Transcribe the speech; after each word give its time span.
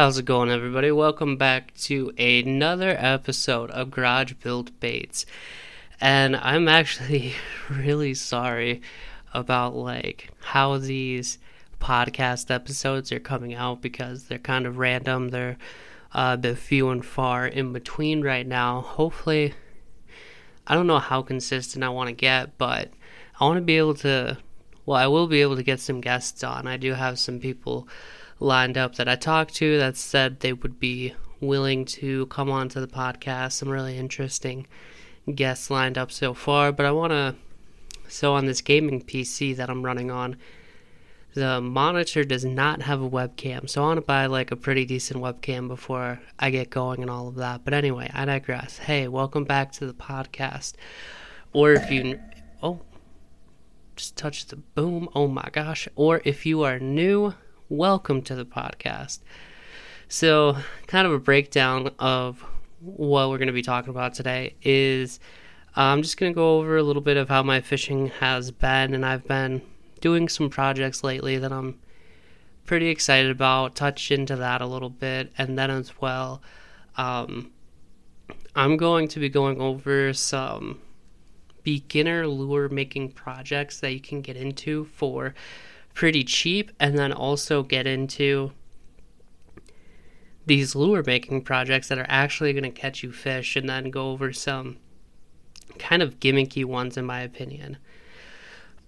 How's 0.00 0.16
it 0.16 0.24
going, 0.24 0.50
everybody? 0.50 0.90
Welcome 0.90 1.36
back 1.36 1.74
to 1.80 2.10
another 2.16 2.96
episode 2.98 3.70
of 3.72 3.90
Garage 3.90 4.32
Built 4.42 4.70
Baits. 4.80 5.26
And 6.00 6.36
I'm 6.36 6.68
actually 6.68 7.34
really 7.68 8.14
sorry 8.14 8.80
about 9.34 9.76
like 9.76 10.30
how 10.40 10.78
these 10.78 11.36
podcast 11.82 12.50
episodes 12.50 13.12
are 13.12 13.20
coming 13.20 13.52
out 13.52 13.82
because 13.82 14.24
they're 14.24 14.38
kind 14.38 14.64
of 14.64 14.78
random. 14.78 15.28
They're 15.28 15.58
uh, 16.14 16.30
a 16.32 16.38
bit 16.38 16.56
few 16.56 16.88
and 16.88 17.04
far 17.04 17.46
in 17.46 17.74
between 17.74 18.22
right 18.22 18.46
now. 18.46 18.80
Hopefully, 18.80 19.52
I 20.66 20.76
don't 20.76 20.86
know 20.86 20.98
how 20.98 21.20
consistent 21.20 21.84
I 21.84 21.90
want 21.90 22.08
to 22.08 22.14
get, 22.14 22.56
but 22.56 22.88
I 23.38 23.44
want 23.44 23.58
to 23.58 23.60
be 23.60 23.76
able 23.76 23.96
to. 23.96 24.38
Well, 24.86 24.96
I 24.96 25.08
will 25.08 25.26
be 25.26 25.42
able 25.42 25.56
to 25.56 25.62
get 25.62 25.78
some 25.78 26.00
guests 26.00 26.42
on. 26.42 26.66
I 26.66 26.78
do 26.78 26.94
have 26.94 27.18
some 27.18 27.38
people 27.38 27.86
lined 28.40 28.78
up 28.78 28.96
that 28.96 29.08
I 29.08 29.16
talked 29.16 29.54
to 29.56 29.78
that 29.78 29.96
said 29.96 30.40
they 30.40 30.54
would 30.54 30.80
be 30.80 31.14
willing 31.40 31.84
to 31.84 32.26
come 32.26 32.50
on 32.50 32.68
to 32.70 32.80
the 32.80 32.88
podcast. 32.88 33.52
Some 33.52 33.68
really 33.68 33.96
interesting 33.96 34.66
guests 35.34 35.70
lined 35.70 35.98
up 35.98 36.10
so 36.10 36.34
far, 36.34 36.72
but 36.72 36.86
I 36.86 36.90
want 36.90 37.12
to. 37.12 37.36
So, 38.08 38.34
on 38.34 38.46
this 38.46 38.60
gaming 38.60 39.02
PC 39.02 39.54
that 39.56 39.70
I'm 39.70 39.84
running 39.84 40.10
on, 40.10 40.36
the 41.34 41.60
monitor 41.60 42.24
does 42.24 42.44
not 42.44 42.82
have 42.82 43.00
a 43.00 43.08
webcam. 43.08 43.70
So, 43.70 43.84
I 43.84 43.86
want 43.86 43.98
to 43.98 44.06
buy 44.06 44.26
like 44.26 44.50
a 44.50 44.56
pretty 44.56 44.84
decent 44.84 45.22
webcam 45.22 45.68
before 45.68 46.20
I 46.38 46.50
get 46.50 46.70
going 46.70 47.02
and 47.02 47.10
all 47.10 47.28
of 47.28 47.36
that. 47.36 47.64
But 47.64 47.74
anyway, 47.74 48.10
I 48.12 48.24
digress. 48.24 48.78
Hey, 48.78 49.06
welcome 49.06 49.44
back 49.44 49.70
to 49.72 49.86
the 49.86 49.94
podcast. 49.94 50.74
Or 51.52 51.72
if 51.72 51.90
you. 51.90 52.18
Oh, 52.62 52.80
just 53.94 54.16
touch 54.16 54.46
the 54.46 54.56
boom. 54.56 55.08
Oh 55.14 55.28
my 55.28 55.48
gosh. 55.52 55.86
Or 55.94 56.20
if 56.24 56.44
you 56.44 56.62
are 56.62 56.80
new, 56.80 57.34
welcome 57.70 58.20
to 58.20 58.34
the 58.34 58.44
podcast. 58.44 59.20
So, 60.08 60.56
kind 60.88 61.06
of 61.06 61.12
a 61.12 61.20
breakdown 61.20 61.92
of 62.00 62.44
what 62.80 63.30
we're 63.30 63.38
going 63.38 63.46
to 63.46 63.52
be 63.52 63.62
talking 63.62 63.90
about 63.90 64.12
today 64.12 64.56
is 64.60 65.20
I'm 65.76 66.02
just 66.02 66.16
going 66.16 66.32
to 66.32 66.34
go 66.34 66.58
over 66.58 66.76
a 66.76 66.82
little 66.82 67.00
bit 67.00 67.16
of 67.16 67.28
how 67.28 67.44
my 67.44 67.60
fishing 67.60 68.08
has 68.18 68.50
been, 68.50 68.92
and 68.92 69.06
I've 69.06 69.26
been 69.26 69.62
doing 70.00 70.28
some 70.28 70.50
projects 70.50 71.04
lately 71.04 71.38
that 71.38 71.52
I'm 71.52 71.78
pretty 72.66 72.88
excited 72.88 73.30
about. 73.30 73.76
Touch 73.76 74.10
into 74.10 74.34
that 74.34 74.60
a 74.60 74.66
little 74.66 74.90
bit, 74.90 75.32
and 75.38 75.56
then 75.56 75.70
as 75.70 76.00
well, 76.00 76.42
um, 76.96 77.52
I'm 78.56 78.76
going 78.76 79.06
to 79.08 79.20
be 79.20 79.28
going 79.28 79.60
over 79.60 80.12
some 80.12 80.80
beginner 81.62 82.26
lure 82.26 82.68
making 82.68 83.12
projects 83.12 83.78
that 83.78 83.92
you 83.92 84.00
can 84.00 84.22
get 84.22 84.36
into 84.36 84.86
for 84.86 85.34
pretty 85.94 86.24
cheap 86.24 86.70
and 86.78 86.96
then 86.96 87.12
also 87.12 87.62
get 87.62 87.86
into 87.86 88.52
these 90.46 90.74
lure 90.74 91.02
making 91.06 91.42
projects 91.42 91.88
that 91.88 91.98
are 91.98 92.06
actually 92.08 92.52
going 92.52 92.64
to 92.64 92.70
catch 92.70 93.02
you 93.02 93.12
fish 93.12 93.56
and 93.56 93.68
then 93.68 93.90
go 93.90 94.10
over 94.10 94.32
some 94.32 94.78
kind 95.78 96.02
of 96.02 96.18
gimmicky 96.20 96.64
ones 96.64 96.96
in 96.96 97.04
my 97.04 97.20
opinion. 97.20 97.76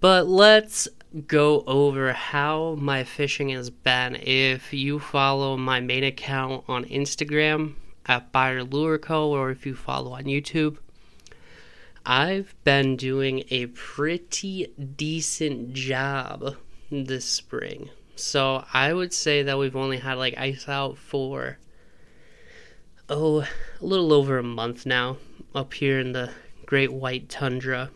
But 0.01 0.27
let's 0.27 0.89
go 1.27 1.63
over 1.67 2.13
how 2.13 2.77
my 2.79 3.05
fishing 3.05 3.51
has 3.51 3.71
been. 3.71 4.17
If 4.17 4.73
you 4.73 4.99
follow 4.99 5.57
my 5.57 5.81
main 5.81 6.03
account 6.05 6.65
on 6.67 6.85
Instagram 6.87 7.75
at 8.07 8.33
Beyer 8.33 8.65
Lure 8.65 8.99
Co. 8.99 9.29
or 9.29 9.51
if 9.51 9.65
you 9.65 9.75
follow 9.75 10.13
on 10.15 10.25
YouTube, 10.25 10.79
I've 12.05 12.55
been 12.65 12.97
doing 12.97 13.45
a 13.51 13.67
pretty 13.67 14.73
decent 14.97 15.73
job 15.75 16.57
this 16.93 17.25
spring. 17.25 17.91
So 18.17 18.65
I 18.73 18.93
would 18.93 19.13
say 19.13 19.43
that 19.43 19.59
we've 19.59 19.77
only 19.77 19.99
had 19.99 20.19
like 20.19 20.37
ice 20.37 20.69
out 20.69 20.99
for 20.99 21.59
oh 23.09 23.41
a 23.41 23.49
little 23.85 24.13
over 24.13 24.39
a 24.39 24.43
month 24.43 24.87
now 24.87 25.17
up 25.55 25.75
here 25.75 25.99
in 25.99 26.13
the 26.13 26.31
Great 26.67 26.93
White 26.93 27.29
Tundra. 27.29 27.91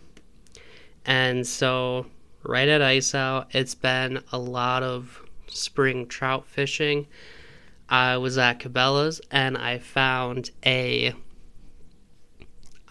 And 1.04 1.47
so 1.47 2.06
right 2.43 2.69
at 2.69 2.82
ice 2.82 3.15
out, 3.15 3.54
it's 3.54 3.75
been 3.75 4.22
a 4.32 4.38
lot 4.38 4.82
of 4.82 5.22
spring 5.47 6.06
trout 6.06 6.47
fishing. 6.47 7.06
I 7.88 8.16
was 8.16 8.37
at 8.38 8.59
Cabela's 8.59 9.20
and 9.31 9.56
I 9.56 9.78
found 9.78 10.50
a 10.65 11.15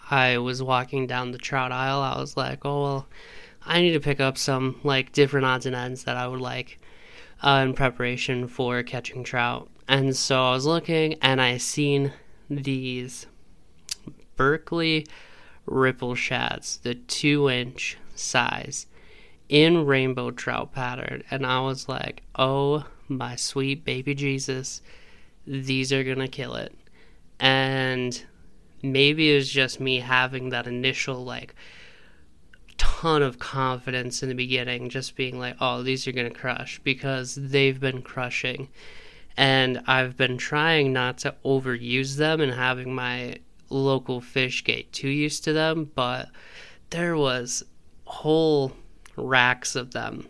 I 0.08 0.38
was 0.38 0.62
walking 0.62 1.08
down 1.08 1.32
the 1.32 1.38
trout 1.38 1.72
aisle. 1.72 2.00
I 2.00 2.18
was 2.20 2.36
like, 2.36 2.64
"Oh 2.64 2.82
well, 2.82 3.08
I 3.66 3.82
need 3.82 3.92
to 3.92 4.00
pick 4.00 4.20
up 4.20 4.38
some 4.38 4.80
like 4.84 5.12
different 5.12 5.46
odds 5.46 5.66
and 5.66 5.74
ends 5.74 6.04
that 6.04 6.16
I 6.16 6.28
would 6.28 6.40
like 6.40 6.78
uh, 7.42 7.62
in 7.64 7.74
preparation 7.74 8.46
for 8.46 8.82
catching 8.82 9.24
trout. 9.24 9.68
And 9.88 10.16
so 10.16 10.42
I 10.42 10.52
was 10.52 10.66
looking 10.66 11.14
and 11.20 11.40
I 11.40 11.58
seen 11.58 12.12
these 12.48 13.26
Berkley 14.36 15.06
ripple 15.66 16.14
shads, 16.14 16.78
the 16.78 16.94
two 16.94 17.50
inch 17.50 17.98
size 18.14 18.86
in 19.48 19.84
rainbow 19.84 20.30
trout 20.30 20.72
pattern. 20.72 21.22
And 21.30 21.44
I 21.44 21.60
was 21.60 21.88
like, 21.88 22.22
oh 22.36 22.84
my 23.08 23.36
sweet 23.36 23.84
baby 23.84 24.14
Jesus, 24.14 24.80
these 25.46 25.92
are 25.92 26.04
gonna 26.04 26.28
kill 26.28 26.54
it. 26.54 26.74
And 27.38 28.24
maybe 28.82 29.32
it 29.32 29.36
was 29.36 29.50
just 29.50 29.80
me 29.80 30.00
having 30.00 30.50
that 30.50 30.66
initial 30.66 31.24
like 31.24 31.54
ton 32.78 33.22
of 33.22 33.38
confidence 33.38 34.22
in 34.22 34.28
the 34.28 34.34
beginning, 34.34 34.88
just 34.88 35.16
being 35.16 35.38
like, 35.38 35.56
oh, 35.60 35.82
these 35.82 36.06
are 36.06 36.12
going 36.12 36.28
to 36.28 36.38
crush 36.38 36.80
because 36.82 37.34
they've 37.34 37.78
been 37.78 38.02
crushing. 38.02 38.68
And 39.36 39.82
I've 39.86 40.16
been 40.16 40.38
trying 40.38 40.92
not 40.92 41.18
to 41.18 41.34
overuse 41.44 42.16
them 42.16 42.40
and 42.40 42.52
having 42.52 42.94
my 42.94 43.36
local 43.68 44.20
fish 44.20 44.64
get 44.64 44.92
too 44.92 45.08
used 45.08 45.44
to 45.44 45.52
them, 45.52 45.90
but 45.94 46.28
there 46.90 47.16
was 47.16 47.64
whole 48.04 48.72
racks 49.16 49.74
of 49.74 49.92
them 49.92 50.28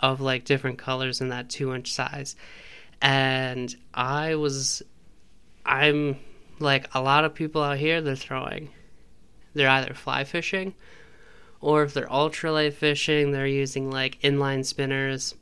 of 0.00 0.20
like 0.20 0.44
different 0.44 0.78
colors 0.78 1.20
in 1.20 1.28
that 1.28 1.48
two 1.48 1.74
inch 1.74 1.92
size. 1.92 2.34
And 3.00 3.74
I 3.94 4.34
was, 4.34 4.82
I'm 5.64 6.18
like 6.58 6.88
a 6.94 7.02
lot 7.02 7.24
of 7.24 7.34
people 7.34 7.62
out 7.62 7.78
here, 7.78 8.00
they're 8.00 8.16
throwing, 8.16 8.70
they're 9.54 9.68
either 9.68 9.94
fly 9.94 10.24
fishing 10.24 10.74
or 11.62 11.84
if 11.84 11.94
they're 11.94 12.06
ultralight 12.08 12.74
fishing, 12.74 13.30
they're 13.30 13.46
using 13.46 13.90
like 13.90 14.20
inline 14.20 14.66
spinners, 14.66 15.36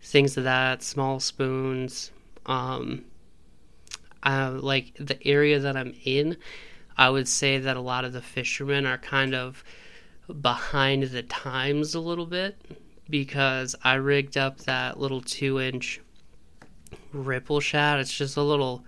things 0.00 0.36
of 0.36 0.44
that, 0.44 0.82
small 0.82 1.20
spoons. 1.20 2.12
Um, 2.46 3.04
uh, 4.22 4.58
like 4.60 4.92
the 4.98 5.18
area 5.26 5.58
that 5.58 5.76
I'm 5.76 5.94
in, 6.04 6.36
I 6.96 7.10
would 7.10 7.26
say 7.26 7.58
that 7.58 7.76
a 7.76 7.80
lot 7.80 8.04
of 8.04 8.12
the 8.12 8.22
fishermen 8.22 8.86
are 8.86 8.98
kind 8.98 9.34
of 9.34 9.64
behind 10.40 11.04
the 11.04 11.24
times 11.24 11.94
a 11.94 12.00
little 12.00 12.26
bit 12.26 12.56
because 13.08 13.74
I 13.82 13.94
rigged 13.94 14.36
up 14.36 14.58
that 14.58 15.00
little 15.00 15.20
two 15.20 15.60
inch 15.60 16.00
ripple 17.12 17.60
shad. 17.60 17.98
It's 17.98 18.16
just 18.16 18.36
a 18.36 18.42
little, 18.42 18.84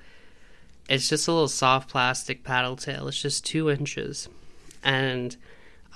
it's 0.88 1.08
just 1.08 1.26
a 1.26 1.32
little 1.32 1.48
soft 1.48 1.90
plastic 1.90 2.44
paddle 2.44 2.76
tail. 2.76 3.08
It's 3.08 3.20
just 3.20 3.44
two 3.44 3.68
inches. 3.68 4.28
And 4.84 5.36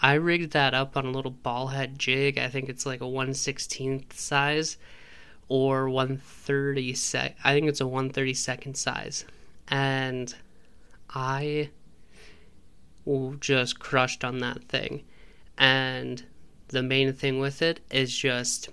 I 0.03 0.15
rigged 0.15 0.53
that 0.53 0.75
up 0.75 0.97
on 0.97 1.07
a 1.07 1.11
little 1.11 1.31
ball 1.31 1.69
head 1.69 1.99
jig. 1.99 2.39
I 2.39 2.49
think 2.49 2.69
it's 2.69 2.87
like 2.87 3.01
a 3.01 3.05
116th 3.05 4.13
size 4.13 4.77
or 5.49 5.89
130 5.89 6.95
sec. 6.95 7.37
I 7.43 7.55
think 7.55 7.69
it's 7.69 7.81
a 7.81 7.85
132nd 7.85 8.77
size. 8.77 9.25
And 9.69 10.35
I 11.11 11.71
just 13.41 13.79
crushed 13.79 14.25
on 14.25 14.39
that 14.39 14.65
thing. 14.65 15.05
And 15.57 16.25
the 16.69 16.83
main 16.83 17.13
thing 17.13 17.39
with 17.39 17.63
it 17.63 17.81
is 17.91 18.17
just 18.17 18.69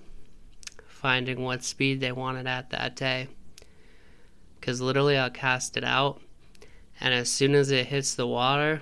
finding 0.86 1.44
what 1.44 1.64
speed 1.64 2.00
they 2.00 2.12
wanted 2.12 2.48
at 2.48 2.70
that 2.72 2.96
day. 2.96 3.28
Because 4.60 4.82
literally, 4.82 5.18
I'll 5.18 5.30
cast 5.30 5.76
it 5.76 5.84
out, 5.84 6.22
and 7.02 7.14
as 7.14 7.30
soon 7.30 7.54
as 7.54 7.70
it 7.70 7.88
hits 7.88 8.16
the 8.16 8.26
water, 8.26 8.82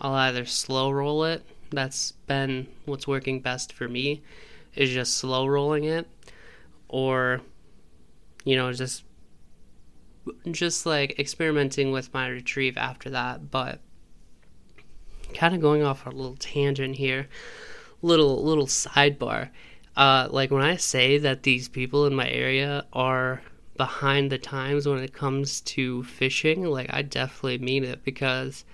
I'll 0.00 0.14
either 0.14 0.44
slow 0.44 0.90
roll 0.90 1.24
it. 1.24 1.44
That's 1.70 2.12
been 2.26 2.66
what's 2.84 3.06
working 3.06 3.40
best 3.40 3.72
for 3.72 3.88
me 3.88 4.22
is 4.74 4.90
just 4.90 5.16
slow 5.16 5.46
rolling 5.46 5.84
it 5.84 6.08
or 6.88 7.40
you 8.44 8.56
know 8.56 8.72
just 8.72 9.04
just 10.50 10.86
like 10.86 11.18
experimenting 11.18 11.92
with 11.92 12.12
my 12.14 12.28
retrieve 12.28 12.76
after 12.76 13.10
that 13.10 13.50
but 13.50 13.80
kind 15.34 15.54
of 15.54 15.60
going 15.60 15.82
off 15.82 16.06
a 16.06 16.10
little 16.10 16.36
tangent 16.36 16.96
here 16.96 17.28
little 18.02 18.42
little 18.44 18.66
sidebar 18.66 19.48
uh 19.96 20.28
like 20.30 20.50
when 20.50 20.62
i 20.62 20.76
say 20.76 21.18
that 21.18 21.42
these 21.42 21.68
people 21.68 22.06
in 22.06 22.14
my 22.14 22.28
area 22.28 22.84
are 22.92 23.42
behind 23.76 24.30
the 24.30 24.38
times 24.38 24.86
when 24.86 24.98
it 24.98 25.12
comes 25.12 25.60
to 25.62 26.02
fishing 26.04 26.64
like 26.64 26.88
i 26.92 27.02
definitely 27.02 27.58
mean 27.58 27.84
it 27.84 28.04
because 28.04 28.64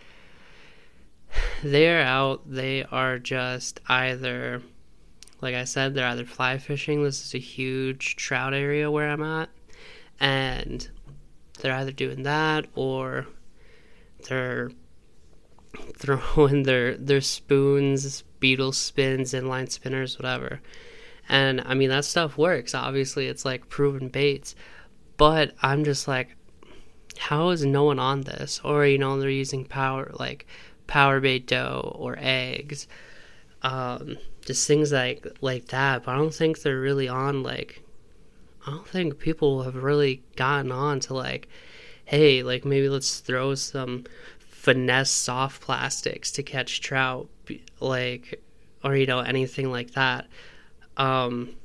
they're 1.62 2.02
out. 2.02 2.42
They 2.46 2.84
are 2.84 3.18
just 3.18 3.80
either, 3.88 4.62
like 5.40 5.54
I 5.54 5.64
said, 5.64 5.94
they're 5.94 6.06
either 6.06 6.24
fly 6.24 6.58
fishing. 6.58 7.02
This 7.02 7.24
is 7.24 7.34
a 7.34 7.38
huge 7.38 8.16
trout 8.16 8.54
area 8.54 8.90
where 8.90 9.08
I'm 9.08 9.22
at, 9.22 9.48
and 10.20 10.88
they're 11.60 11.74
either 11.74 11.92
doing 11.92 12.22
that 12.24 12.66
or 12.74 13.26
they're 14.28 14.70
throwing 15.96 16.62
their 16.64 16.96
their 16.96 17.20
spoons, 17.20 18.22
beetle 18.40 18.72
spins, 18.72 19.32
inline 19.32 19.70
spinners, 19.70 20.18
whatever. 20.18 20.60
And 21.28 21.60
I 21.66 21.74
mean 21.74 21.88
that 21.90 22.04
stuff 22.04 22.38
works. 22.38 22.74
Obviously, 22.74 23.26
it's 23.26 23.44
like 23.44 23.68
proven 23.68 24.08
baits. 24.08 24.54
But 25.16 25.54
I'm 25.62 25.84
just 25.84 26.06
like, 26.06 26.36
how 27.18 27.48
is 27.50 27.64
no 27.64 27.84
one 27.84 27.98
on 27.98 28.22
this? 28.22 28.60
Or 28.62 28.86
you 28.86 28.98
know, 28.98 29.18
they're 29.18 29.30
using 29.30 29.64
power 29.64 30.10
like 30.18 30.46
power 30.86 31.20
bait 31.20 31.46
dough 31.46 31.96
or 31.98 32.16
eggs, 32.18 32.86
um, 33.62 34.16
just 34.44 34.66
things 34.66 34.92
like 34.92 35.26
like 35.40 35.66
that. 35.66 36.04
But 36.04 36.12
I 36.12 36.18
don't 36.18 36.34
think 36.34 36.62
they're 36.62 36.80
really 36.80 37.08
on 37.08 37.42
like. 37.42 37.82
I 38.66 38.70
don't 38.70 38.88
think 38.88 39.20
people 39.20 39.62
have 39.62 39.76
really 39.76 40.22
gotten 40.34 40.72
on 40.72 40.98
to 41.00 41.14
like, 41.14 41.48
hey, 42.04 42.42
like 42.42 42.64
maybe 42.64 42.88
let's 42.88 43.20
throw 43.20 43.54
some 43.54 44.04
finesse 44.38 45.10
soft 45.10 45.62
plastics 45.62 46.32
to 46.32 46.42
catch 46.42 46.80
trout, 46.80 47.28
like, 47.78 48.42
or 48.82 48.96
you 48.96 49.06
know 49.06 49.20
anything 49.20 49.70
like 49.70 49.92
that. 49.92 50.26
Um, 50.96 51.56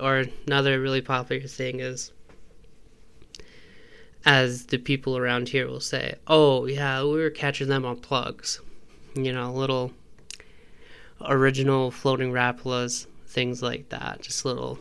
or 0.00 0.24
another 0.46 0.80
really 0.80 1.02
popular 1.02 1.46
thing 1.46 1.80
is 1.80 2.12
as 4.26 4.66
the 4.66 4.78
people 4.78 5.16
around 5.16 5.48
here 5.48 5.68
will 5.68 5.80
say, 5.80 6.16
"Oh 6.26 6.66
yeah, 6.66 7.02
we 7.02 7.20
were 7.20 7.30
catching 7.30 7.68
them 7.68 7.86
on 7.86 8.00
plugs," 8.00 8.60
you 9.14 9.32
know, 9.32 9.52
little 9.52 9.92
original 11.24 11.90
floating 11.90 12.32
Rapalas, 12.32 13.06
things 13.26 13.62
like 13.62 13.88
that, 13.90 14.20
just 14.20 14.44
little, 14.44 14.80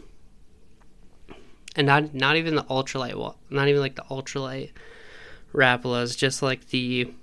and 1.75 1.86
not 1.88 2.13
not 2.15 2.36
even 2.36 2.56
the 2.56 2.63
ultralight, 2.63 3.36
not 3.51 3.68
even 3.68 3.81
like 3.81 3.95
the 3.95 4.03
ultralight 4.03 4.71
Rapalas, 5.53 6.18
just 6.18 6.42
like 6.42 6.68
the 6.69 7.13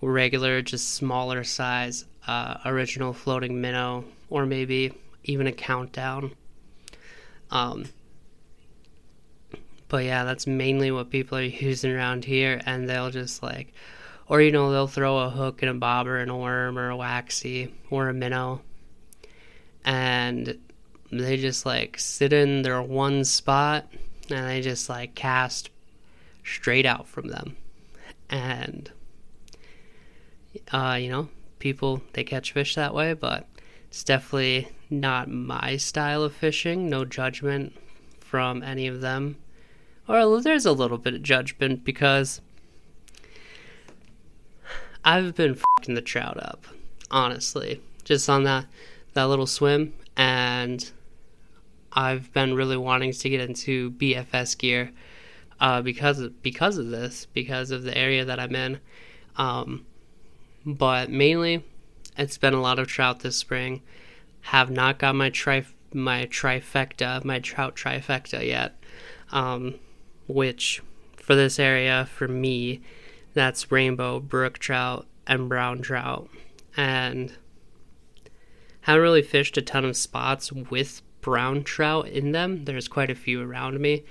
regular, 0.00 0.60
just 0.60 0.94
smaller 0.94 1.44
size 1.44 2.04
uh, 2.26 2.58
original 2.64 3.12
floating 3.12 3.60
minnow, 3.60 4.04
or 4.28 4.44
maybe 4.44 4.92
even 5.24 5.46
a 5.46 5.52
countdown. 5.52 6.32
Um, 7.50 7.84
but 9.92 10.06
yeah, 10.06 10.24
that's 10.24 10.46
mainly 10.46 10.90
what 10.90 11.10
people 11.10 11.36
are 11.36 11.42
using 11.42 11.92
around 11.92 12.24
here, 12.24 12.62
and 12.64 12.88
they'll 12.88 13.10
just 13.10 13.42
like, 13.42 13.74
or 14.26 14.40
you 14.40 14.50
know, 14.50 14.72
they'll 14.72 14.86
throw 14.86 15.18
a 15.18 15.28
hook 15.28 15.60
and 15.60 15.70
a 15.70 15.74
bobber 15.74 16.16
and 16.16 16.30
a 16.30 16.36
worm 16.36 16.78
or 16.78 16.88
a 16.88 16.96
waxy 16.96 17.72
or 17.90 18.08
a 18.08 18.14
minnow, 18.14 18.62
and 19.84 20.58
they 21.12 21.36
just 21.36 21.66
like 21.66 21.98
sit 21.98 22.32
in 22.32 22.62
their 22.62 22.80
one 22.80 23.22
spot 23.22 23.86
and 24.30 24.48
they 24.48 24.62
just 24.62 24.88
like 24.88 25.14
cast 25.14 25.68
straight 26.42 26.86
out 26.86 27.06
from 27.06 27.28
them, 27.28 27.54
and 28.30 28.90
uh, 30.72 30.96
you 30.98 31.10
know, 31.10 31.28
people 31.58 32.00
they 32.14 32.24
catch 32.24 32.52
fish 32.52 32.76
that 32.76 32.94
way, 32.94 33.12
but 33.12 33.46
it's 33.88 34.04
definitely 34.04 34.70
not 34.88 35.28
my 35.28 35.76
style 35.76 36.22
of 36.22 36.34
fishing. 36.34 36.88
No 36.88 37.04
judgment 37.04 37.74
from 38.20 38.62
any 38.62 38.86
of 38.86 39.02
them 39.02 39.36
or 40.08 40.40
there's 40.40 40.66
a 40.66 40.72
little 40.72 40.98
bit 40.98 41.14
of 41.14 41.22
judgment 41.22 41.84
because 41.84 42.40
I've 45.04 45.34
been 45.34 45.54
fucking 45.54 45.94
the 45.94 46.02
trout 46.02 46.38
up, 46.42 46.66
honestly, 47.10 47.80
just 48.04 48.28
on 48.28 48.44
that 48.44 48.66
that 49.14 49.24
little 49.24 49.46
swim, 49.46 49.92
and 50.16 50.90
I've 51.92 52.32
been 52.32 52.54
really 52.54 52.76
wanting 52.76 53.12
to 53.12 53.28
get 53.28 53.40
into 53.40 53.90
BFS 53.92 54.56
gear 54.56 54.90
uh, 55.60 55.82
because 55.82 56.18
of, 56.18 56.42
because 56.42 56.78
of 56.78 56.90
this, 56.90 57.26
because 57.32 57.70
of 57.70 57.82
the 57.82 57.96
area 57.96 58.24
that 58.24 58.40
I'm 58.40 58.54
in. 58.54 58.80
Um, 59.36 59.84
but 60.64 61.10
mainly, 61.10 61.64
it's 62.16 62.38
been 62.38 62.54
a 62.54 62.60
lot 62.60 62.78
of 62.78 62.88
trout 62.88 63.20
this 63.20 63.36
spring. 63.36 63.82
Have 64.46 64.70
not 64.70 64.98
got 64.98 65.14
my 65.14 65.30
tri 65.30 65.64
my 65.94 66.26
trifecta, 66.26 67.22
my 67.24 67.38
trout 67.38 67.76
trifecta 67.76 68.46
yet. 68.46 68.76
Um, 69.30 69.74
which 70.32 70.82
for 71.16 71.34
this 71.34 71.58
area, 71.58 72.08
for 72.12 72.28
me, 72.28 72.80
that's 73.34 73.70
rainbow, 73.70 74.20
brook 74.20 74.58
trout, 74.58 75.06
and 75.26 75.48
brown 75.48 75.80
trout. 75.80 76.28
And 76.76 77.32
haven't 78.82 79.02
really 79.02 79.22
fished 79.22 79.56
a 79.56 79.62
ton 79.62 79.84
of 79.84 79.96
spots 79.96 80.52
with 80.52 81.02
brown 81.20 81.62
trout 81.62 82.08
in 82.08 82.32
them. 82.32 82.64
There's 82.64 82.88
quite 82.88 83.10
a 83.10 83.14
few 83.14 83.40
around 83.40 83.80
me, 83.80 84.04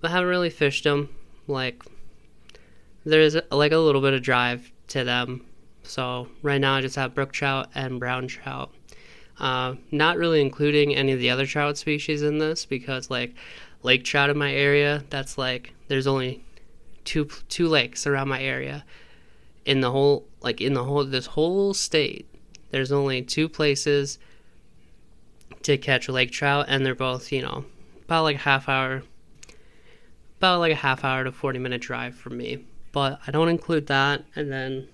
but 0.00 0.10
haven't 0.10 0.28
really 0.28 0.50
fished 0.50 0.84
them. 0.84 1.14
Like, 1.46 1.82
there's 3.04 3.36
like 3.50 3.72
a 3.72 3.78
little 3.78 4.00
bit 4.00 4.14
of 4.14 4.22
drive 4.22 4.72
to 4.88 5.04
them. 5.04 5.46
So 5.84 6.28
right 6.42 6.60
now 6.60 6.74
I 6.74 6.80
just 6.80 6.96
have 6.96 7.14
brook 7.14 7.32
trout 7.32 7.68
and 7.74 8.00
brown 8.00 8.26
trout. 8.26 8.72
Uh, 9.38 9.74
not 9.90 10.16
really 10.16 10.40
including 10.40 10.94
any 10.94 11.12
of 11.12 11.20
the 11.20 11.30
other 11.30 11.46
trout 11.46 11.76
species 11.76 12.22
in 12.22 12.38
this 12.38 12.64
because 12.64 13.10
like 13.10 13.34
lake 13.82 14.04
trout 14.04 14.30
in 14.30 14.38
my 14.38 14.52
area. 14.52 15.04
That's 15.10 15.38
like 15.38 15.74
there's 15.88 16.06
only 16.06 16.44
two 17.04 17.28
two 17.48 17.68
lakes 17.68 18.06
around 18.06 18.28
my 18.28 18.42
area. 18.42 18.84
In 19.64 19.80
the 19.80 19.90
whole 19.90 20.26
like 20.40 20.60
in 20.60 20.74
the 20.74 20.84
whole 20.84 21.04
this 21.04 21.26
whole 21.26 21.74
state, 21.74 22.26
there's 22.70 22.92
only 22.92 23.22
two 23.22 23.48
places 23.48 24.18
to 25.62 25.76
catch 25.76 26.08
lake 26.08 26.30
trout, 26.30 26.66
and 26.68 26.84
they're 26.84 26.94
both 26.94 27.32
you 27.32 27.42
know 27.42 27.64
about 28.04 28.22
like 28.22 28.36
a 28.36 28.40
half 28.40 28.68
hour, 28.68 29.02
about 30.38 30.60
like 30.60 30.72
a 30.72 30.76
half 30.76 31.04
hour 31.04 31.24
to 31.24 31.32
forty 31.32 31.58
minute 31.58 31.80
drive 31.80 32.14
from 32.14 32.36
me. 32.36 32.64
But 32.92 33.20
I 33.26 33.30
don't 33.30 33.48
include 33.48 33.88
that, 33.88 34.24
and 34.34 34.50
then 34.50 34.88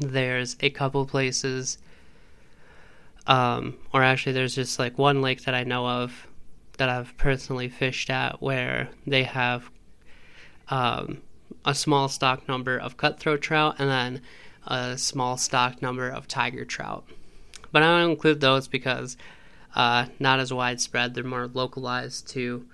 there's 0.00 0.56
a 0.60 0.70
couple 0.70 1.06
places 1.06 1.78
um, 3.26 3.76
or 3.92 4.02
actually 4.02 4.32
there's 4.32 4.54
just 4.54 4.78
like 4.78 4.98
one 4.98 5.22
lake 5.22 5.44
that 5.44 5.54
I 5.54 5.64
know 5.64 5.86
of 5.86 6.26
that 6.78 6.88
I've 6.88 7.16
personally 7.16 7.68
fished 7.68 8.10
at 8.10 8.42
where 8.42 8.88
they 9.06 9.22
have 9.24 9.70
um, 10.68 11.22
a 11.64 11.74
small 11.74 12.08
stock 12.08 12.48
number 12.48 12.76
of 12.76 12.96
cutthroat 12.96 13.42
trout 13.42 13.76
and 13.78 13.88
then 13.88 14.22
a 14.66 14.98
small 14.98 15.36
stock 15.36 15.82
number 15.82 16.08
of 16.08 16.26
tiger 16.26 16.64
trout. 16.64 17.04
But 17.70 17.82
I 17.82 18.00
don't 18.00 18.10
include 18.10 18.40
those 18.40 18.68
because 18.68 19.16
uh, 19.74 20.06
not 20.18 20.40
as 20.40 20.52
widespread. 20.52 21.14
They're 21.14 21.24
more 21.24 21.48
localized 21.48 22.28
to 22.30 22.66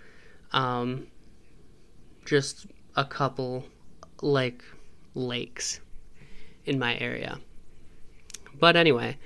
um, 0.53 1.07
just 2.25 2.67
a 2.97 3.05
couple 3.05 3.65
like 4.23 4.63
lakes 5.15 5.81
in 6.67 6.79
my 6.79 6.99
area. 6.99 7.41
But 8.59 8.77
anyway, 8.77 9.17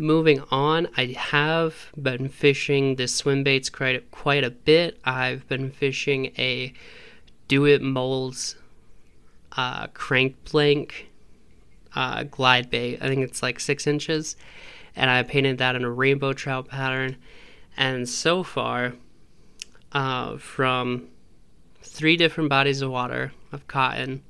moving 0.00 0.42
on, 0.50 0.88
I 0.96 1.14
have 1.16 1.90
been 2.00 2.28
fishing 2.28 2.96
the 2.96 3.06
swim 3.06 3.44
baits 3.44 3.68
quite, 3.68 4.10
quite 4.10 4.42
a 4.42 4.50
bit. 4.50 4.98
I've 5.04 5.46
been 5.46 5.70
fishing 5.70 6.32
a 6.38 6.72
Do 7.48 7.66
It 7.66 7.82
Molds 7.82 8.56
uh, 9.52 9.88
crank 9.88 10.36
blank 10.50 11.08
uh, 11.94 12.24
glide 12.24 12.70
bait. 12.70 12.98
I 13.02 13.08
think 13.08 13.22
it's 13.22 13.42
like 13.42 13.60
six 13.60 13.86
inches. 13.86 14.36
And 14.96 15.10
I 15.10 15.22
painted 15.22 15.58
that 15.58 15.76
in 15.76 15.84
a 15.84 15.90
rainbow 15.90 16.32
trout 16.32 16.68
pattern. 16.68 17.16
And 17.76 18.08
so 18.08 18.42
far, 18.42 18.94
uh, 19.92 20.38
from 20.38 21.08
three 21.82 22.16
different 22.16 22.48
bodies 22.48 22.80
of 22.80 22.90
water 22.90 23.32
of 23.52 23.66
cotton, 23.66 24.22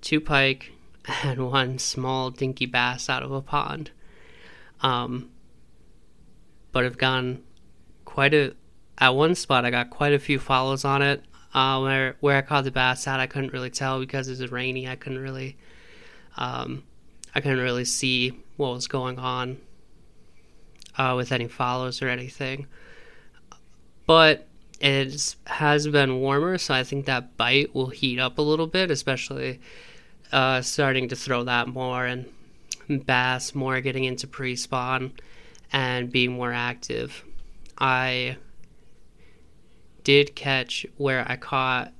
two 0.00 0.20
pike, 0.20 0.72
and 1.22 1.50
one 1.50 1.78
small 1.78 2.30
dinky 2.30 2.66
bass 2.66 3.10
out 3.10 3.22
of 3.22 3.30
a 3.30 3.42
pond. 3.42 3.90
Um, 4.84 5.30
but 6.72 6.84
I've 6.84 6.98
gotten 6.98 7.42
quite 8.04 8.34
a 8.34 8.54
at 8.98 9.08
one 9.08 9.34
spot. 9.34 9.64
I 9.64 9.70
got 9.70 9.90
quite 9.90 10.12
a 10.12 10.18
few 10.18 10.38
follows 10.38 10.84
on 10.84 11.02
it. 11.02 11.24
Uh, 11.54 11.80
where 11.80 12.16
where 12.20 12.36
I 12.36 12.42
caught 12.42 12.64
the 12.64 12.70
bass 12.70 13.06
at, 13.06 13.18
I 13.18 13.26
couldn't 13.26 13.52
really 13.52 13.70
tell 13.70 13.98
because 13.98 14.28
it 14.28 14.38
was 14.38 14.52
rainy. 14.52 14.86
I 14.86 14.96
couldn't 14.96 15.20
really, 15.20 15.56
um, 16.36 16.84
I 17.34 17.40
couldn't 17.40 17.60
really 17.60 17.86
see 17.86 18.32
what 18.56 18.74
was 18.74 18.86
going 18.86 19.18
on 19.18 19.56
uh, 20.98 21.14
with 21.16 21.32
any 21.32 21.48
follows 21.48 22.02
or 22.02 22.08
anything. 22.08 22.66
But 24.06 24.46
it 24.80 25.36
has 25.46 25.88
been 25.88 26.20
warmer, 26.20 26.58
so 26.58 26.74
I 26.74 26.84
think 26.84 27.06
that 27.06 27.38
bite 27.38 27.74
will 27.74 27.88
heat 27.88 28.18
up 28.18 28.36
a 28.36 28.42
little 28.42 28.66
bit, 28.66 28.90
especially 28.90 29.60
uh, 30.30 30.60
starting 30.60 31.08
to 31.08 31.16
throw 31.16 31.44
that 31.44 31.68
more 31.68 32.04
and 32.04 32.26
bass 32.88 33.54
more 33.54 33.80
getting 33.80 34.04
into 34.04 34.26
pre 34.26 34.56
spawn 34.56 35.12
and 35.72 36.10
being 36.10 36.32
more 36.32 36.52
active. 36.52 37.24
I 37.78 38.36
did 40.04 40.36
catch 40.36 40.86
where 40.96 41.24
I 41.28 41.36
caught 41.36 41.92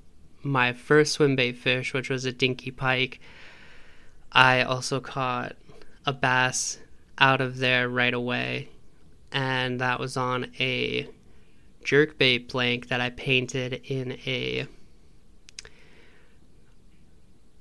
my 0.43 0.73
first 0.73 1.15
swim 1.15 1.37
bait 1.37 1.57
fish, 1.57 1.95
which 1.95 2.11
was 2.11 2.25
a 2.25 2.33
dinky 2.33 2.71
pike. 2.71 3.21
I 4.31 4.63
also 4.63 5.01
caught 5.01 5.57
a 6.07 6.13
bass 6.13 6.79
out 7.19 7.41
of 7.41 7.59
there 7.59 7.89
right 7.89 8.13
away, 8.13 8.69
and 9.33 9.81
that 9.81 9.99
was 9.99 10.17
on 10.17 10.51
a 10.61 11.09
jerk 11.83 12.19
bait 12.19 12.49
blank 12.49 12.89
that 12.89 13.01
I 13.01 13.11
painted 13.11 13.81
in 13.85 14.19
a 14.27 14.67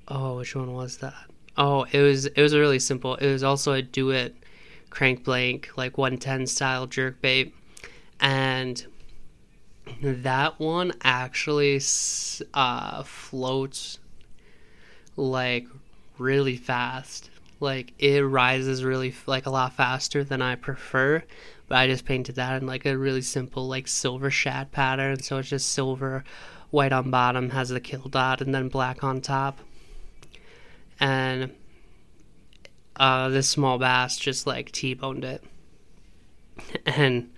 oh, 0.08 0.38
which 0.38 0.54
one 0.54 0.72
was 0.72 0.98
that? 0.98 1.30
Oh, 1.56 1.84
it 1.92 2.00
was 2.00 2.26
it 2.26 2.40
was 2.40 2.54
really 2.54 2.78
simple. 2.78 3.14
It 3.16 3.30
was 3.30 3.42
also 3.42 3.72
a 3.72 3.82
do 3.82 4.10
it 4.10 4.34
crank 4.90 5.24
blank 5.24 5.70
like 5.76 5.98
110 5.98 6.46
style 6.46 6.86
jerk 6.86 7.20
bait, 7.20 7.54
and 8.20 8.84
that 10.02 10.58
one 10.58 10.92
actually 11.02 11.80
uh, 12.54 13.02
floats 13.04 13.98
like 15.16 15.66
really 16.18 16.56
fast. 16.56 17.30
Like 17.60 17.92
it 17.98 18.20
rises 18.22 18.84
really 18.84 19.14
like 19.26 19.46
a 19.46 19.50
lot 19.50 19.74
faster 19.74 20.24
than 20.24 20.42
I 20.42 20.56
prefer. 20.56 21.22
But 21.68 21.78
I 21.78 21.86
just 21.86 22.04
painted 22.04 22.34
that 22.34 22.60
in 22.60 22.66
like 22.66 22.84
a 22.84 22.98
really 22.98 23.22
simple 23.22 23.68
like 23.68 23.88
silver 23.88 24.30
shad 24.30 24.72
pattern. 24.72 25.20
So 25.20 25.38
it's 25.38 25.48
just 25.48 25.70
silver, 25.70 26.24
white 26.70 26.92
on 26.92 27.10
bottom, 27.10 27.50
has 27.50 27.68
the 27.68 27.80
kill 27.80 28.08
dot, 28.08 28.40
and 28.40 28.54
then 28.54 28.68
black 28.68 29.04
on 29.04 29.20
top. 29.20 29.60
And 31.00 31.54
uh, 32.96 33.28
this 33.28 33.48
small 33.48 33.78
bass 33.78 34.16
just 34.16 34.46
like 34.46 34.72
T-boned 34.72 35.24
it. 35.24 35.42
And 36.86 37.30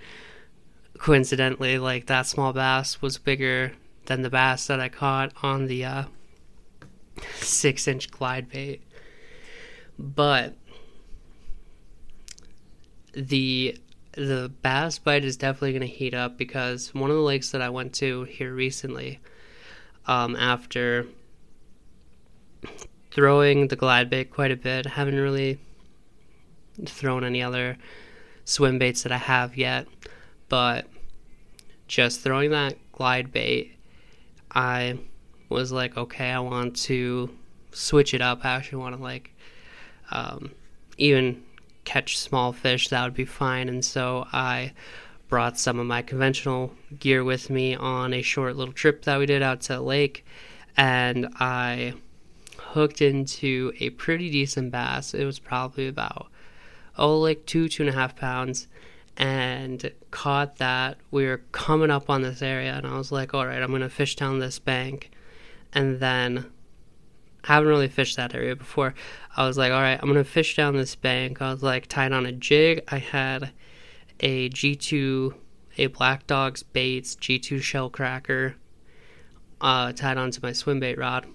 coincidentally, 0.98 1.78
like 1.78 2.06
that 2.06 2.26
small 2.26 2.52
bass 2.52 3.00
was 3.00 3.16
bigger 3.16 3.72
than 4.06 4.22
the 4.22 4.30
bass 4.30 4.66
that 4.66 4.80
I 4.80 4.88
caught 4.88 5.32
on 5.42 5.66
the 5.66 5.84
uh, 5.84 6.04
six 7.36 7.88
inch 7.88 8.10
glide 8.10 8.50
bait. 8.50 8.82
But 9.98 10.54
the 13.14 13.78
the 14.12 14.50
bass 14.62 14.98
bite 14.98 15.25
is 15.25 15.36
definitely 15.36 15.72
going 15.72 15.80
to 15.80 15.86
heat 15.86 16.14
up 16.14 16.38
because 16.38 16.94
one 16.94 17.10
of 17.10 17.16
the 17.16 17.22
lakes 17.22 17.50
that 17.50 17.60
I 17.60 17.68
went 17.68 17.94
to 17.94 18.25
here 18.25 18.52
recently, 18.52 19.20
um, 20.06 20.36
after 20.36 21.06
throwing 23.16 23.68
the 23.68 23.76
glide 23.76 24.11
bait 24.11 24.30
quite 24.30 24.52
a 24.52 24.56
bit, 24.56 24.85
haven't 24.85 25.16
really 25.16 25.58
thrown 26.85 27.25
any 27.25 27.42
other 27.42 27.78
swim 28.44 28.78
baits 28.78 29.04
that 29.04 29.11
I 29.11 29.16
have 29.16 29.56
yet, 29.56 29.87
but 30.50 30.87
just 31.88 32.20
throwing 32.20 32.50
that 32.50 32.76
glide 32.92 33.32
bait, 33.32 33.75
I 34.54 34.99
was 35.49 35.73
like, 35.73 35.96
okay, 35.96 36.30
I 36.30 36.40
want 36.40 36.76
to 36.82 37.30
switch 37.73 38.12
it 38.12 38.20
up. 38.20 38.44
I 38.44 38.50
actually 38.50 38.78
want 38.78 38.96
to 38.96 39.02
like 39.02 39.30
um, 40.11 40.50
even 40.99 41.42
catch 41.85 42.18
small 42.18 42.52
fish. 42.52 42.90
That 42.90 43.02
would 43.02 43.14
be 43.14 43.25
fine. 43.25 43.70
And 43.70 43.82
so 43.82 44.26
I 44.30 44.75
brought 45.30 45.58
some 45.58 45.78
of 45.78 45.87
my 45.87 46.02
conventional 46.02 46.75
gear 46.99 47.25
with 47.25 47.49
me 47.49 47.75
on 47.75 48.12
a 48.12 48.20
short 48.20 48.56
little 48.56 48.75
trip 48.75 49.04
that 49.04 49.18
we 49.18 49.25
did 49.25 49.42
out 49.42 49.62
to 49.62 49.73
the 49.73 49.80
lake, 49.80 50.26
and 50.76 51.28
I 51.40 51.94
hooked 52.76 53.00
into 53.00 53.73
a 53.80 53.88
pretty 53.90 54.28
decent 54.30 54.71
bass. 54.71 55.14
It 55.14 55.25
was 55.25 55.38
probably 55.38 55.88
about 55.88 56.28
oh 56.99 57.18
like 57.18 57.47
two 57.47 57.68
two 57.68 57.83
and 57.83 57.90
a 57.90 57.92
half 57.92 58.14
pounds 58.14 58.68
and 59.16 59.90
caught 60.11 60.56
that 60.56 60.99
we 61.11 61.26
were 61.26 61.42
coming 61.52 61.90
up 61.90 62.11
on 62.11 62.21
this 62.21 62.42
area 62.42 62.75
and 62.75 62.87
i 62.87 62.99
was 62.99 63.11
like 63.11 63.33
all 63.33 63.47
right 63.47 63.62
i'm 63.62 63.71
gonna 63.71 63.88
fish 63.88 64.14
down 64.14 64.38
this 64.38 64.59
bank 64.59 65.11
and 65.73 66.00
then 66.00 66.50
I 67.49 67.54
haven't 67.54 67.68
really 67.68 67.88
fished 67.88 68.16
that 68.16 68.35
area 68.35 68.56
before. 68.56 68.95
I 69.37 69.47
was 69.47 69.56
like, 69.56 69.71
all 69.71 69.80
right, 69.80 69.99
I'm 70.02 70.09
gonna 70.09 70.25
fish 70.25 70.56
down 70.56 70.76
this 70.76 70.97
bank. 70.97 71.40
I 71.40 71.52
was 71.52 71.62
like 71.62 71.87
tied 71.87 72.12
on 72.12 72.26
a 72.26 72.33
jig. 72.33 72.83
I 72.88 72.99
had 72.99 73.52
a 74.18 74.49
G2, 74.49 75.33
a 75.78 75.87
Black 75.87 76.26
Dogs 76.26 76.64
Baits 76.64 77.14
G2 77.14 77.62
shell 77.62 77.88
cracker 77.88 78.56
uh, 79.61 79.92
tied 79.92 80.18
onto 80.18 80.40
my 80.42 80.52
swim 80.52 80.80
bait 80.80 80.99
rod. 80.99 81.26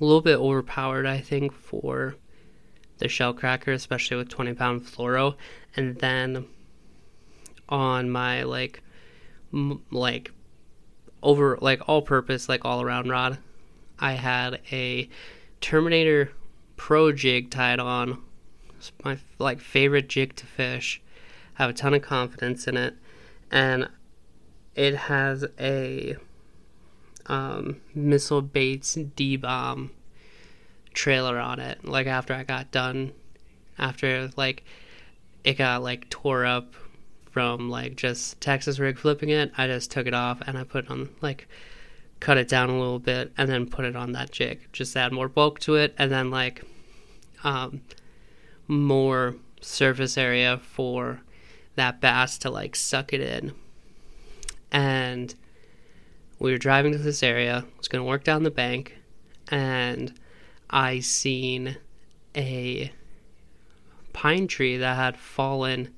A 0.00 0.04
little 0.04 0.20
bit 0.20 0.38
overpowered, 0.38 1.06
I 1.06 1.20
think, 1.20 1.52
for 1.52 2.16
the 2.98 3.08
shell 3.08 3.32
cracker, 3.32 3.72
especially 3.72 4.16
with 4.16 4.28
20 4.28 4.54
pound 4.54 4.82
fluoro. 4.82 5.36
And 5.76 5.96
then 5.96 6.46
on 7.68 8.10
my 8.10 8.42
like, 8.42 8.82
m- 9.52 9.82
like 9.90 10.32
over 11.22 11.58
like 11.60 11.88
all 11.88 12.02
purpose, 12.02 12.48
like 12.48 12.64
all 12.64 12.82
around 12.82 13.08
rod, 13.08 13.38
I 13.98 14.12
had 14.12 14.60
a 14.70 15.08
Terminator 15.60 16.32
Pro 16.76 17.12
jig 17.12 17.50
tied 17.50 17.78
on. 17.78 18.22
It's 18.76 18.92
my 19.04 19.18
like 19.38 19.60
favorite 19.60 20.08
jig 20.08 20.34
to 20.36 20.46
fish. 20.46 21.00
I 21.58 21.62
have 21.62 21.70
a 21.70 21.74
ton 21.74 21.94
of 21.94 22.02
confidence 22.02 22.66
in 22.66 22.76
it, 22.76 22.94
and 23.50 23.88
it 24.74 24.94
has 24.94 25.46
a 25.58 26.16
um, 27.26 27.80
missile 27.94 28.42
baits 28.42 28.94
D 28.94 29.36
bomb 29.36 29.90
trailer 30.92 31.38
on 31.38 31.60
it. 31.60 31.84
Like 31.84 32.06
after 32.06 32.34
I 32.34 32.44
got 32.44 32.70
done, 32.70 33.12
after 33.78 34.30
like 34.36 34.64
it 35.42 35.54
got 35.54 35.82
like 35.82 36.08
tore 36.10 36.44
up 36.44 36.74
from 37.30 37.68
like 37.68 37.96
just 37.96 38.40
Texas 38.40 38.78
rig 38.78 38.98
flipping 38.98 39.30
it, 39.30 39.52
I 39.56 39.66
just 39.66 39.90
took 39.90 40.06
it 40.06 40.14
off 40.14 40.40
and 40.46 40.56
I 40.56 40.64
put 40.64 40.88
on 40.90 41.10
like 41.20 41.48
cut 42.20 42.38
it 42.38 42.48
down 42.48 42.70
a 42.70 42.78
little 42.78 42.98
bit, 43.00 43.32
and 43.36 43.50
then 43.50 43.68
put 43.68 43.84
it 43.84 43.94
on 43.94 44.12
that 44.12 44.30
jig. 44.30 44.66
Just 44.72 44.96
add 44.96 45.12
more 45.12 45.28
bulk 45.28 45.58
to 45.60 45.74
it, 45.74 45.94
and 45.98 46.10
then 46.10 46.30
like 46.30 46.62
um, 47.42 47.82
more 48.66 49.36
surface 49.60 50.16
area 50.16 50.58
for 50.58 51.20
that 51.74 52.00
bass 52.00 52.38
to 52.38 52.50
like 52.50 52.76
suck 52.76 53.12
it 53.12 53.20
in. 53.20 53.52
And 54.72 55.34
we 56.38 56.52
were 56.52 56.58
driving 56.58 56.92
to 56.92 56.98
this 56.98 57.22
area. 57.22 57.64
I 57.66 57.78
was 57.78 57.88
gonna 57.88 58.04
work 58.04 58.24
down 58.24 58.42
the 58.42 58.50
bank, 58.50 58.96
and 59.48 60.12
I 60.70 61.00
seen 61.00 61.78
a 62.36 62.92
pine 64.12 64.46
tree 64.46 64.76
that 64.76 64.96
had 64.96 65.16
fallen. 65.16 65.94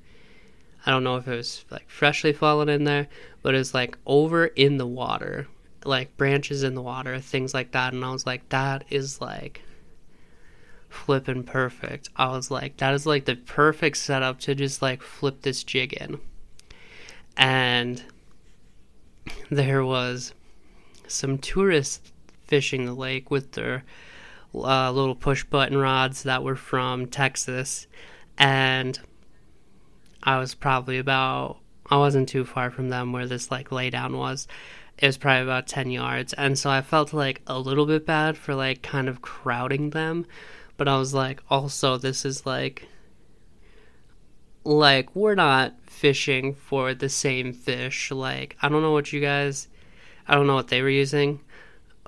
I 0.85 0.91
don't 0.91 1.03
know 1.03 1.17
if 1.17 1.27
it 1.27 1.35
was 1.35 1.65
like 1.69 1.89
freshly 1.89 2.33
fallen 2.33 2.69
in 2.69 2.83
there, 2.83 3.07
but 3.41 3.55
it 3.55 3.57
was 3.57 3.73
like 3.73 3.97
over 4.05 4.45
in 4.45 4.77
the 4.77 4.87
water 4.87 5.47
like 5.87 6.15
branches 6.17 6.63
in 6.63 6.75
the 6.75 6.81
water, 6.81 7.19
things 7.19 7.53
like 7.53 7.71
that. 7.71 7.93
And 7.93 8.03
I 8.03 8.11
was 8.11 8.25
like, 8.25 8.47
that 8.49 8.83
is 8.89 9.21
like 9.21 9.61
flipping 10.89 11.43
perfect. 11.43 12.09
I 12.15 12.29
was 12.29 12.51
like, 12.51 12.77
that 12.77 12.93
is 12.93 13.05
like 13.05 13.25
the 13.25 13.35
perfect 13.35 13.97
setup 13.97 14.39
to 14.41 14.53
just 14.53 14.81
like 14.81 15.01
flip 15.01 15.41
this 15.41 15.63
jig 15.63 15.93
in. 15.93 16.19
And 17.35 18.03
there 19.49 19.83
was 19.83 20.33
some 21.07 21.37
tourists 21.37 22.11
fishing 22.45 22.85
the 22.85 22.93
lake 22.93 23.29
with 23.29 23.53
their 23.53 23.83
uh, 24.53 24.91
little 24.91 25.15
push 25.15 25.43
button 25.43 25.77
rods 25.77 26.23
that 26.23 26.43
were 26.43 26.55
from 26.55 27.07
Texas. 27.07 27.87
And 28.37 28.99
I 30.23 30.39
was 30.39 30.55
probably 30.55 30.97
about, 30.97 31.57
I 31.89 31.97
wasn't 31.97 32.29
too 32.29 32.45
far 32.45 32.71
from 32.71 32.89
them 32.89 33.11
where 33.11 33.27
this 33.27 33.51
like 33.51 33.69
laydown 33.69 34.17
was. 34.17 34.47
It 34.97 35.05
was 35.05 35.17
probably 35.17 35.43
about 35.43 35.67
10 35.67 35.91
yards. 35.91 36.33
And 36.33 36.57
so 36.57 36.69
i 36.69 36.81
felt 36.81 37.13
like 37.13 37.41
a 37.47 37.59
little 37.59 37.85
bit 37.85 38.05
bad 38.05 38.37
for 38.37 38.55
like 38.55 38.81
kind 38.81 39.07
of 39.07 39.21
crowding 39.21 39.91
them. 39.91 40.25
But 40.77 40.87
i 40.87 40.97
was 40.97 41.13
like 41.13 41.41
also 41.49 41.97
this 41.97 42.23
is 42.23 42.45
like 42.45 42.87
like 44.63 45.15
we're 45.15 45.33
not 45.33 45.73
fishing 45.97 46.53
for 46.53 46.93
the 46.93 47.09
same 47.09 47.51
fish. 47.51 48.11
Like 48.11 48.55
i 48.61 48.69
don't 48.69 48.83
know 48.83 48.91
what 48.91 49.11
you 49.11 49.19
guys 49.19 49.67
i 50.27 50.35
don't 50.35 50.47
know 50.47 50.55
what 50.55 50.67
they 50.67 50.81
were 50.81 50.89
using 50.89 51.39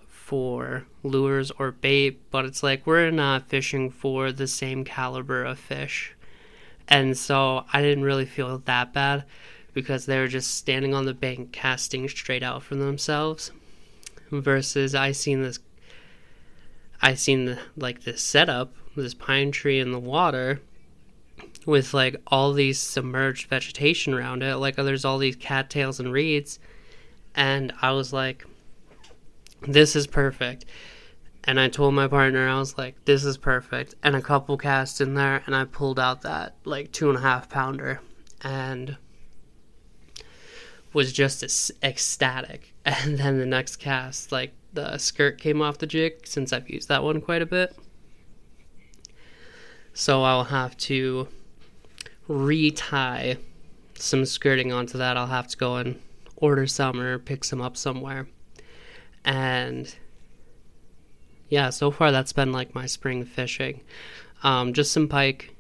for 0.08 0.86
lures 1.02 1.52
or 1.58 1.72
bait 1.72 2.20
but 2.30 2.46
it's 2.46 2.62
like 2.62 2.86
we're 2.86 3.10
not 3.10 3.50
fishing 3.50 3.90
for 3.90 4.32
the 4.32 4.48
same 4.48 4.84
caliber 4.84 5.44
of 5.44 5.58
fish. 5.58 6.14
And 6.88 7.18
so 7.18 7.66
i 7.74 7.82
didn't 7.82 8.04
really 8.04 8.26
feel 8.26 8.60
that 8.60 8.94
bad 8.94 9.26
because 9.74 10.06
they 10.06 10.20
were 10.20 10.28
just 10.28 10.54
standing 10.54 10.94
on 10.94 11.06
the 11.06 11.14
bank 11.14 11.52
casting 11.52 12.08
straight 12.08 12.44
out 12.44 12.62
from 12.62 12.80
themselves 12.80 13.52
versus 14.32 14.94
I 14.94 15.14
seen 15.14 15.42
this 15.42 15.60
I 17.02 17.16
seen 17.16 17.46
the, 17.46 17.60
like 17.76 18.04
this 18.04 18.22
setup 18.22 18.74
this 18.96 19.14
pine 19.14 19.52
tree 19.52 19.80
in 19.80 19.92
the 19.92 20.00
water 20.00 20.62
with 21.66 21.94
like 21.94 22.16
all 22.28 22.54
these 22.54 22.80
submerged 22.80 23.48
vegetation 23.48 24.14
around 24.14 24.44
it 24.44 24.56
like 24.56 24.76
there's 24.76 25.06
all 25.06 25.18
these 25.18 25.36
cattails 25.36 26.00
and 26.00 26.12
reeds 26.12 26.60
and 27.36 27.74
I 27.82 27.92
was 27.92 28.14
like 28.14 28.46
this 29.62 29.96
is 29.96 30.08
perfect 30.08 30.66
and 31.44 31.60
I 31.60 31.68
told 31.68 31.94
my 31.94 32.08
partner 32.08 32.48
I 32.48 32.60
was 32.60 32.78
like 32.78 33.06
this 33.06 33.24
is 33.26 33.38
perfect 33.38 33.96
and 34.04 34.16
a 34.16 34.22
couple 34.22 34.58
casts 34.58 35.02
in 35.02 35.14
there 35.14 35.44
and 35.46 35.56
I 35.56 35.66
pulled 35.66 36.00
out 36.00 36.22
that 36.22 36.56
like 36.64 36.92
two 36.92 37.10
and 37.10 37.18
a 37.18 37.22
half 37.22 37.50
pounder 37.50 38.02
and 38.42 38.98
was 40.94 41.14
just 41.14 41.72
ecstatic. 41.84 42.74
And 42.86 43.20
then 43.20 43.38
the 43.38 43.46
next 43.46 43.76
cast, 43.76 44.32
like 44.32 44.52
the 44.74 44.98
skirt 44.98 45.38
came 45.38 45.62
off 45.62 45.78
the 45.78 45.86
jig 45.86 46.26
since 46.26 46.52
I've 46.52 46.68
used 46.70 46.90
that 46.90 47.04
one 47.04 47.22
quite 47.22 47.44
a 47.44 47.46
bit. 47.46 47.76
So 49.94 50.24
I'll 50.24 50.46
have 50.46 50.76
to 50.78 51.28
retie 52.30 53.38
some 53.96 54.24
skirting 54.24 54.72
onto 54.72 54.98
that. 54.98 55.18
I'll 55.18 55.28
have 55.28 55.48
to 55.48 55.58
go 55.58 55.76
and 55.76 56.00
order 56.38 56.68
some 56.68 57.02
or 57.02 57.20
pick 57.20 57.44
some 57.44 57.62
up 57.62 57.76
somewhere. 57.76 58.28
And 59.26 59.94
yeah, 61.50 61.72
so 61.72 61.92
far 61.92 62.12
that's 62.12 62.32
been 62.32 62.52
like 62.52 62.74
my 62.74 62.86
spring 62.86 63.26
fishing. 63.26 63.82
Um, 64.44 64.74
just 64.74 64.94
some 64.94 65.10
pike 65.10 65.54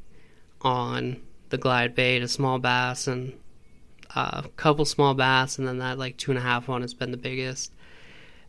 on 0.61 1.21
the 1.49 1.57
glide 1.57 1.95
bait, 1.95 2.21
a 2.21 2.27
small 2.27 2.59
bass, 2.59 3.07
and 3.07 3.33
a 4.15 4.45
couple 4.55 4.85
small 4.85 5.13
bass, 5.13 5.57
and 5.57 5.67
then 5.67 5.79
that 5.79 5.97
like 5.97 6.17
two 6.17 6.31
and 6.31 6.37
a 6.37 6.43
half 6.43 6.67
one 6.67 6.81
has 6.81 6.93
been 6.93 7.11
the 7.11 7.17
biggest. 7.17 7.73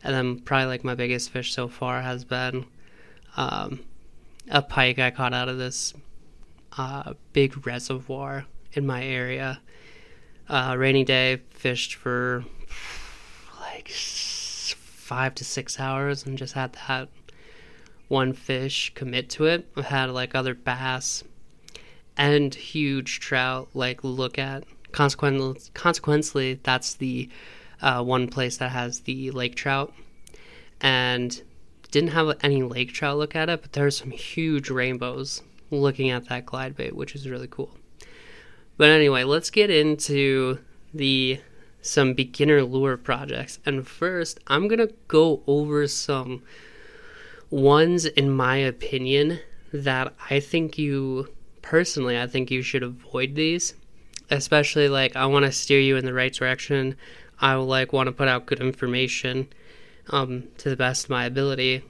And 0.03 0.15
then 0.15 0.39
probably 0.39 0.67
like 0.67 0.83
my 0.83 0.95
biggest 0.95 1.31
fish 1.31 1.53
so 1.53 1.67
far 1.67 2.01
has 2.01 2.23
been 2.23 2.65
um, 3.35 3.81
a 4.49 4.61
pike 4.61 4.99
I 4.99 5.11
caught 5.11 5.33
out 5.33 5.49
of 5.49 5.57
this 5.57 5.93
uh, 6.77 7.13
big 7.33 7.65
reservoir 7.65 8.45
in 8.73 8.85
my 8.85 9.03
area. 9.03 9.61
Uh, 10.49 10.75
rainy 10.77 11.03
day, 11.03 11.41
fished 11.51 11.95
for 11.95 12.43
like 13.59 13.89
five 13.89 15.35
to 15.35 15.45
six 15.45 15.79
hours 15.79 16.25
and 16.25 16.37
just 16.37 16.53
had 16.53 16.73
that 16.87 17.09
one 18.07 18.33
fish 18.33 18.91
commit 18.93 19.29
to 19.29 19.45
it. 19.45 19.69
I've 19.77 19.85
had 19.85 20.09
like 20.11 20.35
other 20.35 20.53
bass 20.53 21.23
and 22.17 22.53
huge 22.53 23.19
trout 23.19 23.69
like 23.73 24.03
look 24.03 24.37
at. 24.37 24.65
Consequently, 24.91 25.61
consequently 25.73 26.59
that's 26.63 26.95
the 26.95 27.29
uh, 27.81 28.03
one 28.03 28.27
place 28.27 28.57
that 28.57 28.71
has 28.71 29.01
the 29.01 29.31
lake 29.31 29.55
trout, 29.55 29.93
and 30.81 31.41
didn't 31.89 32.11
have 32.11 32.37
any 32.43 32.61
lake 32.61 32.93
trout 32.93 33.17
look 33.17 33.35
at 33.35 33.49
it, 33.49 33.61
but 33.61 33.73
there's 33.73 33.97
some 33.97 34.11
huge 34.11 34.69
rainbows 34.69 35.41
looking 35.71 36.09
at 36.09 36.27
that 36.29 36.45
glide 36.45 36.75
bait, 36.75 36.95
which 36.95 37.15
is 37.15 37.27
really 37.27 37.47
cool. 37.47 37.75
But 38.77 38.89
anyway, 38.89 39.23
let's 39.23 39.49
get 39.49 39.69
into 39.69 40.59
the 40.93 41.39
some 41.81 42.13
beginner 42.13 42.63
lure 42.63 42.97
projects. 42.97 43.59
And 43.65 43.87
first, 43.87 44.39
I'm 44.47 44.67
going 44.67 44.79
to 44.79 44.93
go 45.07 45.41
over 45.47 45.87
some 45.87 46.43
ones 47.49 48.05
in 48.05 48.31
my 48.31 48.57
opinion 48.57 49.39
that 49.73 50.13
I 50.29 50.39
think 50.39 50.77
you 50.77 51.29
personally 51.61 52.19
I 52.19 52.27
think 52.27 52.51
you 52.51 52.61
should 52.61 52.83
avoid 52.83 53.35
these. 53.35 53.73
Especially 54.29 54.87
like 54.87 55.15
I 55.15 55.25
want 55.25 55.45
to 55.45 55.51
steer 55.51 55.79
you 55.79 55.97
in 55.97 56.05
the 56.05 56.13
right 56.13 56.33
direction. 56.33 56.95
I 57.39 57.55
like 57.55 57.91
want 57.91 58.07
to 58.07 58.13
put 58.13 58.27
out 58.27 58.45
good 58.45 58.61
information 58.61 59.49
um, 60.09 60.45
to 60.59 60.69
the 60.69 60.77
best 60.77 61.05
of 61.05 61.09
my 61.09 61.25
ability. 61.25 61.83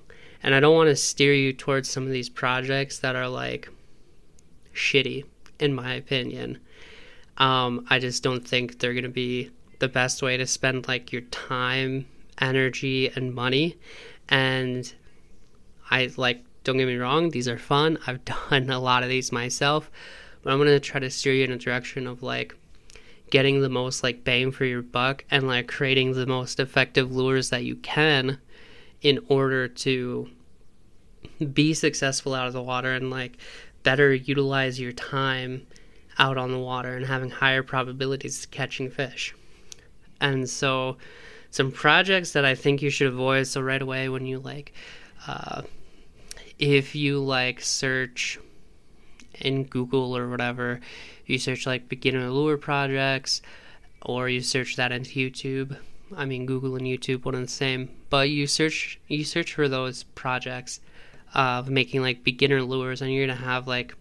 And 0.44 0.56
I 0.56 0.60
don't 0.60 0.76
want 0.76 0.90
to 0.90 0.96
steer 0.96 1.34
you 1.34 1.54
towards 1.54 1.90
some 1.90 2.04
of 2.04 2.12
these 2.12 2.30
projects 2.30 3.00
that 3.00 3.16
are 3.16 3.28
like 3.28 3.70
shitty, 4.74 5.26
in 5.60 5.74
my 5.74 5.94
opinion. 5.94 6.60
Um, 7.38 7.86
I 7.90 8.00
just 8.00 8.24
don't 8.24 8.48
think 8.48 8.80
they're 8.80 8.94
going 8.94 9.04
to 9.04 9.10
be 9.10 9.52
the 9.80 9.88
best 9.88 10.22
way 10.22 10.38
to 10.38 10.48
spend 10.48 10.88
like 10.88 11.12
your 11.12 11.24
time, 11.24 12.08
energy, 12.40 13.10
and 13.10 13.34
money. 13.34 13.78
And 14.30 14.92
I 15.90 16.10
like, 16.18 16.44
don't 16.64 16.78
get 16.78 16.88
me 16.88 16.96
wrong, 16.96 17.30
these 17.30 17.48
are 17.48 17.58
fun. 17.58 17.98
I've 18.08 18.24
done 18.50 18.70
a 18.70 18.80
lot 18.80 19.04
of 19.04 19.10
these 19.10 19.32
myself, 19.32 19.92
but 20.42 20.52
I'm 20.52 20.60
going 20.60 20.70
to 20.70 20.80
try 20.80 21.00
to 21.00 21.10
steer 21.10 21.34
you 21.34 21.44
in 21.44 21.52
a 21.52 21.58
direction 21.58 22.08
of 22.08 22.24
like 22.24 22.56
getting 23.30 23.62
the 23.62 23.70
most 23.70 24.04
like 24.04 24.24
bang 24.24 24.52
for 24.52 24.66
your 24.66 24.82
buck 24.82 25.24
and 25.32 25.48
like 25.48 25.68
creating 25.68 26.14
the 26.14 26.26
most 26.26 26.60
effective 26.60 27.12
lures 27.12 27.50
that 27.50 27.64
you 27.64 27.76
can 27.78 28.40
in 29.02 29.20
order 29.28 29.68
to 29.68 30.30
be 31.54 31.74
successful 31.74 32.34
out 32.34 32.48
of 32.48 32.54
the 32.54 32.62
water 32.62 32.94
and 32.94 33.10
like 33.10 33.38
better 33.84 34.14
utilize 34.14 34.80
your 34.80 34.92
time 34.92 35.66
out 36.20 36.38
on 36.38 36.52
the 36.52 36.60
water 36.60 36.96
and 36.96 37.06
having 37.06 37.30
higher 37.30 37.64
probabilities 37.64 38.44
of 38.44 38.52
catching 38.52 38.90
fish. 38.90 39.34
And 40.20 40.50
so, 40.50 40.98
some 41.50 41.72
projects 41.72 42.34
that 42.34 42.46
I 42.46 42.56
think 42.56 42.82
you 42.82 42.90
should 42.90 43.08
avoid. 43.08 43.48
So, 43.48 43.60
right 43.62 43.82
away, 43.82 44.08
when 44.08 44.26
you 44.26 44.40
like, 44.40 44.74
uh, 45.28 45.64
if 46.60 46.94
you 46.96 47.20
like 47.20 47.60
search 47.62 48.40
in 49.40 49.64
Google 49.64 50.16
or 50.16 50.30
whatever, 50.30 50.80
you 51.26 51.40
search 51.40 51.66
like 51.66 51.90
beginner 51.90 52.30
lure 52.30 52.58
projects, 52.58 53.42
or 54.04 54.30
you 54.30 54.42
search 54.42 54.76
that 54.76 54.92
into 54.92 55.12
YouTube. 55.12 55.78
I 56.16 56.26
mean, 56.26 56.46
Google 56.46 56.76
and 56.76 56.86
YouTube, 56.86 57.26
one 57.26 57.36
and 57.36 57.48
the 57.48 57.52
same. 57.52 57.90
But 58.10 58.30
you 58.30 58.48
search 58.48 59.00
you 59.08 59.24
search 59.24 59.54
for 59.54 59.68
those 59.68 60.04
projects 60.04 60.82
of 61.34 61.70
making 61.70 62.02
like 62.02 62.24
beginner 62.24 62.62
lures, 62.62 63.02
and 63.02 63.14
you're 63.14 63.26
gonna 63.26 63.40
have 63.40 63.68
like 63.68 63.96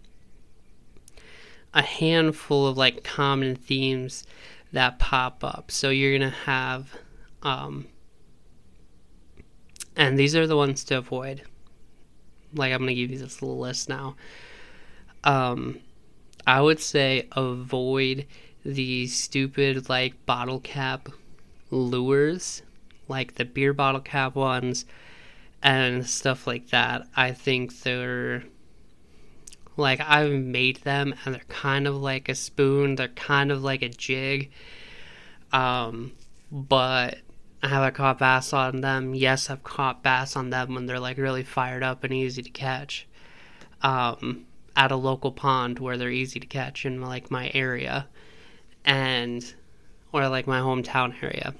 a 1.73 1.81
handful 1.81 2.67
of 2.67 2.77
like 2.77 3.03
common 3.03 3.55
themes 3.55 4.25
that 4.73 4.99
pop 4.99 5.43
up. 5.43 5.71
So 5.71 5.89
you're 5.89 6.17
gonna 6.17 6.29
have, 6.31 6.97
um, 7.43 7.87
and 9.95 10.17
these 10.17 10.35
are 10.35 10.47
the 10.47 10.57
ones 10.57 10.83
to 10.85 10.97
avoid. 10.97 11.43
Like 12.53 12.73
I'm 12.73 12.79
gonna 12.79 12.93
give 12.93 13.11
you 13.11 13.17
this 13.17 13.41
little 13.41 13.59
list 13.59 13.87
now. 13.87 14.15
Um, 15.23 15.79
I 16.45 16.61
would 16.61 16.79
say 16.79 17.27
avoid 17.33 18.25
the 18.65 19.07
stupid 19.07 19.89
like 19.89 20.25
bottle 20.25 20.59
cap 20.59 21.09
lures, 21.71 22.61
like 23.07 23.35
the 23.35 23.45
beer 23.45 23.73
bottle 23.73 24.01
cap 24.01 24.35
ones 24.35 24.85
and 25.63 26.07
stuff 26.07 26.47
like 26.47 26.69
that. 26.69 27.07
I 27.15 27.31
think 27.31 27.81
they're 27.81 28.43
like 29.77 30.01
I've 30.01 30.31
made 30.31 30.77
them 30.77 31.15
and 31.23 31.33
they're 31.33 31.41
kind 31.47 31.87
of 31.87 31.95
like 31.95 32.29
a 32.29 32.35
spoon, 32.35 32.95
they're 32.95 33.07
kind 33.07 33.51
of 33.51 33.63
like 33.63 33.81
a 33.81 33.89
jig. 33.89 34.51
Um 35.51 36.13
but 36.51 37.19
have 37.63 37.83
I 37.83 37.91
caught 37.91 38.19
bass 38.19 38.53
on 38.53 38.81
them? 38.81 39.13
Yes, 39.13 39.49
I've 39.49 39.63
caught 39.63 40.03
bass 40.03 40.35
on 40.35 40.49
them 40.49 40.73
when 40.73 40.85
they're 40.85 40.99
like 40.99 41.17
really 41.17 41.43
fired 41.43 41.83
up 41.83 42.03
and 42.03 42.13
easy 42.13 42.41
to 42.41 42.49
catch. 42.49 43.07
Um 43.81 44.45
at 44.75 44.91
a 44.91 44.95
local 44.95 45.31
pond 45.31 45.79
where 45.79 45.97
they're 45.97 46.09
easy 46.09 46.39
to 46.39 46.47
catch 46.47 46.85
in 46.85 47.01
like 47.01 47.29
my 47.29 47.51
area 47.53 48.07
and 48.85 49.53
or 50.11 50.27
like 50.27 50.47
my 50.47 50.59
hometown 50.59 51.13
area. 51.21 51.53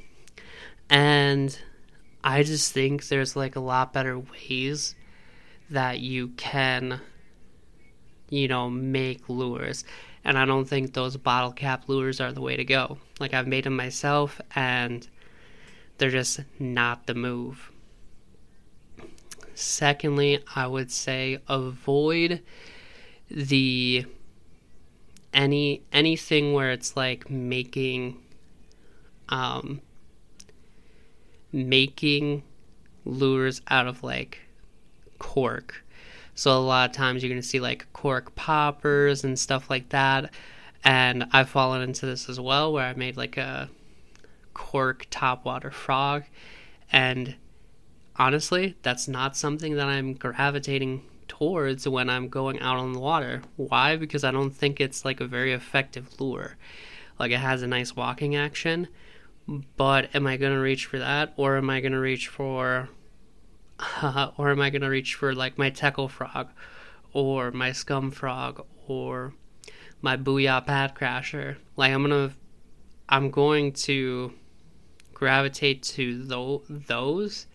And 0.90 1.58
I 2.24 2.44
just 2.44 2.72
think 2.74 3.08
there's 3.08 3.36
like 3.36 3.56
a 3.56 3.62
lot 3.62 3.94
better 3.94 4.20
ways 4.20 4.96
that 5.70 6.00
you 6.00 6.30
can, 6.30 7.00
you 8.30 8.48
know, 8.48 8.70
make 8.70 9.30
lures. 9.30 9.84
And 10.24 10.38
I 10.38 10.46
don't 10.46 10.66
think 10.66 10.94
those 10.94 11.18
bottle 11.18 11.52
cap 11.52 11.86
lures 11.88 12.22
are 12.22 12.32
the 12.32 12.42
way 12.42 12.56
to 12.56 12.64
go. 12.64 12.98
Like, 13.20 13.34
I've 13.34 13.48
made 13.48 13.64
them 13.64 13.76
myself, 13.76 14.40
and 14.54 15.08
they're 15.98 16.12
just 16.12 16.42
not 16.60 17.08
the 17.08 17.16
move. 17.16 17.72
Secondly, 19.56 20.44
I 20.56 20.68
would 20.68 20.92
say 20.92 21.40
avoid 21.48 22.42
the 23.30 24.06
any 25.34 25.82
anything 25.92 26.54
where 26.54 26.72
it's 26.72 26.98
like 26.98 27.30
making 27.30 28.18
um 29.32 29.82
making 31.52 32.44
lures 33.06 33.62
out 33.70 33.88
of 33.88 34.04
like 34.04 34.39
cork. 35.20 35.84
So 36.36 36.58
a 36.58 36.60
lot 36.60 36.89
of 36.89 36.96
times 36.96 37.22
you're 37.22 37.30
going 37.30 37.41
to 37.41 37.48
see 37.48 37.60
like 37.60 37.91
cork 37.94 38.36
poppers 38.36 39.24
and 39.24 39.38
stuff 39.38 39.70
like 39.70 39.89
that. 39.89 40.32
And 40.84 41.26
I've 41.32 41.50
fallen 41.50 41.82
into 41.82 42.06
this 42.06 42.30
as 42.30 42.39
well 42.39 42.74
where 42.74 42.86
I 42.86 42.94
made 42.94 43.17
like 43.17 43.38
a 43.38 43.70
cork 44.54 45.08
topwater 45.12 45.72
frog. 45.72 46.24
And 46.91 47.36
honestly, 48.15 48.76
that's 48.82 49.08
not 49.08 49.38
something 49.38 49.76
that 49.76 49.88
I'm 49.88 50.13
gravitating 50.13 51.04
towards 51.28 51.88
when 51.88 52.10
I'm 52.10 52.30
going 52.30 52.60
out 52.60 52.78
on 52.78 52.94
the 52.94 53.00
water. 53.00 53.41
Why? 53.58 53.96
Because 53.96 54.24
I 54.24 54.32
don't 54.32 54.52
think 54.52 54.80
it's 54.80 55.06
like 55.06 55.22
a 55.22 55.28
very 55.28 55.54
effective 55.54 56.20
lure. 56.20 56.56
Like 57.20 57.32
it 57.32 57.39
has 57.39 57.62
a 57.62 57.67
nice 57.67 57.96
walking 57.96 58.36
action, 58.36 58.88
but 59.47 60.13
am 60.15 60.27
I 60.27 60.38
going 60.38 60.54
to 60.54 60.60
reach 60.60 60.86
for 60.86 60.99
that 60.99 61.34
or 61.38 61.58
am 61.58 61.69
I 61.69 61.82
going 61.82 61.91
to 61.91 61.99
reach 61.99 62.27
for 62.27 62.89
uh, 63.80 64.32
or 64.38 64.51
am 64.51 64.62
I 64.62 64.69
going 64.69 64.82
to 64.82 64.89
reach 64.89 65.15
for 65.15 65.34
like 65.34 65.58
my 65.58 65.71
Teckel 65.71 66.10
frog 66.10 66.49
or 67.13 67.51
my 67.51 67.71
scum 67.71 68.12
frog 68.12 68.65
or 68.88 69.34
my 70.01 70.17
booyah 70.17 70.65
pad 70.65 70.95
crasher? 70.95 71.58
Like 71.75 71.91
I'm 71.91 72.08
to 72.10 72.32
I'm 73.10 73.30
going 73.30 73.73
to 73.73 74.34
gravitate 75.13 75.84
to 75.84 76.27
th- 76.27 76.88
those 76.88 77.47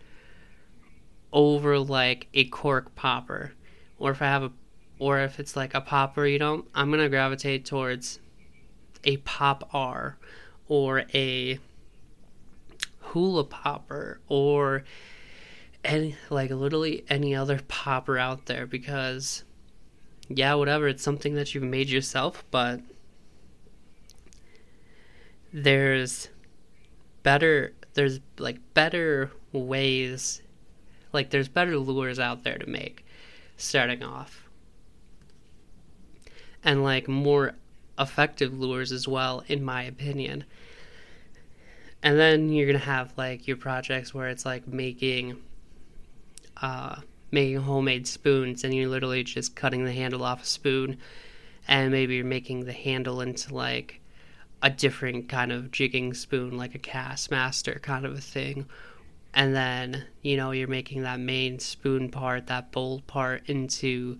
over 1.33 1.79
like 1.79 2.27
a 2.33 2.45
cork 2.45 2.95
popper 2.95 3.53
or 3.99 4.11
if 4.11 4.21
I 4.21 4.25
have 4.25 4.43
a 4.43 4.51
or 4.99 5.19
if 5.19 5.39
it's 5.39 5.55
like 5.55 5.73
a 5.73 5.81
popper, 5.81 6.25
you 6.25 6.39
know, 6.39 6.65
I'm 6.73 6.91
to 6.91 7.09
gravitate 7.09 7.65
towards 7.65 8.19
a 9.03 9.17
Pop-R 9.17 10.17
or 10.67 11.03
a 11.13 11.59
hula 13.11 13.43
popper 13.43 14.19
or 14.27 14.83
any 15.83 16.15
like 16.29 16.49
literally 16.51 17.03
any 17.09 17.35
other 17.35 17.59
popper 17.67 18.17
out 18.17 18.45
there 18.47 18.65
because 18.65 19.43
yeah 20.27 20.53
whatever 20.53 20.87
it's 20.87 21.03
something 21.03 21.35
that 21.35 21.53
you've 21.53 21.63
made 21.63 21.89
yourself 21.89 22.43
but 22.51 22.81
there's 25.53 26.29
better 27.23 27.73
there's 27.93 28.19
like 28.37 28.59
better 28.73 29.31
ways 29.51 30.41
Like 31.13 31.29
there's 31.29 31.47
better 31.47 31.77
lures 31.77 32.19
out 32.19 32.43
there 32.43 32.57
to 32.57 32.69
make 32.69 33.05
starting 33.55 34.03
off. 34.03 34.47
And 36.63 36.83
like 36.83 37.07
more 37.07 37.53
effective 37.97 38.53
lures 38.53 38.91
as 38.91 39.07
well 39.07 39.43
in 39.47 39.63
my 39.63 39.83
opinion. 39.83 40.43
And 42.03 42.17
then 42.19 42.49
you're 42.49 42.71
to 42.73 42.79
have 42.79 43.13
like 43.17 43.47
your 43.47 43.57
projects 43.57 44.13
where 44.13 44.29
it's 44.29 44.45
like 44.45 44.67
making 44.67 45.37
uh 46.61 46.97
making 47.31 47.57
homemade 47.57 48.07
spoons 48.07 48.63
and 48.63 48.73
you're 48.73 48.87
literally 48.87 49.23
just 49.23 49.55
cutting 49.55 49.83
the 49.83 49.91
handle 49.91 50.23
off 50.23 50.41
a 50.41 50.45
spoon 50.45 50.97
and 51.67 51.91
maybe 51.91 52.15
you're 52.15 52.25
making 52.25 52.65
the 52.65 52.73
handle 52.73 53.19
into 53.21 53.53
like 53.53 53.99
a 54.61 54.69
different 54.69 55.27
kind 55.27 55.51
of 55.51 55.71
jigging 55.71 56.13
spoon 56.13 56.57
like 56.57 56.73
a 56.73 56.79
Kastmaster 56.79 57.81
kind 57.81 58.05
of 58.05 58.17
a 58.17 58.21
thing. 58.21 58.67
And 59.33 59.55
then 59.55 60.05
you 60.21 60.37
know 60.37 60.51
you're 60.51 60.67
making 60.67 61.03
that 61.03 61.19
main 61.19 61.59
spoon 61.59 62.09
part 62.09 62.47
that 62.47 62.71
bowl 62.71 63.01
part 63.07 63.49
into 63.49 64.19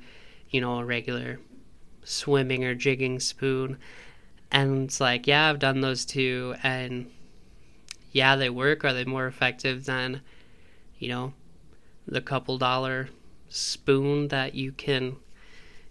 you 0.49 0.61
know 0.61 0.79
a 0.79 0.85
regular 0.85 1.39
swimming 2.03 2.65
or 2.65 2.75
jigging 2.75 3.19
spoon. 3.19 3.77
And 4.51 4.85
it's 4.85 4.99
like 4.99 5.27
yeah 5.27 5.49
i've 5.49 5.59
done 5.59 5.81
those 5.81 6.05
too 6.05 6.55
and 6.63 7.09
yeah 8.11 8.35
they 8.35 8.49
work 8.49 8.83
are 8.85 8.93
they 8.93 9.05
more 9.05 9.27
effective 9.27 9.85
than 9.85 10.21
you 10.97 11.09
know 11.09 11.33
the 12.07 12.21
couple 12.21 12.57
dollar 12.57 13.09
spoon 13.49 14.29
that 14.29 14.55
you 14.55 14.71
can, 14.71 15.17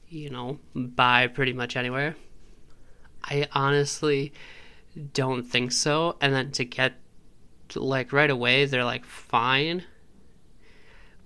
you 0.08 0.30
know, 0.30 0.58
buy 0.74 1.26
pretty 1.26 1.52
much 1.52 1.76
anywhere? 1.76 2.16
I 3.22 3.48
honestly 3.52 4.32
don't 5.12 5.42
think 5.42 5.72
so. 5.72 6.16
And 6.20 6.32
then 6.32 6.52
to 6.52 6.64
get, 6.64 6.94
like, 7.74 8.12
right 8.12 8.30
away, 8.30 8.64
they're 8.64 8.84
like 8.84 9.04
fine. 9.04 9.84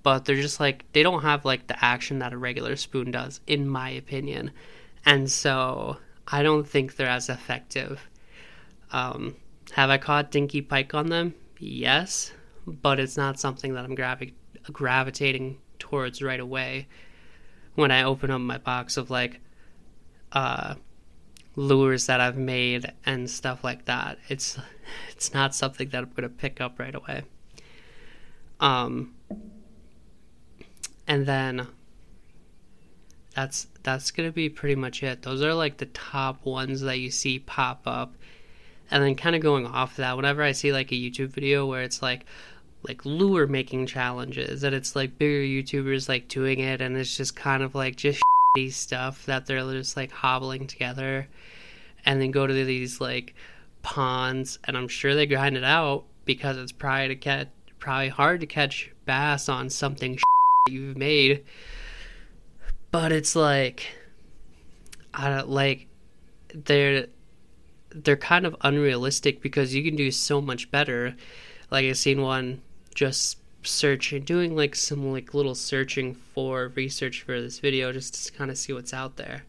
But 0.03 0.25
they're 0.25 0.37
just 0.37 0.61
like, 0.61 0.91
they 0.93 1.03
don't 1.03 1.23
have 1.23 1.45
like 1.45 1.67
the 1.67 1.85
action 1.85 2.21
that 2.21 2.33
a 2.33 2.39
regular 2.39 2.77
spoon 2.77 3.11
does, 3.11 3.41
in 3.47 3.69
my 3.69 3.91
opinion. 3.91 4.51
And 5.05 5.31
so 5.31 5.99
I 6.27 6.43
don't 6.43 6.67
think 6.67 6.97
they're 6.97 7.07
as 7.07 7.29
effective. 7.29 8.09
Um, 8.93 9.37
have 9.73 9.91
I 9.91 9.99
caught 9.99 10.31
dinky 10.31 10.61
pike 10.61 10.95
on 10.95 11.09
them? 11.09 11.35
Yes, 11.59 12.33
but 12.67 12.99
it's 12.99 13.17
not 13.17 13.39
something 13.39 13.75
that 13.75 13.85
I'm 13.85 13.95
gravi- 13.95 14.35
gravitating 14.73 15.59
towards 15.79 16.23
right 16.23 16.41
away 16.41 16.89
when 17.75 17.91
I 17.91 18.03
open 18.03 18.31
up 18.31 18.41
my 18.41 18.59
box 18.59 18.97
of 18.97 19.11
like 19.11 19.41
uh, 20.33 20.75
lures 21.57 22.07
that 22.07 22.21
I've 22.21 22.37
made 22.37 22.93
and 23.05 23.29
stuff 23.29 23.65
like 23.65 23.87
that. 23.87 24.19
It's 24.29 24.59
it's 25.13 25.35
not 25.35 25.55
something 25.55 25.89
that 25.91 26.03
I'm 26.05 26.11
gonna 26.15 26.29
pick 26.29 26.61
up 26.61 26.79
right 26.79 26.95
away. 26.95 27.23
Um, 28.61 29.15
and 31.07 31.27
then 31.27 31.67
that's 33.35 33.67
that's 33.83 34.11
gonna 34.11 34.33
be 34.33 34.49
pretty 34.49 34.75
much 34.75 35.03
it. 35.03 35.23
Those 35.23 35.43
are 35.43 35.55
like 35.55 35.79
the 35.79 35.87
top 35.87 36.45
ones 36.45 36.83
that 36.83 36.99
you 36.99 37.11
see 37.11 37.39
pop 37.39 37.83
up. 37.87 38.15
And 38.91 39.03
then 39.03 39.15
kind 39.15 39.37
of 39.37 39.43
going 39.43 39.67
off 39.67 39.97
that, 39.97 40.17
whenever 40.17 40.43
I 40.43 40.53
see 40.53 40.73
like 40.73 40.91
a 40.91 40.97
YouTube 40.97 41.29
video 41.29 41.67
where 41.67 41.83
it's 41.83 42.03
like, 42.03 42.27
like 42.83 43.05
lure 43.05 43.47
making 43.47 43.87
challenges 43.87 44.63
and 44.65 44.75
it's 44.75 44.97
like 44.97 45.19
bigger 45.19 45.43
youtubers 45.43 46.09
like 46.09 46.29
doing 46.29 46.61
it 46.61 46.81
and 46.81 46.97
it's 46.97 47.15
just 47.15 47.37
kind 47.37 47.63
of 47.63 47.75
like 47.75 47.95
just 47.95 48.23
stuff 48.71 49.27
that 49.27 49.45
they're 49.45 49.61
just 49.73 49.99
like 49.99 50.11
hobbling 50.11 50.67
together 50.67 51.29
and 52.07 52.23
then 52.23 52.31
go 52.31 52.47
to 52.47 52.65
these 52.65 52.99
like 52.99 53.35
ponds 53.83 54.59
and 54.65 54.79
i'm 54.79 54.89
sure 54.89 55.15
they 55.15 55.27
grind 55.27 55.59
it 55.59 55.63
out 55.63 56.05
because 56.25 56.57
it's 56.57 56.73
probably 56.73 57.09
to 57.09 57.17
catch 57.17 57.49
probably 57.81 58.09
hard 58.09 58.41
to 58.41 58.47
catch 58.47 58.91
bass 59.07 59.49
on 59.49 59.71
something 59.71 60.19
you've 60.69 60.97
made. 60.97 61.43
But 62.91 63.11
it's 63.13 63.35
like 63.35 63.87
i 65.13 65.29
don't 65.29 65.49
like 65.49 65.89
they're 66.55 67.07
they're 67.91 68.17
kind 68.17 68.47
of 68.47 68.57
unrealistic 68.61 69.43
because 69.43 69.75
you 69.75 69.83
can 69.83 69.97
do 69.97 70.11
so 70.11 70.41
much 70.41 70.71
better 70.71 71.15
like 71.71 71.85
I've 71.85 71.99
seen 71.99 72.21
one 72.21 72.63
just 72.95 73.39
searching, 73.63 74.25
doing 74.25 74.57
like 74.57 74.75
some 74.75 75.13
like 75.13 75.35
little 75.35 75.55
searching 75.55 76.15
for 76.15 76.69
research 76.75 77.23
for 77.23 77.41
this 77.41 77.59
video 77.59 77.93
just 77.93 78.27
to 78.27 78.33
kind 78.33 78.51
of 78.51 78.59
see 78.59 78.73
what's 78.73 78.93
out 78.93 79.17
there. 79.17 79.45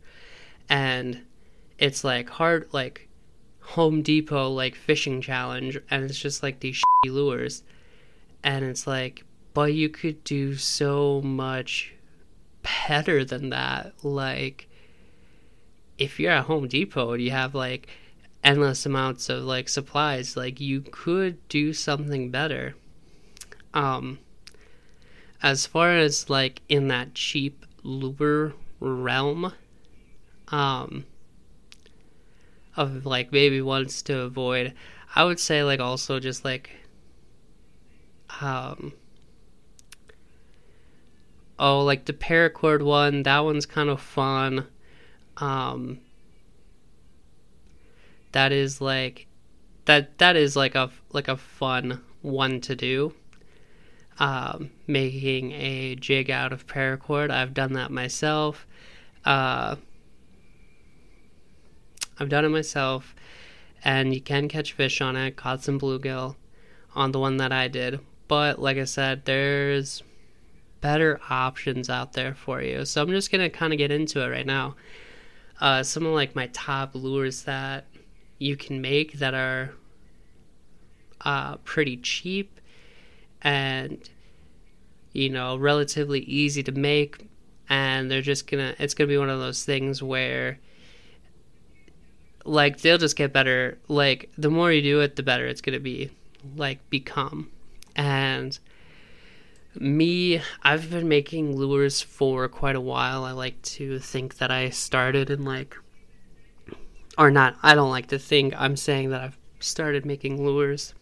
And 0.70 1.24
it's 1.80 2.04
like 2.04 2.30
hard, 2.30 2.70
like 2.72 3.08
Home 3.62 4.02
Depot 4.02 4.50
like 4.50 4.76
fishing 4.76 5.22
challenge, 5.22 5.80
and 5.90 6.04
it's 6.04 6.20
just 6.20 6.44
like 6.44 6.60
these 6.60 6.82
lures. 7.06 7.64
And 8.44 8.66
it's 8.66 8.88
like, 8.88 9.24
but 9.54 9.74
you 9.74 9.90
could 9.90 10.24
do 10.24 10.56
so 10.56 11.22
much 11.22 11.94
better 12.88 13.26
than 13.26 13.50
that. 13.50 13.94
Like, 14.04 14.68
if 15.98 16.20
you're 16.20 16.32
at 16.32 16.46
Home 16.46 16.68
Depot 16.68 17.14
and 17.14 17.22
you 17.22 17.32
have 17.32 17.56
like 17.56 17.88
endless 18.44 18.86
amounts 18.86 19.30
of 19.30 19.44
like 19.44 19.70
supplies, 19.70 20.36
like 20.36 20.60
you 20.60 20.82
could 20.82 21.48
do 21.48 21.74
something 21.74 22.32
better. 22.32 22.76
Um, 23.74 24.20
as 25.42 25.66
far 25.66 25.98
as 25.98 26.30
like 26.30 26.62
in 26.70 26.88
that 26.90 27.14
cheap 27.14 27.66
lure 27.84 28.54
realm, 28.80 29.54
um, 30.50 31.06
of 32.76 33.06
like 33.06 33.32
maybe 33.32 33.62
ones 33.62 34.02
to 34.04 34.20
avoid, 34.20 34.74
I 35.16 35.24
would 35.24 35.40
say 35.40 35.64
like 35.64 35.80
also 35.80 36.20
just 36.20 36.44
like, 36.46 36.70
um, 38.40 38.94
oh 41.60 41.84
like 41.84 42.06
the 42.06 42.14
paracord 42.14 42.84
one, 42.84 43.24
that 43.24 43.40
one's 43.40 43.66
kind 43.66 43.90
of 43.90 44.02
fun. 44.02 44.68
Um, 45.38 46.00
that 48.32 48.52
is 48.52 48.82
like 48.82 49.28
that 49.86 50.18
that 50.20 50.36
is 50.36 50.56
like 50.56 50.76
a 50.76 50.90
like 51.12 51.28
a 51.28 51.38
fun 51.38 52.02
one 52.22 52.62
to 52.62 52.76
do 52.76 53.14
um, 54.22 54.70
making 54.86 55.52
a 55.54 55.96
jig 55.96 56.30
out 56.30 56.54
of 56.54 56.68
paracord. 56.68 57.32
I've 57.32 57.56
done 57.56 57.74
that 57.74 57.90
myself. 57.90 58.68
Uh, 59.26 59.78
I've 62.20 62.30
done 62.30 62.46
it 62.46 62.50
myself, 62.50 63.16
and 63.84 64.14
you 64.14 64.22
can 64.22 64.48
catch 64.48 64.74
fish 64.74 65.02
on 65.02 65.16
it. 65.16 65.36
Caught 65.38 65.64
some 65.64 65.80
bluegill 65.80 66.36
on 66.94 67.12
the 67.12 67.20
one 67.20 67.38
that 67.38 67.52
I 67.52 67.68
did, 67.68 68.00
but 68.28 68.60
like 68.60 68.78
I 68.78 68.84
said, 68.84 69.26
there's 69.26 70.04
better 70.82 71.20
options 71.30 71.90
out 71.90 72.14
there 72.14 72.36
for 72.36 72.62
you. 72.62 72.86
So 72.86 73.02
I'm 73.02 73.10
just 73.10 73.32
gonna 73.32 73.50
kind 73.50 73.74
of 73.74 73.78
get 73.78 73.92
into 73.92 74.22
it 74.22 74.28
right 74.28 74.46
now. 74.46 74.76
Uh, 75.60 75.82
some 75.82 76.06
of 76.06 76.14
like 76.14 76.36
my 76.36 76.48
top 76.54 76.94
lures 76.94 77.44
that 77.44 77.86
you 78.42 78.58
can 78.58 78.82
make 78.82 79.20
that 79.20 79.36
are 79.36 79.72
uh, 81.24 81.58
pretty 81.58 81.96
cheap 81.98 82.60
and 83.44 84.10
you 85.14 85.30
know 85.30 85.56
relatively 85.56 86.22
easy 86.22 86.64
to 86.64 86.72
make. 86.72 87.28
And 87.70 88.10
they're 88.10 88.22
just 88.22 88.48
gonna 88.48 88.74
it's 88.80 88.96
gonna 88.96 89.08
be 89.08 89.18
one 89.18 89.30
of 89.30 89.40
those 89.40 89.64
things 89.64 90.02
where 90.02 90.60
like 92.44 92.82
they'll 92.82 92.98
just 92.98 93.16
get 93.16 93.32
better. 93.32 93.78
Like 93.88 94.32
the 94.38 94.50
more 94.50 94.72
you 94.72 94.82
do 94.82 95.00
it 95.02 95.16
the 95.16 95.24
better 95.24 95.46
it's 95.46 95.62
gonna 95.62 95.80
be 95.80 96.10
like 96.56 96.90
become. 96.90 97.52
And 97.96 98.58
me 99.74 100.42
i've 100.64 100.90
been 100.90 101.08
making 101.08 101.56
lures 101.56 102.02
for 102.02 102.48
quite 102.48 102.76
a 102.76 102.82
while. 102.82 103.24
I 103.24 103.32
like 103.32 103.62
to 103.62 104.00
think 104.00 104.38
that 104.38 104.52
i 104.52 104.70
started 104.70 105.30
in 105.30 105.46
like 105.46 105.78
or 107.18 107.30
not 107.32 107.56
i 107.62 107.76
don't 107.76 107.90
like 107.90 108.08
to 108.08 108.20
think 108.20 108.54
i'm 108.58 108.76
saying 108.76 109.10
that 109.10 109.22
i've 109.22 109.38
started 109.60 110.06
making 110.06 110.44
lures 110.44 110.94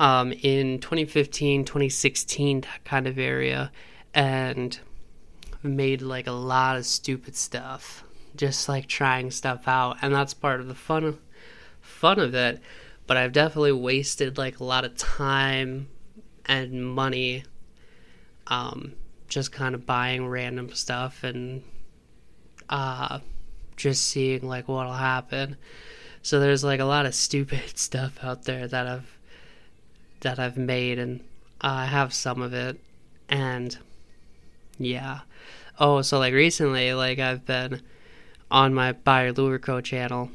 um, 0.00 0.32
in 0.32 0.78
2015, 0.78 1.66
2016, 1.66 2.62
that 2.62 2.84
kind 2.84 3.06
of 3.06 3.18
area, 3.18 3.70
and 4.14 4.80
made 5.62 6.00
like 6.00 6.26
a 6.26 6.32
lot 6.32 6.78
of 6.78 6.86
stupid 6.86 7.36
stuff, 7.36 8.02
just 8.34 8.66
like 8.66 8.86
trying 8.86 9.30
stuff 9.30 9.68
out, 9.68 9.98
and 10.00 10.14
that's 10.14 10.32
part 10.32 10.60
of 10.60 10.68
the 10.68 10.74
fun, 10.74 11.18
fun 11.82 12.18
of 12.18 12.34
it. 12.34 12.62
But 13.06 13.18
I've 13.18 13.32
definitely 13.32 13.72
wasted 13.72 14.38
like 14.38 14.60
a 14.60 14.64
lot 14.64 14.86
of 14.86 14.96
time 14.96 15.88
and 16.46 16.82
money, 16.82 17.44
um, 18.46 18.94
just 19.28 19.52
kind 19.52 19.74
of 19.74 19.84
buying 19.84 20.26
random 20.26 20.72
stuff 20.72 21.24
and 21.24 21.62
uh, 22.70 23.18
just 23.80 24.06
seeing 24.08 24.46
like 24.46 24.68
what'll 24.68 24.92
happen. 24.92 25.56
So 26.22 26.38
there's 26.38 26.62
like 26.62 26.80
a 26.80 26.84
lot 26.84 27.06
of 27.06 27.14
stupid 27.14 27.62
stuff 27.78 28.18
out 28.22 28.44
there 28.44 28.68
that 28.68 28.86
I've 28.86 29.16
that 30.20 30.38
I've 30.38 30.58
made, 30.58 30.98
and 30.98 31.20
I 31.60 31.86
have 31.86 32.12
some 32.12 32.42
of 32.42 32.52
it, 32.52 32.78
and 33.28 33.76
yeah. 34.78 35.20
Oh, 35.78 36.02
so 36.02 36.18
like 36.18 36.34
recently, 36.34 36.92
like 36.92 37.18
I've 37.18 37.46
been 37.46 37.80
on 38.50 38.74
my 38.74 38.92
Beyer 38.92 39.32
Lure 39.32 39.58
Co 39.58 39.80
channel, 39.80 40.30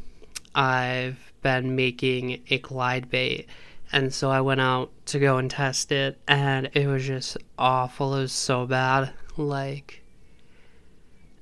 I've 0.56 1.32
been 1.44 1.76
making 1.76 2.42
a 2.50 2.58
glide 2.58 3.10
bait 3.10 3.48
And 3.92 4.12
so 4.14 4.32
I 4.32 4.42
went 4.42 4.62
out 4.62 4.90
to 5.08 5.20
go 5.20 5.38
and 5.38 5.52
test 5.52 5.92
it, 5.92 6.18
and 6.28 6.70
it 6.74 6.88
was 6.88 7.06
just 7.06 7.38
awful. 7.60 8.16
It 8.16 8.22
was 8.22 8.32
so 8.32 8.66
bad. 8.66 9.14
Like, 9.38 10.02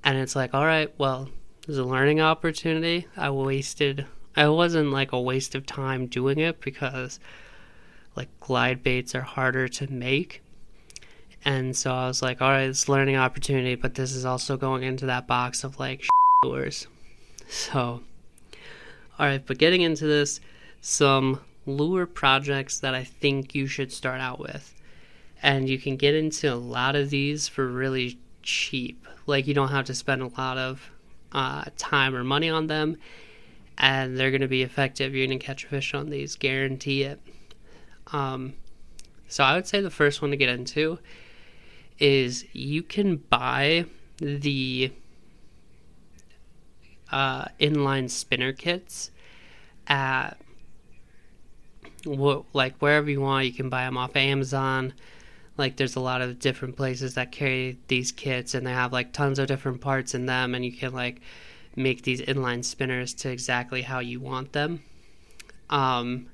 and 0.04 0.18
it's 0.18 0.36
like, 0.36 0.54
all 0.54 0.66
right, 0.66 0.94
well, 0.98 1.30
there's 1.66 1.78
a 1.78 1.84
learning 1.84 2.20
opportunity. 2.20 3.08
I 3.16 3.30
wasted, 3.30 4.06
I 4.36 4.50
wasn't 4.50 4.92
like 4.92 5.14
a 5.14 5.22
waste 5.22 5.56
of 5.56 5.66
time 5.66 6.08
doing 6.08 6.40
it 6.40 6.60
because 6.60 7.20
like 8.16 8.28
glide 8.40 8.84
baits 8.84 9.16
are 9.16 9.22
harder 9.22 9.68
to 9.68 9.92
make. 9.92 10.42
And 11.46 11.76
so 11.76 11.94
I 11.94 12.08
was 12.08 12.22
like, 12.22 12.42
all 12.42 12.50
right, 12.50 12.70
it's 12.70 12.90
learning 12.90 13.16
opportunity, 13.16 13.76
but 13.76 13.96
this 13.96 14.14
is 14.14 14.26
also 14.26 14.58
going 14.58 14.84
into 14.84 15.06
that 15.08 15.28
box 15.28 15.64
of 15.64 15.80
like 15.80 16.06
lures. 16.44 16.88
So, 17.48 18.02
all 19.20 19.26
right, 19.26 19.46
but 19.46 19.58
getting 19.58 19.82
into 19.82 20.06
this, 20.06 20.40
some 20.82 21.40
lure 21.66 22.06
projects 22.06 22.80
that 22.80 22.94
I 22.94 23.04
think 23.04 23.56
you 23.56 23.68
should 23.68 23.92
start 23.92 24.20
out 24.20 24.40
with. 24.40 24.74
And 25.42 25.68
you 25.70 25.78
can 25.78 25.98
get 25.98 26.16
into 26.16 26.54
a 26.54 26.56
lot 26.56 26.96
of 26.96 27.10
these 27.10 27.48
for 27.48 27.68
really 27.68 28.18
cheap. 28.42 29.06
Like, 29.26 29.46
you 29.46 29.54
don't 29.54 29.70
have 29.70 29.86
to 29.86 29.94
spend 29.94 30.22
a 30.22 30.28
lot 30.28 30.58
of 30.58 30.90
uh, 31.34 31.66
time 31.78 32.16
or 32.16 32.24
money 32.24 32.50
on 32.50 32.68
them, 32.68 32.98
and 33.78 34.18
they're 34.18 34.32
going 34.32 34.42
to 34.42 34.48
be 34.48 34.64
effective. 34.64 35.14
You're 35.16 35.28
going 35.28 35.40
to 35.40 35.46
catch 35.46 35.66
a 35.66 35.68
fish 35.68 35.94
on 35.94 36.10
these, 36.10 36.36
guarantee 36.36 37.04
it. 37.04 37.20
Um, 38.12 38.54
so, 39.28 39.44
I 39.44 39.56
would 39.56 39.68
say 39.68 39.82
the 39.82 39.90
first 39.90 40.22
one 40.22 40.32
to 40.32 40.38
get 40.38 40.50
into 40.50 41.00
is 42.00 42.46
you 42.54 42.84
can 42.84 43.18
buy 43.18 43.86
the 44.18 44.92
uh, 47.12 47.46
inline 47.60 48.10
spinner 48.10 48.54
kits 48.54 49.12
at 49.88 50.38
what 52.06 52.44
like 52.54 52.78
wherever 52.80 53.10
you 53.10 53.22
want. 53.22 53.46
You 53.46 53.54
can 53.54 53.70
buy 53.70 53.86
them 53.86 53.98
off 53.98 54.16
Amazon. 54.16 54.94
Like 55.58 55.76
there's 55.78 55.96
a 55.96 56.00
lot 56.00 56.22
of 56.22 56.40
different 56.40 56.76
places 56.76 57.14
that 57.16 57.32
carry 57.32 57.78
these 57.88 58.12
kits, 58.12 58.54
and 58.54 58.66
they 58.66 58.72
have 58.72 58.92
like 58.94 59.14
tons 59.14 59.40
of 59.40 59.48
different 59.48 59.82
parts 59.82 60.16
in 60.16 60.26
them, 60.26 60.56
and 60.56 60.66
you 60.66 60.72
can 60.72 60.94
like 60.94 61.22
make 61.76 62.04
these 62.04 62.22
inline 62.22 62.64
spinners 62.64 63.14
to 63.16 63.30
exactly 63.30 63.84
how 63.84 64.00
you 64.00 64.20
want 64.20 64.54
them. 64.54 64.84
Um, 65.70 66.28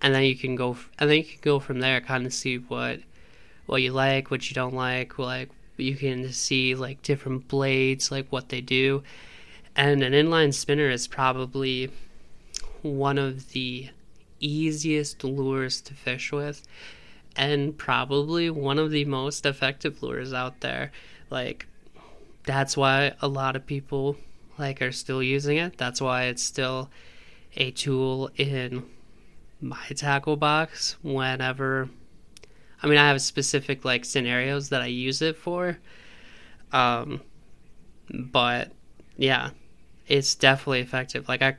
and 0.00 0.14
then 0.14 0.24
you 0.24 0.36
can 0.36 0.56
go, 0.56 0.76
and 0.98 1.10
then 1.10 1.18
you 1.18 1.24
can 1.24 1.38
go 1.40 1.58
from 1.58 1.80
there, 1.80 2.00
kind 2.00 2.26
of 2.26 2.32
see 2.32 2.56
what 2.58 3.00
what 3.66 3.82
you 3.82 3.92
like, 3.92 4.30
what 4.30 4.48
you 4.48 4.54
don't 4.54 4.74
like, 4.74 5.18
like 5.18 5.50
you 5.76 5.96
can 5.96 6.32
see 6.32 6.74
like 6.74 7.02
different 7.02 7.48
blades, 7.48 8.10
like 8.10 8.26
what 8.30 8.48
they 8.48 8.60
do. 8.60 9.02
And 9.76 10.02
an 10.02 10.12
inline 10.12 10.52
spinner 10.52 10.90
is 10.90 11.06
probably 11.06 11.90
one 12.82 13.18
of 13.18 13.50
the 13.52 13.90
easiest 14.40 15.24
lures 15.24 15.80
to 15.82 15.94
fish 15.94 16.32
with 16.32 16.66
and 17.38 17.78
probably 17.78 18.50
one 18.50 18.78
of 18.78 18.90
the 18.90 19.04
most 19.04 19.46
effective 19.46 20.02
lures 20.02 20.34
out 20.34 20.60
there. 20.60 20.90
Like 21.30 21.66
that's 22.44 22.76
why 22.76 23.12
a 23.22 23.28
lot 23.28 23.56
of 23.56 23.64
people 23.64 24.16
like 24.58 24.82
are 24.82 24.92
still 24.92 25.22
using 25.22 25.56
it. 25.56 25.78
That's 25.78 26.00
why 26.00 26.24
it's 26.24 26.42
still 26.42 26.90
a 27.56 27.70
tool 27.70 28.30
in 28.36 28.84
my 29.60 29.86
tackle 29.94 30.36
box 30.36 30.96
whenever 31.02 31.88
I 32.82 32.86
mean 32.88 32.98
I 32.98 33.08
have 33.08 33.22
specific 33.22 33.84
like 33.84 34.04
scenarios 34.04 34.68
that 34.70 34.82
I 34.82 34.86
use 34.86 35.22
it 35.22 35.36
for. 35.36 35.78
Um 36.72 37.22
but 38.10 38.72
yeah, 39.16 39.50
it's 40.08 40.34
definitely 40.34 40.80
effective. 40.80 41.28
Like 41.28 41.42
I 41.42 41.56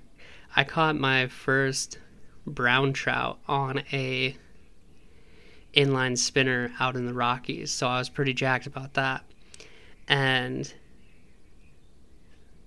I 0.57 0.65
caught 0.65 0.97
my 0.97 1.27
first 1.27 1.99
brown 2.45 2.91
trout 2.91 3.39
on 3.47 3.83
a 3.93 4.35
inline 5.73 6.17
spinner 6.17 6.71
out 6.79 6.95
in 6.95 7.05
the 7.05 7.13
Rockies, 7.13 7.71
so 7.71 7.87
I 7.87 7.99
was 7.99 8.09
pretty 8.09 8.33
jacked 8.33 8.67
about 8.67 8.93
that. 8.95 9.23
And 10.07 10.71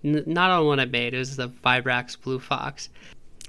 n- 0.04 0.24
not 0.26 0.50
on 0.50 0.66
what 0.66 0.80
I 0.80 0.84
made, 0.84 1.14
it 1.14 1.18
was 1.18 1.36
the 1.36 1.48
Vibrax 1.48 2.20
Blue 2.20 2.38
Fox. 2.38 2.88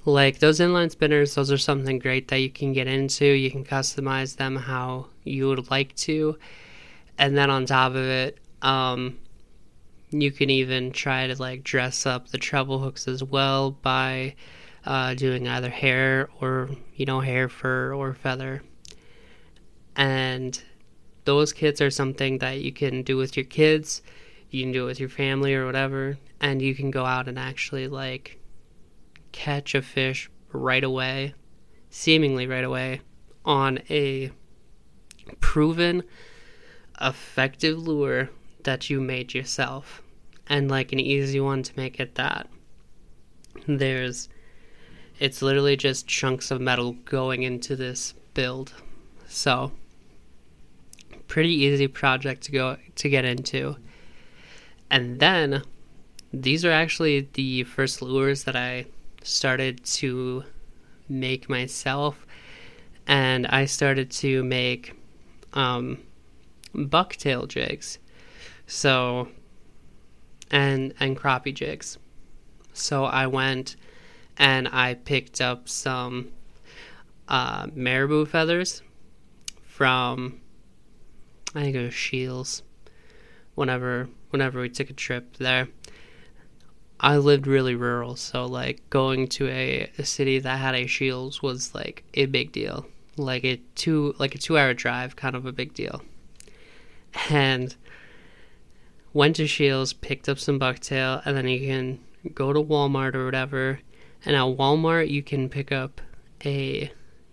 Like 0.04 0.38
those 0.38 0.60
inline 0.60 0.90
spinners, 0.90 1.34
those 1.34 1.50
are 1.50 1.58
something 1.58 1.98
great 1.98 2.28
that 2.28 2.40
you 2.40 2.50
can 2.50 2.72
get 2.72 2.86
into. 2.86 3.24
You 3.24 3.50
can 3.50 3.64
customize 3.64 4.36
them 4.36 4.56
how 4.56 5.06
you 5.22 5.48
would 5.48 5.70
like 5.70 5.94
to. 5.96 6.38
And 7.16 7.36
then 7.38 7.48
on 7.48 7.64
top 7.64 7.92
of 7.92 8.04
it, 8.04 8.38
um, 8.60 9.18
you 10.10 10.30
can 10.30 10.50
even 10.50 10.92
try 10.92 11.26
to 11.26 11.40
like 11.40 11.64
dress 11.64 12.06
up 12.06 12.28
the 12.28 12.38
treble 12.38 12.80
hooks 12.80 13.08
as 13.08 13.22
well 13.22 13.70
by 13.70 14.34
uh, 14.84 15.14
doing 15.14 15.48
either 15.48 15.70
hair 15.70 16.28
or 16.40 16.70
you 16.94 17.06
know 17.06 17.20
hair, 17.20 17.48
fur, 17.48 17.94
or 17.94 18.14
feather. 18.14 18.62
And 19.96 20.60
those 21.24 21.52
kits 21.52 21.80
are 21.80 21.90
something 21.90 22.38
that 22.38 22.60
you 22.60 22.72
can 22.72 23.02
do 23.02 23.16
with 23.16 23.36
your 23.36 23.44
kids. 23.44 24.02
You 24.50 24.62
can 24.62 24.72
do 24.72 24.84
it 24.84 24.86
with 24.86 25.00
your 25.00 25.08
family 25.08 25.54
or 25.54 25.66
whatever, 25.66 26.18
and 26.40 26.62
you 26.62 26.74
can 26.74 26.90
go 26.90 27.04
out 27.04 27.28
and 27.28 27.38
actually 27.38 27.88
like 27.88 28.38
catch 29.32 29.74
a 29.74 29.82
fish 29.82 30.30
right 30.52 30.84
away, 30.84 31.34
seemingly 31.90 32.46
right 32.46 32.64
away, 32.64 33.00
on 33.44 33.80
a 33.90 34.30
proven 35.40 36.02
effective 37.00 37.78
lure 37.78 38.30
that 38.62 38.88
you 38.88 39.00
made 39.00 39.34
yourself 39.34 40.02
and 40.46 40.70
like 40.70 40.92
an 40.92 41.00
easy 41.00 41.40
one 41.40 41.62
to 41.62 41.72
make 41.76 41.98
it 41.98 42.14
that. 42.14 42.48
There's 43.66 44.28
it's 45.18 45.42
literally 45.42 45.76
just 45.76 46.06
chunks 46.06 46.50
of 46.50 46.60
metal 46.60 46.92
going 47.04 47.42
into 47.42 47.76
this 47.76 48.14
build. 48.34 48.72
So 49.26 49.72
pretty 51.28 51.54
easy 51.54 51.88
project 51.88 52.42
to 52.42 52.52
go 52.52 52.76
to 52.96 53.08
get 53.08 53.24
into. 53.24 53.76
And 54.90 55.18
then 55.18 55.62
these 56.32 56.64
are 56.64 56.70
actually 56.70 57.28
the 57.32 57.64
first 57.64 58.02
lures 58.02 58.44
that 58.44 58.56
I 58.56 58.86
started 59.22 59.84
to 59.84 60.44
make 61.08 61.48
myself 61.48 62.26
and 63.06 63.46
I 63.46 63.66
started 63.66 64.10
to 64.12 64.42
make 64.44 64.94
um, 65.52 65.98
bucktail 66.74 67.46
jigs. 67.48 67.98
So 68.66 69.28
and 70.50 70.94
and 71.00 71.16
crappie 71.16 71.54
jigs. 71.54 71.98
So 72.72 73.04
I 73.04 73.26
went 73.26 73.76
and 74.36 74.68
I 74.68 74.94
picked 74.94 75.40
up 75.40 75.68
some 75.68 76.32
uh, 77.28 77.68
marabou 77.74 78.26
feathers 78.26 78.82
from 79.62 80.40
I 81.54 81.62
think 81.62 81.76
it 81.76 81.84
was 81.84 81.94
Scheels. 81.94 82.62
Whenever 83.54 84.08
whenever 84.30 84.60
we 84.60 84.68
took 84.68 84.90
a 84.90 84.94
trip 84.94 85.36
there, 85.36 85.68
I 86.98 87.16
lived 87.18 87.46
really 87.46 87.74
rural, 87.74 88.16
so 88.16 88.46
like 88.46 88.88
going 88.90 89.28
to 89.28 89.48
a, 89.48 89.90
a 89.98 90.04
city 90.04 90.38
that 90.40 90.58
had 90.58 90.74
a 90.74 90.86
Scheels 90.86 91.42
was 91.42 91.74
like 91.74 92.02
a 92.14 92.26
big 92.26 92.50
deal, 92.50 92.86
like 93.16 93.44
a 93.44 93.60
two 93.74 94.14
like 94.18 94.34
a 94.34 94.38
two 94.38 94.58
hour 94.58 94.74
drive, 94.74 95.14
kind 95.16 95.36
of 95.36 95.46
a 95.46 95.52
big 95.52 95.74
deal. 95.74 96.02
And 97.30 97.76
went 99.12 99.36
to 99.36 99.46
Scheels, 99.46 99.92
picked 99.92 100.28
up 100.28 100.38
some 100.38 100.58
bucktail, 100.58 101.22
and 101.24 101.36
then 101.36 101.48
you 101.48 101.66
can 101.66 102.00
go 102.34 102.52
to 102.52 102.60
Walmart 102.60 103.14
or 103.14 103.24
whatever. 103.24 103.80
And 104.24 104.34
at 104.34 104.42
Walmart, 104.42 105.08
you 105.08 105.22
can 105.22 105.48
pick 105.48 105.70
up 105.70 106.00
a, 106.44 106.90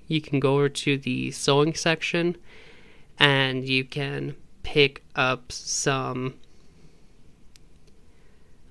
you 0.07 0.21
can 0.21 0.39
go 0.39 0.55
over 0.55 0.69
to 0.69 0.97
the 0.97 1.31
sewing 1.31 1.73
section, 1.73 2.37
and 3.19 3.67
you 3.67 3.83
can 3.83 4.35
pick 4.63 5.03
up 5.15 5.51
some, 5.51 6.35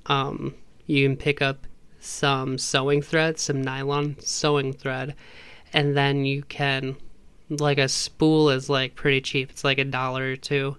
um, 0.07 0.55
you 0.87 1.07
can 1.07 1.17
pick 1.17 1.43
up 1.43 1.67
some 2.01 2.59
sewing 2.59 3.03
thread, 3.03 3.39
some 3.39 3.63
nylon 3.63 4.17
sewing 4.21 4.73
thread, 4.73 5.15
and 5.73 5.97
then 5.97 6.25
you 6.25 6.43
can, 6.43 6.97
like 7.49 7.79
a 7.79 7.89
spool 7.89 8.51
is 8.51 8.69
like 8.69 8.95
pretty 8.95 9.21
cheap. 9.21 9.51
It's 9.51 9.65
like 9.65 9.79
a 9.79 9.85
dollar 9.85 10.33
or 10.33 10.37
two 10.37 10.77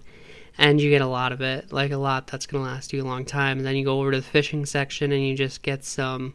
and 0.58 0.80
you 0.80 0.90
get 0.90 1.02
a 1.02 1.06
lot 1.06 1.32
of 1.32 1.40
it, 1.40 1.72
like 1.72 1.92
a 1.92 1.96
lot 1.96 2.26
that's 2.26 2.46
to 2.46 2.58
last 2.58 2.92
you 2.92 3.02
a 3.02 3.04
long 3.04 3.24
time. 3.24 3.58
And 3.58 3.66
then 3.66 3.76
you 3.76 3.84
go 3.84 4.00
over 4.00 4.12
to 4.12 4.18
the 4.18 4.22
fishing 4.22 4.66
section 4.66 5.12
and 5.12 5.26
you 5.26 5.36
just 5.36 5.62
get 5.62 5.84
some 5.84 6.34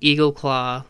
eagle 0.00 0.32
claw 0.32 0.84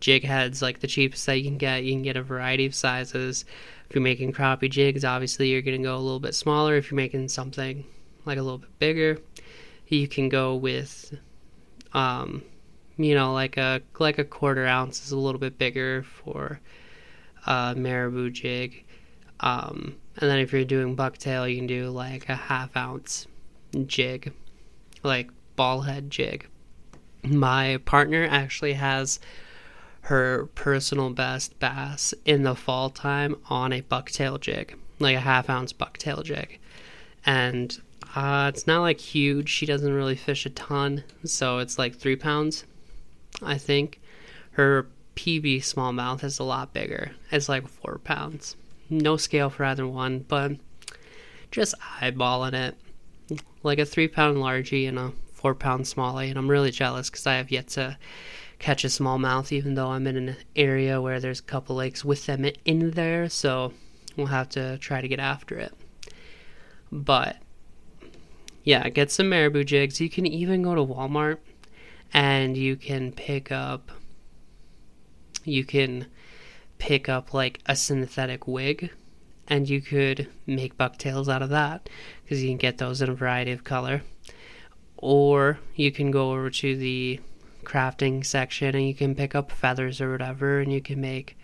jig 0.00 0.24
heads, 0.24 0.62
like 0.62 0.80
the 0.80 0.86
cheapest 0.86 1.26
that 1.26 1.38
you 1.38 1.44
can 1.44 1.58
get. 1.58 1.84
You 1.84 1.92
can 1.92 2.02
get 2.02 2.16
a 2.16 2.22
variety 2.22 2.66
of 2.66 2.74
sizes. 2.74 3.44
If 3.88 3.94
you're 3.94 4.02
making 4.02 4.32
crappie 4.32 4.70
jigs, 4.70 5.04
obviously 5.04 5.50
you're 5.50 5.62
going 5.62 5.80
to 5.80 5.82
go 5.82 5.96
a 5.96 5.98
little 5.98 6.20
bit 6.20 6.34
smaller. 6.34 6.76
If 6.76 6.90
you're 6.90 6.96
making 6.96 7.28
something 7.28 7.84
like 8.24 8.38
a 8.38 8.42
little 8.42 8.58
bit 8.58 8.78
bigger, 8.78 9.18
you 9.86 10.08
can 10.08 10.28
go 10.28 10.56
with, 10.56 11.16
um, 11.92 12.42
you 12.96 13.14
know, 13.14 13.32
like 13.32 13.56
a 13.56 13.82
like 13.98 14.18
a 14.18 14.24
quarter 14.24 14.66
ounce 14.66 15.04
is 15.04 15.12
a 15.12 15.18
little 15.18 15.38
bit 15.38 15.58
bigger 15.58 16.02
for 16.02 16.60
a 17.46 17.74
marabou 17.76 18.30
jig. 18.30 18.84
Um, 19.40 19.96
and 20.16 20.30
then 20.30 20.38
if 20.38 20.52
you're 20.52 20.64
doing 20.64 20.96
bucktail, 20.96 21.48
you 21.48 21.56
can 21.56 21.66
do 21.66 21.90
like 21.90 22.28
a 22.28 22.34
half 22.34 22.76
ounce 22.76 23.26
jig, 23.86 24.32
like 25.02 25.30
ball 25.54 25.82
head 25.82 26.10
jig. 26.10 26.48
My 27.22 27.78
partner 27.84 28.26
actually 28.28 28.74
has 28.74 29.20
her 30.06 30.46
personal 30.54 31.10
best 31.10 31.58
bass 31.58 32.14
in 32.24 32.44
the 32.44 32.54
fall 32.54 32.90
time 32.90 33.34
on 33.50 33.72
a 33.72 33.82
bucktail 33.82 34.40
jig, 34.40 34.76
like 35.00 35.16
a 35.16 35.20
half 35.20 35.50
ounce 35.50 35.72
bucktail 35.72 36.22
jig. 36.22 36.60
And 37.24 37.76
uh, 38.14 38.52
it's 38.54 38.68
not 38.68 38.82
like 38.82 39.00
huge. 39.00 39.48
She 39.48 39.66
doesn't 39.66 39.92
really 39.92 40.14
fish 40.14 40.46
a 40.46 40.50
ton, 40.50 41.02
so 41.24 41.58
it's 41.58 41.76
like 41.76 41.96
three 41.96 42.14
pounds, 42.14 42.64
I 43.42 43.58
think. 43.58 44.00
Her 44.52 44.86
PB 45.16 45.58
smallmouth 45.58 46.22
is 46.22 46.38
a 46.38 46.44
lot 46.44 46.72
bigger. 46.72 47.10
It's 47.32 47.48
like 47.48 47.66
four 47.66 47.98
pounds. 47.98 48.54
No 48.88 49.16
scale 49.16 49.50
for 49.50 49.64
either 49.64 49.88
one, 49.88 50.20
but 50.20 50.52
just 51.50 51.74
eyeballing 51.80 52.54
it. 52.54 52.76
Like 53.64 53.80
a 53.80 53.84
three 53.84 54.06
pound 54.06 54.36
largie 54.36 54.88
and 54.88 55.00
a 55.00 55.12
four 55.32 55.56
pound 55.56 55.86
smallie, 55.86 56.28
and 56.28 56.38
I'm 56.38 56.48
really 56.48 56.70
jealous 56.70 57.10
because 57.10 57.26
I 57.26 57.34
have 57.34 57.50
yet 57.50 57.66
to 57.70 57.98
catch 58.58 58.84
a 58.84 58.88
smallmouth, 58.88 59.52
even 59.52 59.74
though 59.74 59.88
I'm 59.88 60.06
in 60.06 60.16
an 60.16 60.36
area 60.54 61.00
where 61.00 61.20
there's 61.20 61.40
a 61.40 61.44
couple 61.44 61.76
lakes 61.76 62.04
with 62.04 62.26
them 62.26 62.46
in 62.64 62.92
there, 62.92 63.28
so 63.28 63.72
we'll 64.16 64.26
have 64.26 64.48
to 64.50 64.78
try 64.78 65.00
to 65.00 65.08
get 65.08 65.20
after 65.20 65.58
it. 65.58 65.74
But 66.90 67.36
yeah, 68.64 68.88
get 68.88 69.10
some 69.10 69.28
marabou 69.28 69.64
jigs. 69.64 70.00
You 70.00 70.10
can 70.10 70.26
even 70.26 70.62
go 70.62 70.74
to 70.74 70.84
Walmart 70.84 71.38
and 72.12 72.56
you 72.56 72.76
can 72.76 73.12
pick 73.12 73.52
up 73.52 73.90
you 75.44 75.64
can 75.64 76.06
pick 76.78 77.08
up 77.08 77.32
like 77.32 77.60
a 77.66 77.76
synthetic 77.76 78.48
wig 78.48 78.90
and 79.48 79.68
you 79.68 79.80
could 79.80 80.28
make 80.46 80.76
bucktails 80.76 81.28
out 81.28 81.42
of 81.42 81.50
that 81.50 81.88
because 82.24 82.42
you 82.42 82.48
can 82.48 82.56
get 82.56 82.78
those 82.78 83.00
in 83.00 83.08
a 83.08 83.14
variety 83.14 83.52
of 83.52 83.62
color 83.62 84.02
or 84.96 85.58
you 85.74 85.92
can 85.92 86.10
go 86.10 86.32
over 86.32 86.50
to 86.50 86.76
the 86.76 87.20
crafting 87.66 88.24
section 88.24 88.74
and 88.74 88.86
you 88.86 88.94
can 88.94 89.14
pick 89.14 89.34
up 89.34 89.50
feathers 89.50 90.00
or 90.00 90.12
whatever 90.12 90.60
and 90.60 90.72
you 90.72 90.80
can 90.80 91.00
make 91.00 91.36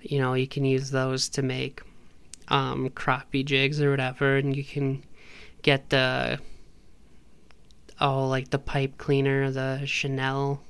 you 0.00 0.18
know 0.18 0.34
you 0.34 0.48
can 0.48 0.64
use 0.64 0.90
those 0.90 1.28
to 1.28 1.42
make 1.42 1.82
um, 2.48 2.88
crappie 2.90 3.44
jigs 3.44 3.80
or 3.80 3.90
whatever 3.90 4.36
and 4.36 4.56
you 4.56 4.64
can 4.64 5.04
get 5.60 5.90
the 5.90 6.40
oh 8.00 8.26
like 8.26 8.50
the 8.50 8.58
pipe 8.58 8.96
cleaner 8.98 9.50
the 9.50 9.82
chenille 9.86 10.60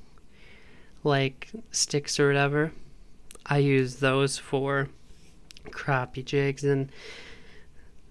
like 1.03 1.49
sticks 1.71 2.19
or 2.19 2.27
whatever. 2.27 2.71
I 3.45 3.57
use 3.57 3.95
those 3.95 4.37
for 4.37 4.87
crappie 5.69 6.23
jigs 6.23 6.63
and 6.63 6.89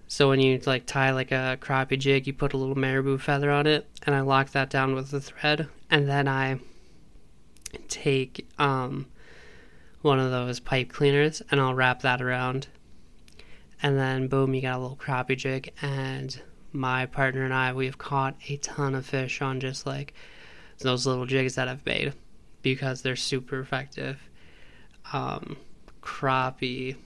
so 0.08 0.28
when 0.28 0.40
you 0.40 0.61
like 0.66 0.85
tie 0.85 1.11
like 1.11 1.32
a 1.32 1.58
crappie 1.61 1.98
jig 1.98 2.26
you 2.26 2.32
put 2.32 2.52
a 2.52 2.56
little 2.56 2.74
marabou 2.74 3.18
feather 3.18 3.50
on 3.50 3.66
it 3.66 3.87
and 4.04 4.14
i 4.14 4.20
lock 4.20 4.50
that 4.50 4.68
down 4.68 4.94
with 4.94 5.11
the 5.11 5.20
thread 5.20 5.68
and 5.92 6.09
then 6.09 6.26
i 6.26 6.59
take 7.87 8.48
um 8.59 9.07
one 10.00 10.18
of 10.18 10.33
those 10.33 10.59
pipe 10.59 10.90
cleaners 10.90 11.40
and 11.52 11.61
i'll 11.61 11.74
wrap 11.74 12.02
that 12.02 12.20
around 12.20 12.66
and 13.81 13.96
then 13.96 14.26
boom 14.26 14.52
you 14.52 14.61
got 14.61 14.76
a 14.76 14.83
little 14.83 14.96
crappie 14.96 15.37
jig 15.37 15.72
and 15.81 16.42
my 16.72 17.07
partner 17.07 17.44
and 17.44 17.55
I, 17.55 17.72
we've 17.72 17.98
caught 17.98 18.37
a 18.48 18.57
ton 18.59 18.94
of 18.94 19.07
fish 19.07 19.42
on 19.42 19.61
just 19.61 19.87
like 19.87 20.14
those 20.78 21.07
little 21.07 21.26
jigs 21.26 21.55
that 21.55 21.68
I've 21.68 21.85
made 21.85 22.14
because 22.62 23.02
they're 23.02 23.16
super 23.16 23.61
effective. 23.61 24.20
Um, 25.12 25.57
crappie, 26.02 26.96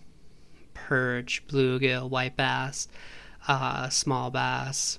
perch, 0.74 1.46
bluegill, 1.48 2.08
white 2.08 2.36
bass, 2.36 2.88
uh, 3.48 3.88
small 3.88 4.30
bass, 4.30 4.98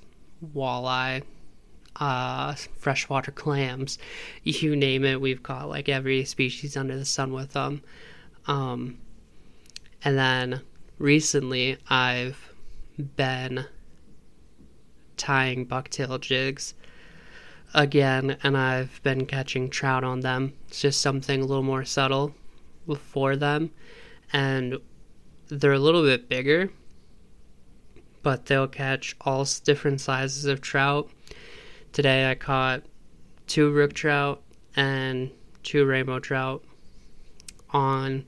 walleye, 0.53 1.23
uh, 1.99 2.53
freshwater 2.53 3.31
clams, 3.31 3.97
you 4.43 4.75
name 4.75 5.03
it, 5.03 5.21
we've 5.21 5.43
caught 5.43 5.69
like 5.69 5.89
every 5.89 6.25
species 6.25 6.77
under 6.77 6.97
the 6.97 7.05
sun 7.05 7.33
with 7.33 7.53
them. 7.53 7.81
Um, 8.45 8.99
and 10.03 10.17
then 10.17 10.61
recently 10.99 11.77
I've 11.89 12.53
been 13.15 13.65
tying 15.17 15.65
bucktail 15.65 16.19
jigs 16.19 16.73
again, 17.73 18.37
and 18.43 18.57
I've 18.57 19.01
been 19.03 19.25
catching 19.25 19.69
trout 19.69 20.03
on 20.03 20.21
them. 20.21 20.53
It's 20.67 20.81
just 20.81 21.01
something 21.01 21.41
a 21.41 21.45
little 21.45 21.63
more 21.63 21.85
subtle 21.85 22.33
for 22.97 23.35
them, 23.35 23.71
and 24.31 24.77
they're 25.49 25.73
a 25.73 25.79
little 25.79 26.03
bit 26.03 26.29
bigger, 26.29 26.71
but 28.23 28.45
they'll 28.45 28.67
catch 28.67 29.15
all 29.21 29.45
different 29.63 30.01
sizes 30.01 30.45
of 30.45 30.61
trout. 30.61 31.09
Today 31.93 32.29
I 32.29 32.35
caught 32.35 32.83
two 33.47 33.71
brook 33.71 33.93
trout 33.93 34.43
and 34.75 35.31
two 35.63 35.85
rainbow 35.85 36.19
trout 36.19 36.63
on 37.71 38.25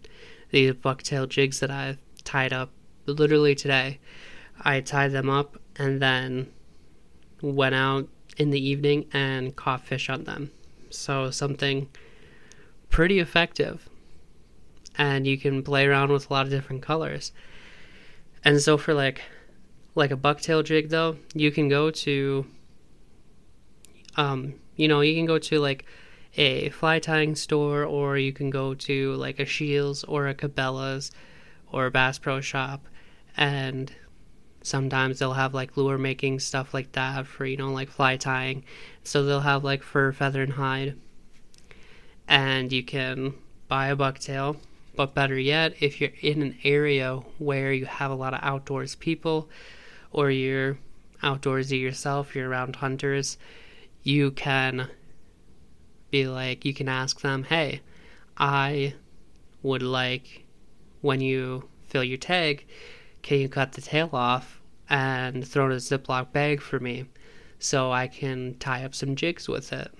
these 0.50 0.74
bucktail 0.74 1.30
jigs 1.30 1.60
that 1.60 1.70
I've 1.70 2.00
tied 2.24 2.54
up 2.54 2.72
literally 3.06 3.56
today. 3.56 4.00
I 4.62 4.82
tied 4.82 5.12
them 5.12 5.30
up 5.30 5.58
and 5.76 6.02
then 6.02 6.52
went 7.42 7.76
out 7.76 8.08
in 8.38 8.50
the 8.50 8.60
evening 8.60 9.06
and 9.14 9.56
caught 9.56 9.86
fish 9.86 10.10
on 10.10 10.24
them. 10.24 10.52
So 10.90 11.30
something 11.32 11.90
pretty 12.90 13.20
effective. 13.20 13.88
And 14.98 15.28
you 15.28 15.38
can 15.38 15.64
play 15.64 15.86
around 15.86 16.12
with 16.12 16.30
a 16.30 16.34
lot 16.34 16.46
of 16.46 16.52
different 16.52 16.82
colors. 16.82 17.32
And 18.44 18.62
so 18.62 18.78
for 18.78 18.94
like 18.94 19.22
like 19.96 20.12
a 20.12 20.18
bucktail 20.18 20.64
jig 20.64 20.90
though, 20.90 21.18
you 21.34 21.52
can 21.52 21.68
go 21.68 21.92
to 21.92 22.46
um 24.18 24.56
you 24.76 24.88
know, 24.88 25.02
you 25.02 25.14
can 25.16 25.26
go 25.26 25.38
to 25.40 25.60
like 25.60 25.86
a 26.38 26.70
fly 26.70 27.00
tying 27.00 27.36
store 27.36 27.84
or 27.84 28.18
you 28.18 28.32
can 28.32 28.50
go 28.50 28.74
to 28.74 29.14
like 29.16 29.40
a 29.40 29.46
Scheels 29.46 30.04
or 30.06 30.28
a 30.28 30.36
Cabela's 30.36 31.12
or 31.72 31.88
a 31.88 31.92
Bass 31.92 32.18
Pro 32.18 32.40
Shop 32.40 32.88
and 33.36 33.92
sometimes 34.62 35.20
they'll 35.20 35.34
have 35.34 35.54
like 35.54 35.76
lure 35.76 35.98
making 35.98 36.40
stuff 36.40 36.74
like 36.74 36.92
that 36.94 37.28
for 37.28 37.46
you 37.46 37.58
know 37.58 37.72
like 37.72 37.90
fly 37.90 38.18
tying. 38.18 38.64
So 39.04 39.24
they'll 39.24 39.42
have 39.42 39.64
like 39.64 39.84
fur 39.84 40.12
feather 40.12 40.44
and 40.44 40.54
hide. 40.54 40.96
And 42.28 42.72
you 42.72 42.84
can 42.84 43.34
buy 43.68 43.88
a 43.88 43.96
bucktail 43.96 44.58
but 45.00 45.14
better 45.14 45.40
yet 45.40 45.74
if 45.80 46.02
you're 46.02 46.12
in 46.20 46.42
an 46.42 46.58
area 46.66 47.16
where 47.38 47.72
you 47.72 47.86
have 47.86 48.12
a 48.12 48.16
lot 48.16 48.34
of 48.34 48.40
outdoors 48.44 48.96
people 48.96 49.48
or 50.12 50.30
you're 50.30 50.78
outdoorsy 51.24 51.80
yourself 51.80 52.36
you're 52.36 52.50
around 52.50 52.76
hunters 52.76 53.38
you 54.04 54.32
can 54.32 54.90
be 56.12 56.28
like 56.28 56.66
you 56.66 56.74
can 56.74 56.90
ask 56.90 57.22
them 57.22 57.44
hey 57.44 57.82
i 58.38 58.94
would 59.62 59.84
like 59.84 60.46
when 61.02 61.22
you 61.22 61.68
fill 61.88 62.04
your 62.04 62.18
tag 62.18 62.66
can 63.22 63.40
you 63.40 63.50
cut 63.50 63.74
the 63.74 63.82
tail 63.82 64.10
off 64.14 64.60
and 64.90 65.48
throw 65.48 65.66
it 65.66 65.70
in 65.70 65.74
a 65.74 65.76
Ziploc 65.76 66.32
bag 66.32 66.62
for 66.62 66.80
me 66.80 67.06
so 67.60 67.92
I 67.92 68.08
can 68.08 68.56
tie 68.60 68.84
up 68.84 68.96
some 68.96 69.16
jigs 69.16 69.48
with 69.48 69.72
it? 69.74 69.94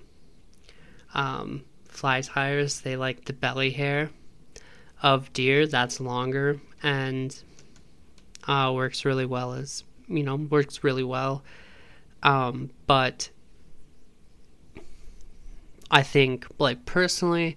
Um, 1.14 1.64
fly 1.88 2.20
tyers, 2.22 2.80
they 2.80 2.96
like 2.96 3.24
the 3.24 3.32
belly 3.32 3.70
hair 3.70 4.10
of 5.02 5.32
deer 5.32 5.66
that's 5.66 6.00
longer 6.00 6.60
and 6.82 7.40
uh, 8.46 8.72
works 8.74 9.04
really 9.04 9.26
well 9.26 9.52
as 9.52 9.84
you 10.08 10.22
know 10.22 10.36
works 10.36 10.84
really 10.84 11.04
well 11.04 11.42
um, 12.22 12.70
but 12.86 13.30
i 15.90 16.02
think 16.02 16.46
like 16.58 16.84
personally 16.86 17.56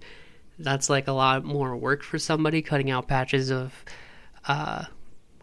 that's 0.58 0.88
like 0.88 1.08
a 1.08 1.12
lot 1.12 1.44
more 1.44 1.76
work 1.76 2.02
for 2.02 2.18
somebody 2.18 2.62
cutting 2.62 2.90
out 2.90 3.08
patches 3.08 3.50
of 3.50 3.84
uh, 4.46 4.84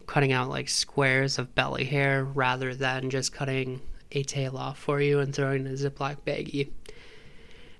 cutting 0.06 0.32
out 0.32 0.48
like 0.48 0.68
squares 0.68 1.38
of 1.38 1.54
belly 1.54 1.84
hair 1.84 2.24
rather 2.24 2.74
than 2.74 3.10
just 3.10 3.32
cutting 3.32 3.80
a 4.12 4.22
tail 4.22 4.56
off 4.56 4.78
for 4.78 5.00
you 5.00 5.18
and 5.20 5.34
throwing 5.34 5.66
in 5.66 5.72
a 5.72 5.76
Ziploc 5.76 6.18
baggie. 6.26 6.70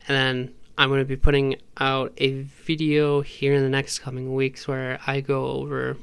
And 0.08 0.16
then 0.16 0.54
I'm 0.76 0.88
going 0.88 1.00
to 1.00 1.06
be 1.06 1.16
putting 1.16 1.56
out 1.78 2.12
a 2.16 2.42
video 2.42 3.20
here 3.20 3.54
in 3.54 3.62
the 3.62 3.68
next 3.68 4.00
coming 4.00 4.34
weeks 4.34 4.66
where 4.66 4.98
I 5.06 5.20
go 5.20 5.46
over 5.46 5.96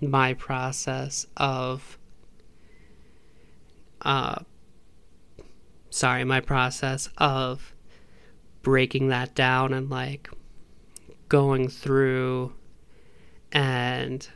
my 0.00 0.34
process 0.34 1.26
of 1.36 1.96
uh 4.02 4.40
sorry, 5.90 6.24
my 6.24 6.40
process 6.40 7.08
of 7.18 7.74
breaking 8.62 9.08
that 9.08 9.34
down 9.34 9.72
and 9.72 9.90
like 9.90 10.30
going 11.28 11.68
through 11.68 12.52
and 13.50 14.28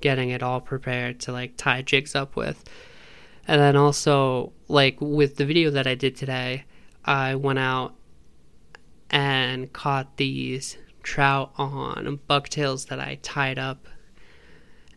getting 0.00 0.30
it 0.30 0.42
all 0.42 0.60
prepared 0.60 1.20
to 1.20 1.32
like 1.32 1.56
tie 1.56 1.82
jigs 1.82 2.14
up 2.14 2.36
with. 2.36 2.64
And 3.46 3.60
then 3.60 3.76
also, 3.76 4.52
like 4.68 5.00
with 5.00 5.36
the 5.36 5.46
video 5.46 5.70
that 5.70 5.86
I 5.86 5.94
did 5.94 6.16
today, 6.16 6.64
I 7.04 7.34
went 7.34 7.58
out 7.58 7.94
and 9.10 9.72
caught 9.72 10.16
these 10.16 10.76
trout 11.02 11.52
on 11.56 12.20
bucktails 12.28 12.86
that 12.86 13.00
I 13.00 13.18
tied 13.22 13.58
up. 13.58 13.88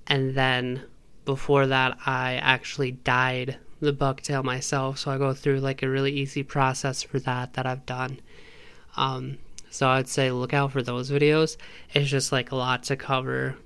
And 0.06 0.36
then 0.36 0.84
before 1.26 1.68
that, 1.68 1.98
I 2.06 2.36
actually 2.36 2.92
dyed 2.92 3.58
the 3.84 3.94
bucktail 3.94 4.44
myself. 4.44 5.00
So 5.00 5.12
I 5.12 5.18
go 5.18 5.34
through 5.34 5.60
like 5.60 5.84
a 5.84 5.90
really 5.90 6.12
easy 6.12 6.44
process 6.44 7.04
for 7.04 7.20
that 7.20 7.54
that 7.54 7.66
I've 7.66 7.86
done. 7.86 8.20
Um, 8.96 9.38
So 9.70 9.88
I'd 9.88 10.08
say 10.08 10.32
look 10.32 10.54
out 10.54 10.72
for 10.72 10.84
those 10.84 11.10
videos. 11.10 11.58
It's 11.94 12.10
just 12.10 12.32
like 12.32 12.52
a 12.52 12.56
lot 12.56 12.84
to 12.84 12.96
cover. 12.96 13.58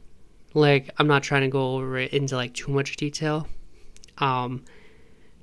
Like 0.53 0.89
I'm 0.97 1.07
not 1.07 1.21
trying 1.21 1.41
to 1.41 1.49
go 1.49 1.75
over 1.75 1.97
it 1.97 2.13
into 2.13 2.35
like 2.35 2.53
too 2.53 2.71
much 2.71 2.95
detail. 2.95 3.47
Um 4.17 4.63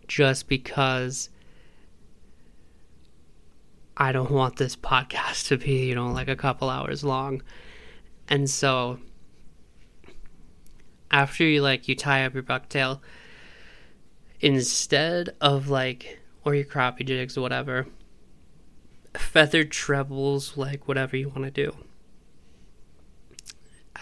just 0.09 0.49
because 0.49 1.29
I 3.97 4.11
don't 4.13 4.31
want 4.31 4.57
this 4.57 4.75
podcast 4.75 5.49
to 5.49 5.57
be, 5.59 5.87
you 5.87 5.95
know, 5.95 6.11
like 6.13 6.29
a 6.29 6.37
couple 6.37 6.69
hours 6.71 7.05
long. 7.05 7.43
And 8.29 8.49
so 8.49 8.99
after 11.11 11.45
you 11.45 11.63
like 11.63 11.89
you 11.89 11.95
tie 11.95 12.25
up 12.25 12.35
your 12.35 12.43
bucktail, 12.43 13.01
instead 14.45 15.35
of 15.41 15.71
like 15.71 16.21
or 16.45 16.55
your 16.55 16.67
crappie 16.67 17.07
jigs 17.07 17.39
whatever, 17.39 17.87
feathered 19.17 19.71
trebles, 19.71 20.55
like 20.55 20.87
whatever 20.87 21.17
you 21.17 21.31
want 21.31 21.45
to 21.45 21.51
do. 21.51 21.75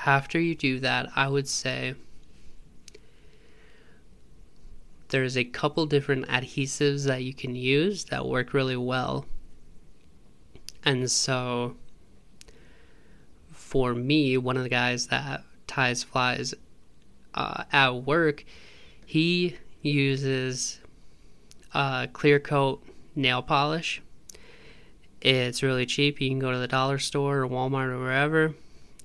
After 0.04 0.40
you 0.40 0.56
do 0.56 0.80
that, 0.80 1.08
I 1.14 1.28
would 1.28 1.46
say 1.46 1.94
there's 5.10 5.38
a 5.38 5.44
couple 5.44 5.86
different 5.86 6.26
adhesives 6.26 7.06
that 7.06 7.22
you 7.22 7.32
can 7.32 7.54
use 7.54 8.06
that 8.06 8.26
work 8.26 8.52
really 8.52 8.76
well. 8.76 9.26
And 10.84 11.08
so 11.08 11.76
for 13.52 13.94
me, 13.94 14.36
one 14.36 14.56
of 14.56 14.64
the 14.64 14.68
guys 14.68 15.06
that 15.06 15.44
ties 15.68 16.02
flies 16.02 16.52
uh, 17.32 17.62
at 17.70 17.90
work, 17.90 18.44
he 19.06 19.56
uses 19.90 20.80
uh, 21.74 22.06
clear 22.12 22.38
coat 22.38 22.82
nail 23.14 23.42
polish. 23.42 24.02
It's 25.20 25.62
really 25.62 25.86
cheap. 25.86 26.20
You 26.20 26.28
can 26.28 26.38
go 26.38 26.52
to 26.52 26.58
the 26.58 26.68
dollar 26.68 26.98
store 26.98 27.42
or 27.42 27.48
Walmart 27.48 27.90
or 27.90 27.98
wherever, 27.98 28.54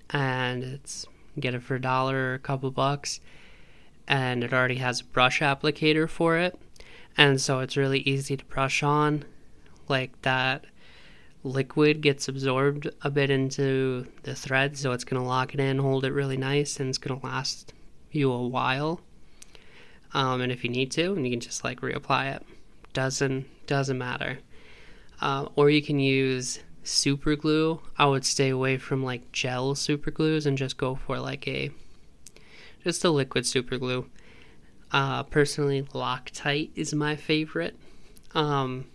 and 0.09 0.63
it's 0.63 1.05
get 1.39 1.53
it 1.53 1.61
for 1.61 1.75
a 1.75 1.81
dollar 1.81 2.31
or 2.31 2.33
a 2.33 2.39
couple 2.39 2.71
bucks. 2.71 3.19
And 4.07 4.43
it 4.43 4.53
already 4.53 4.75
has 4.75 5.01
a 5.01 5.05
brush 5.05 5.41
applicator 5.41 6.09
for 6.09 6.37
it, 6.37 6.57
and 7.17 7.41
so 7.41 7.59
it's 7.59 7.77
really 7.77 7.99
easy 7.99 8.37
to 8.37 8.45
brush 8.45 8.81
on. 8.81 9.25
Like 9.87 10.21
that 10.21 10.65
liquid 11.43 12.01
gets 12.01 12.27
absorbed 12.27 12.89
a 13.01 13.11
bit 13.11 13.29
into 13.29 14.07
the 14.23 14.33
thread, 14.33 14.77
so 14.77 14.91
it's 14.91 15.03
gonna 15.03 15.25
lock 15.25 15.53
it 15.53 15.59
in, 15.59 15.79
hold 15.79 16.05
it 16.05 16.13
really 16.13 16.37
nice, 16.37 16.79
and 16.79 16.89
it's 16.89 16.97
gonna 16.97 17.19
last 17.23 17.73
you 18.11 18.31
a 18.31 18.47
while. 18.47 19.01
Um, 20.13 20.41
and 20.41 20.51
if 20.51 20.63
you 20.63 20.69
need 20.69 20.91
to, 20.91 21.13
and 21.13 21.25
you 21.25 21.31
can 21.31 21.39
just 21.39 21.63
like 21.63 21.81
reapply 21.81 22.35
it. 22.35 22.45
Doesn't 22.93 23.45
doesn't 23.67 23.97
matter. 23.97 24.39
Uh, 25.21 25.47
or 25.55 25.69
you 25.69 25.81
can 25.81 25.99
use 25.99 26.59
super 26.83 27.35
glue. 27.35 27.81
I 27.97 28.05
would 28.05 28.25
stay 28.25 28.49
away 28.49 28.77
from 28.77 29.03
like 29.03 29.31
gel 29.31 29.75
super 29.75 30.11
glues 30.11 30.45
and 30.45 30.57
just 30.57 30.77
go 30.77 30.95
for 30.95 31.19
like 31.19 31.47
a 31.47 31.71
just 32.83 33.03
a 33.03 33.09
liquid 33.09 33.45
super 33.45 33.77
glue. 33.77 34.09
Uh, 34.91 35.23
personally, 35.23 35.81
Loctite 35.93 36.71
is 36.75 36.93
my 36.93 37.15
favorite. 37.15 37.75
Um, 38.33 38.85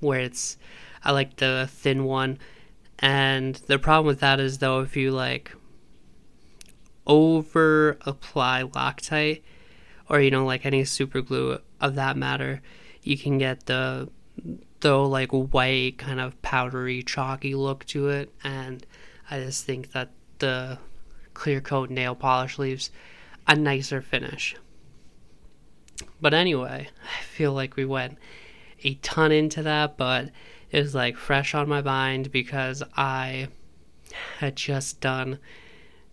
where 0.00 0.20
it's 0.20 0.56
I 1.04 1.12
like 1.12 1.36
the 1.36 1.68
thin 1.70 2.04
one, 2.04 2.38
and 2.98 3.56
the 3.66 3.78
problem 3.78 4.06
with 4.06 4.20
that 4.20 4.40
is 4.40 4.58
though 4.58 4.80
if 4.80 4.96
you 4.96 5.10
like 5.10 5.52
over 7.06 7.98
apply 8.02 8.62
Loctite 8.62 9.42
or 10.12 10.20
you 10.20 10.30
know 10.30 10.44
like 10.44 10.64
any 10.64 10.84
super 10.84 11.22
glue 11.22 11.58
of 11.80 11.94
that 11.96 12.16
matter, 12.16 12.60
you 13.02 13.18
can 13.18 13.38
get 13.38 13.66
the 13.66 14.08
though 14.80 15.04
like 15.08 15.30
white 15.30 15.96
kind 15.98 16.20
of 16.20 16.40
powdery 16.42 17.02
chalky 17.02 17.54
look 17.54 17.84
to 17.86 18.08
it 18.08 18.30
and 18.44 18.84
I 19.30 19.40
just 19.40 19.64
think 19.64 19.92
that 19.92 20.10
the 20.38 20.78
clear 21.32 21.60
coat 21.60 21.88
nail 21.88 22.14
polish 22.14 22.58
leaves 22.58 22.90
a 23.46 23.56
nicer 23.56 24.02
finish. 24.02 24.54
But 26.20 26.34
anyway, 26.34 26.90
I 27.02 27.22
feel 27.22 27.52
like 27.52 27.76
we 27.76 27.84
went 27.84 28.18
a 28.84 28.94
ton 28.96 29.32
into 29.32 29.62
that, 29.62 29.96
but 29.96 30.30
it 30.70 30.80
was 30.80 30.94
like 30.94 31.16
fresh 31.16 31.54
on 31.54 31.68
my 31.68 31.80
mind 31.80 32.30
because 32.30 32.82
I 32.96 33.48
had 34.38 34.56
just 34.56 35.00
done 35.00 35.38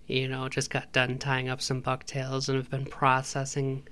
you 0.09 0.27
know, 0.27 0.49
just 0.49 0.71
got 0.71 0.91
done 0.91 1.19
tying 1.19 1.49
up 1.49 1.61
some 1.61 1.81
bucktails 1.81 2.49
and 2.49 2.57
have 2.57 2.69
been 2.69 2.85
processing 2.85 3.87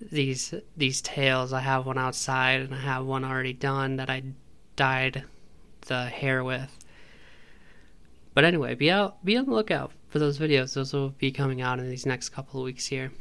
these 0.00 0.54
these 0.76 1.02
tails. 1.02 1.52
I 1.52 1.60
have 1.60 1.86
one 1.86 1.98
outside 1.98 2.60
and 2.60 2.74
I 2.74 2.80
have 2.80 3.04
one 3.04 3.24
already 3.24 3.52
done 3.52 3.96
that 3.96 4.08
I 4.08 4.22
dyed 4.76 5.24
the 5.82 6.04
hair 6.06 6.44
with. 6.44 6.78
But 8.32 8.44
anyway, 8.44 8.76
be 8.76 8.90
out 8.90 9.24
be 9.24 9.36
on 9.36 9.46
the 9.46 9.52
lookout 9.52 9.92
for 10.08 10.20
those 10.20 10.38
videos. 10.38 10.74
Those 10.74 10.92
will 10.92 11.10
be 11.10 11.32
coming 11.32 11.60
out 11.60 11.80
in 11.80 11.90
these 11.90 12.06
next 12.06 12.28
couple 12.28 12.60
of 12.60 12.64
weeks 12.64 12.86
here. 12.86 13.12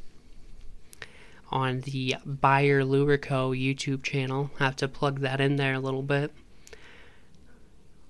On 1.52 1.82
the 1.82 2.16
Beyer 2.26 2.86
Lure 2.86 3.18
Co 3.18 3.52
YouTube 3.52 4.04
channel. 4.04 4.52
have 4.60 4.76
to 4.78 4.88
plug 4.88 5.22
that 5.22 5.42
in 5.42 5.56
there 5.56 5.74
a 5.74 5.80
little 5.80 6.04
bit. 6.04 6.32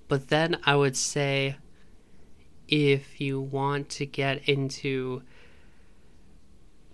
But 0.08 0.28
then 0.28 0.58
I 0.64 0.76
would 0.76 0.96
say 0.96 1.56
if 2.70 3.20
you 3.20 3.40
want 3.40 3.88
to 3.90 4.06
get 4.06 4.48
into 4.48 5.22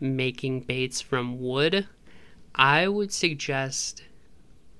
making 0.01 0.61
baits 0.61 1.01
from 1.01 1.39
wood, 1.39 1.87
I 2.55 2.89
would 2.89 3.13
suggest 3.13 4.03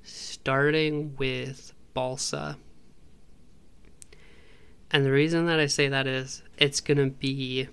starting 0.03 1.15
with 1.17 1.75
balsa. 1.93 2.57
And 4.91 5.05
the 5.05 5.13
reason 5.13 5.47
that 5.47 5.61
I 5.61 5.67
say 5.67 5.89
that 5.89 6.07
is 6.07 6.43
it's 6.57 6.81
going 6.81 6.99
to 6.99 7.11
be 7.11 7.69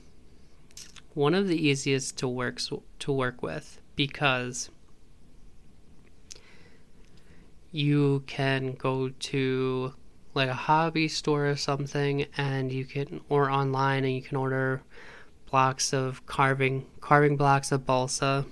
one 1.14 1.34
of 1.34 1.48
the 1.48 1.68
easiest 1.68 2.18
to 2.18 2.28
work 2.28 2.60
to 3.00 3.12
work 3.12 3.42
with 3.42 3.80
because 3.96 4.70
you 7.72 8.24
can 8.28 8.74
go 8.74 9.10
to 9.10 9.94
like 10.34 10.50
a 10.50 10.54
hobby 10.54 11.08
store 11.08 11.48
or 11.48 11.56
something 11.56 12.26
and 12.38 12.72
you 12.72 12.86
can 12.86 13.22
or 13.30 13.50
online 13.50 14.04
and 14.04 14.14
you 14.14 14.22
can 14.22 14.38
order 14.38 14.82
blocks 15.50 15.94
of 15.94 16.26
carving 16.26 16.86
carving 17.00 17.38
blocks 17.38 17.72
of 17.72 17.86
balsa. 17.86 18.46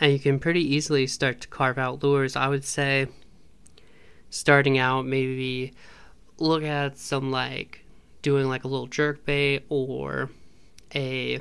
And 0.00 0.12
you 0.12 0.18
can 0.18 0.40
pretty 0.40 0.74
easily 0.74 1.06
start 1.06 1.40
to 1.42 1.48
carve 1.48 1.78
out 1.78 2.02
lures. 2.02 2.34
I 2.34 2.48
would 2.48 2.64
say 2.64 3.06
starting 4.30 4.78
out 4.78 5.06
maybe 5.06 5.72
look 6.38 6.64
at 6.64 6.98
some 6.98 7.30
like 7.30 7.84
doing 8.22 8.48
like 8.48 8.64
a 8.64 8.68
little 8.68 8.88
jerk 8.88 9.24
bait 9.24 9.64
or 9.68 10.30
a 10.94 11.40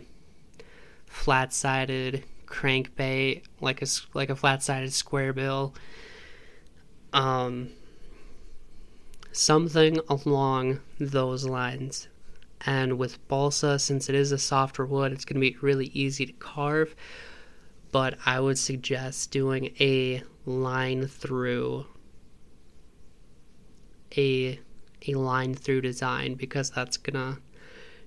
flat-sided 1.07 2.24
crankbait 2.45 3.43
like 3.59 3.82
a 3.82 3.88
like 4.13 4.30
a 4.30 4.36
flat-sided 4.36 4.93
square 4.93 5.34
bill. 5.34 5.74
Um 7.13 7.72
something 9.32 9.99
along 10.09 10.79
those 10.99 11.45
lines. 11.45 12.07
And 12.65 12.97
with 12.97 13.25
balsa, 13.27 13.79
since 13.79 14.07
it 14.09 14.15
is 14.15 14.32
a 14.32 14.38
softer 14.38 14.86
wood, 14.86 15.11
it's 15.11 15.25
going 15.25 15.41
to 15.41 15.51
be 15.51 15.57
really 15.61 15.88
easy 15.88 16.25
to 16.25 16.34
carve. 16.34 16.95
But 17.91 18.17
I 18.25 18.39
would 18.39 18.57
suggest 18.57 19.32
doing 19.32 19.75
a 19.79 20.23
line 20.45 21.07
through 21.07 21.86
a 24.17 24.59
a 25.07 25.13
line 25.15 25.55
through 25.55 25.82
design 25.82 26.36
because 26.36 26.69
that's 26.71 26.97
gonna 26.97 27.38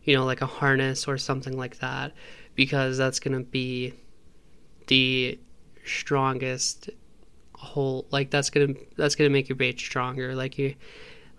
you 0.04 0.14
know 0.14 0.24
like 0.24 0.42
a 0.42 0.46
harness 0.46 1.08
or 1.08 1.18
something 1.18 1.56
like 1.56 1.78
that 1.78 2.12
because 2.54 2.98
that's 2.98 3.18
gonna 3.18 3.40
be 3.40 3.92
the 4.86 5.38
strongest 5.84 6.90
whole 7.54 8.06
like 8.10 8.30
that's 8.30 8.50
gonna 8.50 8.74
that's 8.96 9.14
gonna 9.14 9.30
make 9.30 9.48
your 9.48 9.56
bait 9.56 9.78
stronger 9.78 10.34
like 10.34 10.58
you 10.58 10.74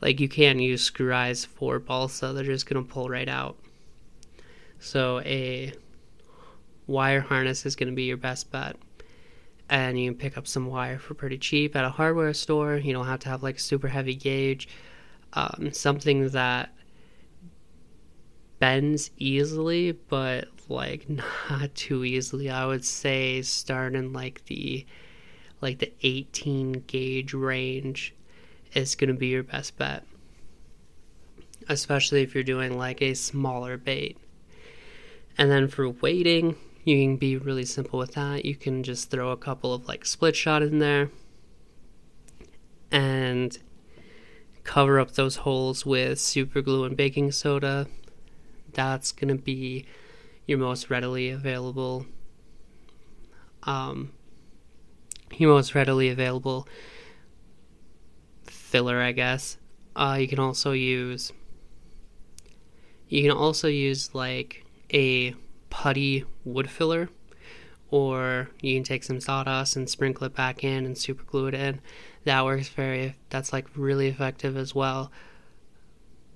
like 0.05 0.19
you 0.19 0.29
can 0.29 0.59
use 0.59 0.83
screw 0.83 1.11
eyes 1.11 1.45
for 1.45 1.79
balsa, 1.79 2.31
they're 2.31 2.43
just 2.43 2.67
gonna 2.67 2.83
pull 2.83 3.09
right 3.09 3.27
out. 3.27 3.57
So 4.77 5.19
a 5.21 5.73
wire 6.85 7.21
harness 7.21 7.65
is 7.65 7.75
gonna 7.75 7.91
be 7.91 8.03
your 8.03 8.15
best 8.15 8.51
bet. 8.51 8.75
And 9.67 9.99
you 9.99 10.11
can 10.11 10.19
pick 10.19 10.37
up 10.37 10.45
some 10.45 10.67
wire 10.67 10.99
for 10.99 11.15
pretty 11.15 11.39
cheap 11.39 11.75
at 11.75 11.85
a 11.85 11.89
hardware 11.89 12.35
store. 12.35 12.75
You 12.75 12.93
don't 12.93 13.07
have 13.07 13.21
to 13.21 13.29
have 13.29 13.41
like 13.41 13.57
a 13.57 13.59
super 13.59 13.87
heavy 13.87 14.13
gauge. 14.13 14.67
Um, 15.33 15.71
something 15.73 16.29
that 16.29 16.71
bends 18.59 19.09
easily, 19.17 19.93
but 19.93 20.49
like 20.69 21.09
not 21.49 21.73
too 21.73 22.05
easily. 22.05 22.51
I 22.51 22.67
would 22.67 22.85
say 22.85 23.41
start 23.41 23.95
in 23.95 24.13
like 24.13 24.45
the 24.45 24.85
like 25.61 25.79
the 25.79 25.91
18 26.03 26.83
gauge 26.85 27.33
range 27.33 28.14
is 28.76 28.95
going 28.95 29.07
to 29.07 29.13
be 29.13 29.28
your 29.28 29.43
best 29.43 29.78
bet. 29.78 30.03
Especially 31.67 32.21
if 32.21 32.36
you're 32.36 32.43
doing 32.43 32.78
like 32.78 33.01
a 33.01 33.13
smaller 33.13 33.78
bait. 33.78 34.17
And 35.38 35.49
then 35.49 35.67
for 35.67 35.89
weighting, 35.89 36.55
you 36.84 37.01
can 37.03 37.17
be 37.17 37.38
really 37.38 37.65
simple 37.65 37.97
with 37.97 38.13
that. 38.13 38.45
You 38.45 38.55
can 38.55 38.84
just 38.84 39.09
throw 39.09 39.32
a 39.32 39.38
couple 39.38 39.73
of 39.73 39.88
like 39.88 40.05
split 40.05 40.36
shot 40.36 40.61
in 40.61 40.80
there 40.80 41.09
and 42.91 43.57
cover 44.63 44.99
up 44.99 45.11
those 45.11 45.38
holes 45.38 45.86
with 45.86 46.19
super 46.19 46.61
glue 46.61 46.84
and 46.84 46.95
baking 46.95 47.32
soda. 47.32 47.88
That's 48.73 49.11
going 49.11 49.36
to 49.36 49.41
be 49.41 49.86
your 50.45 50.59
most 50.59 50.89
readily 50.89 51.30
available 51.30 52.05
um, 53.65 54.11
your 55.34 55.53
most 55.53 55.76
readily 55.76 56.09
available 56.09 56.67
filler, 58.66 59.01
I 59.01 59.11
guess. 59.11 59.57
Uh, 59.95 60.18
you 60.20 60.28
can 60.28 60.39
also 60.39 60.72
use 60.72 61.32
you 63.07 63.22
can 63.22 63.32
also 63.32 63.68
use 63.68 64.13
like 64.13 64.66
a 64.93 65.36
putty 65.70 66.26
wood 66.43 66.70
filler, 66.70 67.09
or 67.91 68.49
you 68.61 68.76
can 68.76 68.84
take 68.84 69.03
some 69.03 69.20
sawdust 69.20 69.76
and 69.76 69.89
sprinkle 69.89 70.26
it 70.26 70.36
back 70.36 70.63
in 70.63 70.86
and 70.86 70.97
super 70.97 71.24
glue 71.24 71.47
it 71.47 71.53
in. 71.53 71.82
That 72.24 72.43
works 72.43 72.68
very. 72.70 73.16
That's 73.30 73.53
like 73.53 73.68
really 73.76 74.07
effective 74.07 74.57
as 74.57 74.74
well. 74.74 75.11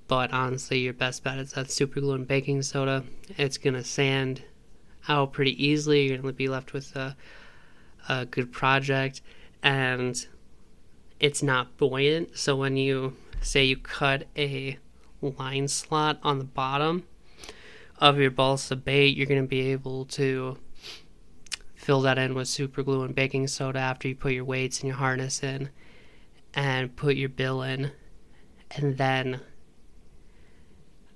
But 0.07 0.31
honestly, 0.31 0.79
your 0.79 0.93
best 0.93 1.23
bet 1.23 1.39
is 1.39 1.53
that 1.53 1.71
super 1.71 1.99
glue 1.99 2.13
and 2.13 2.27
baking 2.27 2.61
soda. 2.61 3.03
It's 3.37 3.57
gonna 3.57 3.83
sand 3.83 4.43
out 5.07 5.33
pretty 5.33 5.63
easily. 5.63 6.07
You're 6.07 6.17
gonna 6.19 6.33
be 6.33 6.47
left 6.47 6.73
with 6.73 6.95
a, 6.95 7.15
a 8.07 8.25
good 8.25 8.51
project, 8.51 9.21
and 9.63 10.27
it's 11.19 11.43
not 11.43 11.77
buoyant. 11.77 12.37
So 12.37 12.55
when 12.55 12.77
you 12.77 13.15
say 13.41 13.63
you 13.63 13.77
cut 13.77 14.27
a 14.37 14.77
line 15.21 15.67
slot 15.67 16.19
on 16.23 16.39
the 16.39 16.45
bottom 16.45 17.05
of 17.97 18.17
your 18.17 18.31
balsa 18.31 18.75
bait, 18.75 19.15
you're 19.15 19.25
going 19.25 19.41
to 19.41 19.47
be 19.47 19.71
able 19.71 20.05
to 20.05 20.57
fill 21.75 22.01
that 22.01 22.17
in 22.17 22.33
with 22.35 22.47
super 22.47 22.83
glue 22.83 23.03
and 23.03 23.15
baking 23.15 23.47
soda 23.47 23.79
after 23.79 24.07
you 24.07 24.15
put 24.15 24.33
your 24.33 24.45
weights 24.45 24.79
and 24.79 24.87
your 24.87 24.97
harness 24.97 25.43
in 25.43 25.69
and 26.53 26.95
put 26.95 27.15
your 27.15 27.29
bill 27.29 27.61
in. 27.61 27.91
And 28.71 28.97
then 28.97 29.41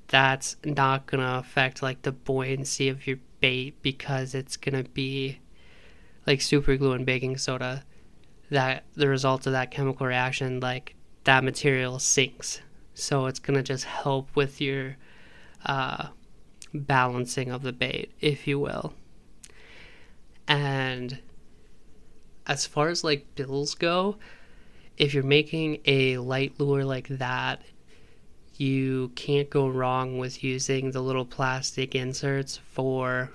that's 0.08 0.58
not 0.64 1.06
going 1.06 1.24
to 1.24 1.38
affect 1.38 1.82
like 1.82 2.02
the 2.02 2.12
buoyancy 2.12 2.90
of 2.90 3.08
your 3.08 3.18
bait 3.40 3.82
because 3.82 4.36
it's 4.36 4.58
going 4.58 4.84
to 4.84 4.90
be 4.92 5.40
like 6.26 6.42
super 6.42 6.76
glue 6.78 6.94
and 6.94 7.06
baking 7.06 7.38
soda 7.38 7.84
that 8.54 8.84
the 8.96 9.08
result 9.08 9.46
of 9.46 9.54
that 9.54 9.72
chemical 9.72 10.08
reaction 10.08 10.60
like 10.60 10.96
that 11.26 11.44
material 11.44 12.00
sinks 12.00 12.62
so 12.94 13.26
it's 13.26 13.40
going 13.40 13.58
to 13.58 13.64
just 13.64 13.86
help 13.86 14.30
with 14.36 14.62
your 14.62 14.98
uh, 15.66 16.08
balancing 16.74 17.52
of 17.52 17.64
the 17.64 17.74
bait, 17.74 18.12
if 18.22 18.48
you 18.48 18.60
will. 18.60 18.94
And 20.48 21.20
as 22.46 22.66
far 22.68 22.90
as 22.90 23.04
like 23.04 23.36
bills 23.36 23.76
go, 23.76 24.18
if 24.98 25.14
you're 25.14 25.24
making 25.24 25.80
a 25.86 26.18
light 26.18 26.60
lure 26.60 26.86
like 26.86 27.08
that, 27.08 27.62
you 28.58 29.12
can't 29.16 29.50
go 29.50 29.68
wrong 29.68 30.20
with 30.20 30.44
using 30.44 30.92
the 30.92 31.02
little 31.02 31.26
plastic 31.26 31.96
inserts 31.96 32.60
for 32.72 33.32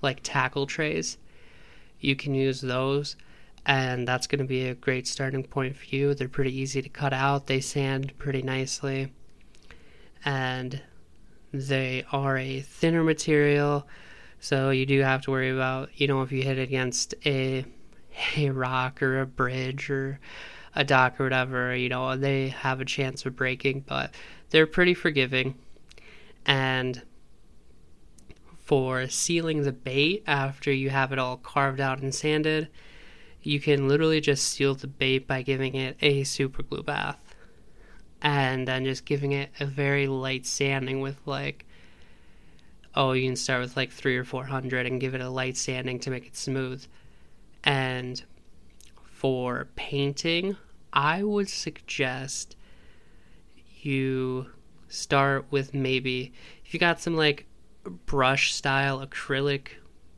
like 0.00 0.20
tackle 0.22 0.66
trays. 0.66 1.18
You 2.00 2.16
can 2.16 2.34
use 2.34 2.62
those 2.62 3.16
and 3.66 4.06
that's 4.06 4.28
going 4.28 4.38
to 4.38 4.44
be 4.44 4.68
a 4.68 4.74
great 4.74 5.08
starting 5.08 5.42
point 5.42 5.76
for 5.76 5.84
you. 5.86 6.14
They're 6.14 6.28
pretty 6.28 6.56
easy 6.56 6.80
to 6.80 6.88
cut 6.88 7.12
out, 7.12 7.48
they 7.48 7.60
sand 7.60 8.16
pretty 8.16 8.40
nicely, 8.40 9.12
and 10.24 10.80
they 11.52 12.04
are 12.12 12.38
a 12.38 12.60
thinner 12.60 13.02
material, 13.02 13.86
so 14.38 14.70
you 14.70 14.86
do 14.86 15.00
have 15.00 15.22
to 15.22 15.30
worry 15.32 15.50
about, 15.50 15.90
you 15.96 16.06
know, 16.06 16.22
if 16.22 16.30
you 16.30 16.42
hit 16.42 16.58
against 16.58 17.14
a, 17.24 17.64
a 18.36 18.50
rock 18.50 19.02
or 19.02 19.20
a 19.20 19.26
bridge 19.26 19.90
or 19.90 20.20
a 20.74 20.84
dock 20.84 21.18
or 21.18 21.24
whatever, 21.24 21.74
you 21.74 21.88
know, 21.88 22.16
they 22.16 22.48
have 22.48 22.80
a 22.80 22.84
chance 22.84 23.26
of 23.26 23.34
breaking, 23.34 23.80
but 23.80 24.14
they're 24.50 24.66
pretty 24.66 24.94
forgiving. 24.94 25.56
And 26.44 27.02
for 28.58 29.08
sealing 29.08 29.62
the 29.62 29.72
bait 29.72 30.22
after 30.26 30.70
you 30.70 30.90
have 30.90 31.12
it 31.12 31.18
all 31.18 31.38
carved 31.38 31.80
out 31.80 32.00
and 32.00 32.14
sanded, 32.14 32.68
you 33.46 33.60
can 33.60 33.88
literally 33.88 34.20
just 34.20 34.44
seal 34.44 34.74
the 34.74 34.88
bait 34.88 35.26
by 35.26 35.40
giving 35.40 35.74
it 35.74 35.96
a 36.00 36.24
super 36.24 36.62
glue 36.62 36.82
bath. 36.82 37.18
And 38.20 38.66
then 38.66 38.84
just 38.84 39.04
giving 39.04 39.32
it 39.32 39.50
a 39.60 39.66
very 39.66 40.08
light 40.08 40.46
sanding 40.46 41.00
with 41.00 41.18
like 41.26 41.64
oh 42.94 43.12
you 43.12 43.28
can 43.28 43.36
start 43.36 43.60
with 43.60 43.76
like 43.76 43.92
three 43.92 44.16
or 44.16 44.24
four 44.24 44.46
hundred 44.46 44.86
and 44.86 45.00
give 45.00 45.14
it 45.14 45.20
a 45.20 45.28
light 45.28 45.56
sanding 45.56 46.00
to 46.00 46.10
make 46.10 46.26
it 46.26 46.36
smooth. 46.36 46.84
And 47.62 48.22
for 49.16 49.68
painting 49.76 50.54
i 50.92 51.22
would 51.22 51.48
suggest 51.48 52.54
you 53.80 54.46
start 54.88 55.46
with 55.50 55.72
maybe 55.72 56.34
if 56.64 56.74
you 56.74 56.78
got 56.78 57.00
some 57.00 57.16
like 57.16 57.46
brush 58.04 58.52
style 58.52 59.04
acrylic 59.04 59.68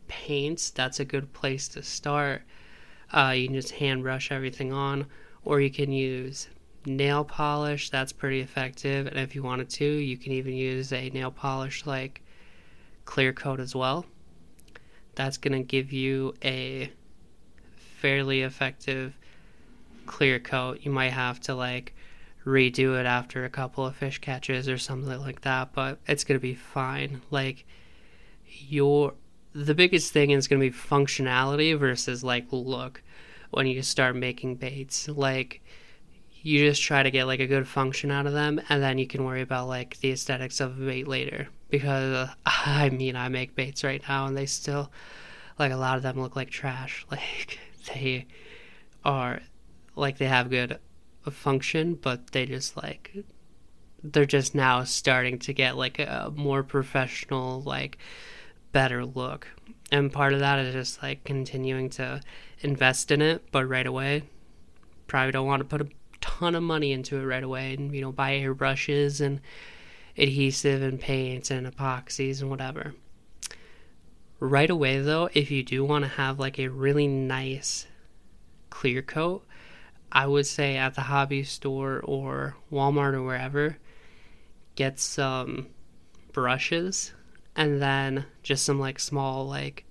paints 0.09 0.71
that's 0.71 0.99
a 0.99 1.05
good 1.05 1.33
place 1.33 1.69
to 1.69 1.81
start 1.81 2.43
uh, 3.13 3.33
you 3.35 3.47
can 3.47 3.55
just 3.55 3.73
hand 3.73 4.03
brush 4.03 4.31
everything 4.31 4.73
on, 4.73 5.07
or 5.45 5.61
you 5.61 5.71
can 5.71 5.91
use 5.93 6.49
nail 6.85 7.25
polish. 7.25 7.91
That's 7.91 8.13
pretty 8.13 8.41
effective. 8.41 9.07
And 9.07 9.19
if 9.19 9.35
you 9.35 9.43
wanted 9.43 9.71
to, 9.71 9.85
you 9.85 10.17
can 10.17 10.33
even 10.33 10.55
use 10.55 10.93
a 10.93 11.11
nail 11.11 11.31
polish 11.31 11.87
like 11.87 12.23
clear 13.05 13.33
coat 13.33 13.61
as 13.61 13.75
well. 13.75 14.05
That's 15.15 15.37
going 15.37 15.55
to 15.55 15.65
give 15.65 15.93
you 15.93 16.35
a 16.45 16.93
fairly 17.77 18.43
effective 18.43 19.17
clear 20.07 20.39
coat. 20.39 20.81
You 20.83 20.91
might 20.91 21.13
have 21.13 21.41
to 21.41 21.55
like 21.55 21.95
redo 22.45 22.99
it 22.99 23.07
after 23.07 23.45
a 23.45 23.51
couple 23.51 23.85
of 23.85 23.97
fish 23.97 24.19
catches 24.19 24.69
or 24.69 24.79
something 24.79 25.19
like 25.21 25.43
that, 25.43 25.73
but 25.73 25.99
it's 26.07 26.25
going 26.25 26.39
to 26.39 26.43
be 26.43 26.55
fine. 26.55 27.21
Like 27.31 27.65
your 28.47 29.15
the 29.55 29.75
biggest 29.75 30.13
thing 30.13 30.31
is 30.31 30.49
going 30.49 30.61
to 30.61 30.71
be 30.71 30.77
functionality 30.77 31.79
versus 31.79 32.23
like 32.23 32.47
look 32.51 33.03
when 33.51 33.67
you 33.67 33.83
start 33.83 34.17
making 34.17 34.57
baits. 34.57 35.09
Like 35.09 35.63
you 36.43 36.69
just 36.69 36.83
try 36.83 37.03
to 37.03 37.11
get 37.11 37.27
like 37.27 37.41
a 37.41 37.47
good 37.47 37.67
function 37.67 38.11
out 38.11 38.27
of 38.27 38.33
them 38.33 38.61
and 38.69 38.83
then 38.83 38.99
you 38.99 39.07
can 39.07 39.25
worry 39.25 39.43
about 39.43 39.69
like 39.69 39.99
the 40.01 40.13
aesthetics 40.13 40.61
of 40.61 40.81
a 40.81 40.85
bait 40.85 41.09
later 41.09 41.49
because 41.71 42.15
uh, 42.15 42.35
I 42.47 42.91
mean 42.91 43.17
I 43.17 43.29
make 43.29 43.55
baits 43.55 43.85
right 43.85 44.03
now 44.09 44.27
and 44.27 44.37
they 44.37 44.47
still 44.47 44.91
like 45.59 45.73
a 45.73 45.77
lot 45.77 45.97
of 45.97 46.03
them 46.03 46.21
look 46.21 46.37
like 46.37 46.51
trash. 46.51 47.07
Like 47.11 47.59
they 47.95 48.27
are 49.05 49.41
like 49.97 50.19
they 50.19 50.27
have 50.27 50.51
good 50.51 50.79
function 51.31 51.95
but 51.95 52.33
they 52.33 52.47
just 52.47 52.77
like 52.77 53.25
they're 54.03 54.25
just 54.25 54.55
now 54.55 54.85
starting 54.85 55.39
to 55.39 55.53
get 55.53 55.77
like 55.77 55.99
a 55.99 56.33
more 56.35 56.63
professional 56.63 57.63
like 57.63 57.99
better 58.73 59.05
look. 59.05 59.49
And 59.91 60.13
part 60.13 60.35
of 60.35 60.41
that 60.41 60.59
is 60.59 60.75
just 60.75 61.03
like 61.03 61.25
continuing 61.25 61.91
to 61.91 62.21
invest 62.61 63.11
in 63.11 63.23
it, 63.23 63.51
but 63.51 63.69
right 63.69 63.87
away, 63.87 64.25
probably 65.07 65.33
don't 65.33 65.47
want 65.47 65.61
to 65.61 65.65
put 65.65 65.81
a 65.81 65.89
ton 66.21 66.55
of 66.55 66.63
money 66.63 66.93
into 66.93 67.17
it 67.17 67.25
right 67.25 67.43
away 67.43 67.75
and, 67.75 67.95
you 67.95 68.01
know, 68.01 68.13
buy 68.13 68.33
airbrushes 68.33 69.21
and 69.21 69.41
adhesive 70.17 70.83
and 70.83 71.01
paints 71.01 71.51
and 71.51 71.67
epoxies 71.67 72.41
and 72.41 72.51
whatever. 72.51 72.95
Right 74.41 74.71
away, 74.71 75.01
though, 75.01 75.29
if 75.33 75.51
you 75.51 75.63
do 75.63 75.85
want 75.85 76.05
to 76.05 76.11
have 76.11 76.39
like 76.39 76.59
a 76.59 76.69
really 76.69 77.09
nice 77.09 77.87
clear 78.71 79.03
coat, 79.03 79.45
I 80.13 80.27
would 80.27 80.47
say 80.47 80.77
at 80.77 80.95
the 80.95 81.03
hobby 81.03 81.45
store 81.45 82.01
or 82.05 82.57
Walmart 82.71 83.15
or 83.15 83.23
wherever, 83.23 83.79
get 84.75 85.01
some 85.01 85.69
brushes 86.33 87.13
and 87.59 87.83
then 87.83 88.25
just 88.45 88.65
some 88.65 88.79
like 88.79 89.01
small 89.01 89.47
like 89.47 89.85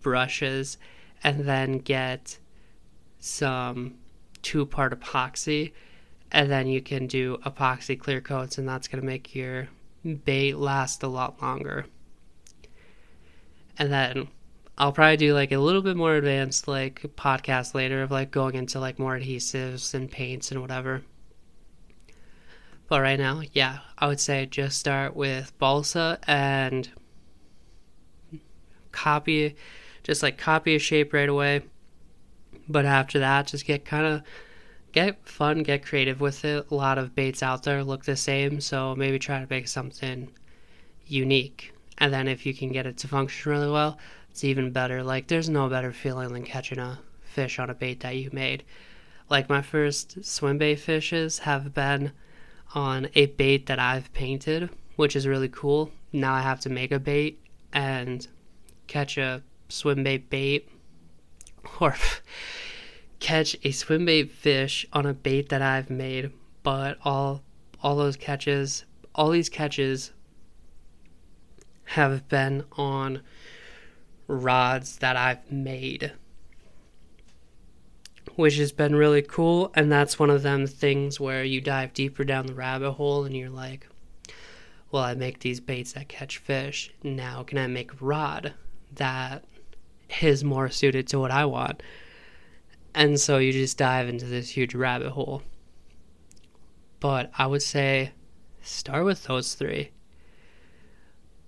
brushes 0.00 0.78
and 1.22 1.46
then 1.46 1.78
get 1.78 2.38
some 3.20 3.94
two 4.40 4.64
part 4.64 4.98
epoxy 4.98 5.72
and 6.32 6.50
then 6.50 6.66
you 6.66 6.80
can 6.80 7.06
do 7.06 7.36
epoxy 7.44 8.00
clear 8.00 8.20
coats 8.20 8.56
and 8.56 8.66
that's 8.66 8.88
going 8.88 9.00
to 9.00 9.06
make 9.06 9.34
your 9.34 9.68
bait 10.24 10.56
last 10.56 11.02
a 11.02 11.06
lot 11.06 11.40
longer. 11.40 11.86
And 13.78 13.92
then 13.92 14.28
i'll 14.76 14.90
probably 14.90 15.16
do 15.16 15.34
like 15.34 15.52
a 15.52 15.58
little 15.58 15.82
bit 15.82 15.96
more 15.96 16.16
advanced 16.16 16.66
like 16.66 17.02
podcast 17.14 17.74
later 17.74 18.02
of 18.02 18.10
like 18.10 18.32
going 18.32 18.56
into 18.56 18.80
like 18.80 18.98
more 18.98 19.16
adhesives 19.16 19.94
and 19.94 20.10
paints 20.10 20.50
and 20.50 20.60
whatever 20.60 21.02
but 22.88 23.00
right 23.00 23.18
now, 23.18 23.42
yeah, 23.52 23.78
I 23.98 24.06
would 24.06 24.20
say 24.20 24.46
just 24.46 24.78
start 24.78 25.16
with 25.16 25.56
balsa 25.58 26.18
and 26.26 26.88
copy, 28.92 29.56
just 30.02 30.22
like 30.22 30.38
copy 30.38 30.74
a 30.74 30.78
shape 30.78 31.12
right 31.12 31.28
away. 31.28 31.62
But 32.68 32.86
after 32.86 33.18
that, 33.18 33.46
just 33.48 33.66
get 33.66 33.84
kind 33.84 34.06
of 34.06 34.22
get 34.92 35.26
fun, 35.28 35.62
get 35.62 35.84
creative 35.84 36.20
with 36.20 36.44
it. 36.44 36.70
A 36.70 36.74
lot 36.74 36.98
of 36.98 37.14
baits 37.14 37.42
out 37.42 37.64
there 37.64 37.82
look 37.82 38.04
the 38.04 38.16
same, 38.16 38.60
so 38.60 38.94
maybe 38.94 39.18
try 39.18 39.40
to 39.40 39.46
make 39.50 39.68
something 39.68 40.30
unique. 41.06 41.72
And 41.98 42.12
then 42.12 42.28
if 42.28 42.46
you 42.46 42.54
can 42.54 42.72
get 42.72 42.86
it 42.86 42.96
to 42.98 43.08
function 43.08 43.52
really 43.52 43.70
well, 43.70 43.98
it's 44.30 44.44
even 44.44 44.72
better. 44.72 45.02
Like 45.02 45.28
there's 45.28 45.48
no 45.48 45.68
better 45.68 45.92
feeling 45.92 46.32
than 46.32 46.44
catching 46.44 46.78
a 46.78 47.00
fish 47.22 47.58
on 47.58 47.70
a 47.70 47.74
bait 47.74 48.00
that 48.00 48.16
you 48.16 48.30
made. 48.32 48.64
Like 49.30 49.48
my 49.48 49.62
first 49.62 50.24
swim 50.24 50.58
bait 50.58 50.76
fishes 50.76 51.40
have 51.40 51.74
been 51.74 52.12
on 52.74 53.08
a 53.14 53.26
bait 53.26 53.66
that 53.66 53.78
I've 53.78 54.12
painted, 54.12 54.68
which 54.96 55.16
is 55.16 55.26
really 55.26 55.48
cool. 55.48 55.90
Now 56.12 56.34
I 56.34 56.40
have 56.40 56.60
to 56.60 56.68
make 56.68 56.92
a 56.92 56.98
bait 56.98 57.40
and 57.72 58.26
catch 58.86 59.16
a 59.16 59.42
swim 59.68 60.02
bait 60.02 60.28
bait 60.28 60.68
or 61.80 61.94
catch 63.20 63.56
a 63.64 63.70
swim 63.70 64.04
bait 64.04 64.30
fish 64.30 64.84
on 64.92 65.06
a 65.06 65.14
bait 65.14 65.48
that 65.48 65.62
I've 65.62 65.88
made, 65.88 66.32
but 66.62 66.98
all 67.04 67.42
all 67.82 67.96
those 67.96 68.16
catches, 68.16 68.84
all 69.14 69.30
these 69.30 69.48
catches 69.48 70.12
have 71.84 72.28
been 72.28 72.64
on 72.72 73.20
rods 74.26 74.98
that 74.98 75.16
I've 75.16 75.50
made. 75.52 76.12
Which 78.36 78.56
has 78.56 78.72
been 78.72 78.96
really 78.96 79.22
cool, 79.22 79.70
and 79.74 79.92
that's 79.92 80.18
one 80.18 80.30
of 80.30 80.42
them 80.42 80.66
things 80.66 81.20
where 81.20 81.44
you 81.44 81.60
dive 81.60 81.94
deeper 81.94 82.24
down 82.24 82.46
the 82.46 82.54
rabbit 82.54 82.92
hole 82.92 83.24
and 83.24 83.36
you're 83.36 83.48
like, 83.48 83.86
well, 84.90 85.04
I 85.04 85.14
make 85.14 85.40
these 85.40 85.60
baits 85.60 85.92
that 85.92 86.08
catch 86.08 86.38
fish. 86.38 86.92
Now, 87.02 87.42
can 87.42 87.58
I 87.58 87.66
make 87.66 87.92
a 87.92 88.04
rod 88.04 88.54
that 88.92 89.44
is 90.20 90.44
more 90.44 90.68
suited 90.68 91.06
to 91.08 91.18
what 91.18 91.30
I 91.30 91.44
want? 91.44 91.82
And 92.94 93.18
so 93.18 93.38
you 93.38 93.52
just 93.52 93.78
dive 93.78 94.08
into 94.08 94.26
this 94.26 94.50
huge 94.50 94.74
rabbit 94.74 95.10
hole. 95.10 95.42
But 97.00 97.30
I 97.36 97.46
would 97.46 97.62
say 97.62 98.12
start 98.62 99.04
with 99.04 99.24
those 99.24 99.54
three. 99.54 99.90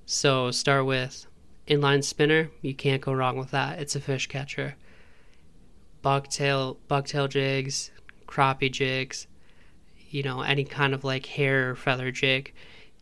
So 0.04 0.50
start 0.50 0.86
with 0.86 1.26
inline 1.66 2.04
spinner. 2.04 2.50
You 2.62 2.74
can't 2.74 3.02
go 3.02 3.12
wrong 3.12 3.38
with 3.38 3.50
that. 3.52 3.78
It's 3.78 3.96
a 3.96 4.00
fish 4.00 4.26
catcher. 4.26 4.74
Bucktail, 6.06 6.76
bucktail 6.88 7.28
jigs, 7.28 7.90
crappie 8.28 8.70
jigs, 8.70 9.26
you 10.08 10.22
know, 10.22 10.42
any 10.42 10.62
kind 10.62 10.94
of 10.94 11.02
like 11.02 11.26
hair 11.26 11.70
or 11.70 11.74
feather 11.74 12.12
jig, 12.12 12.54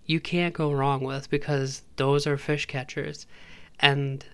you 0.07 0.21
can't 0.21 0.55
go 0.55 0.73
wrong 0.73 1.05
with 1.05 1.29
because 1.29 1.83
those 1.97 2.27
are 2.27 2.39
fish 2.39 2.65
catchers. 2.65 3.27
And 3.79 4.25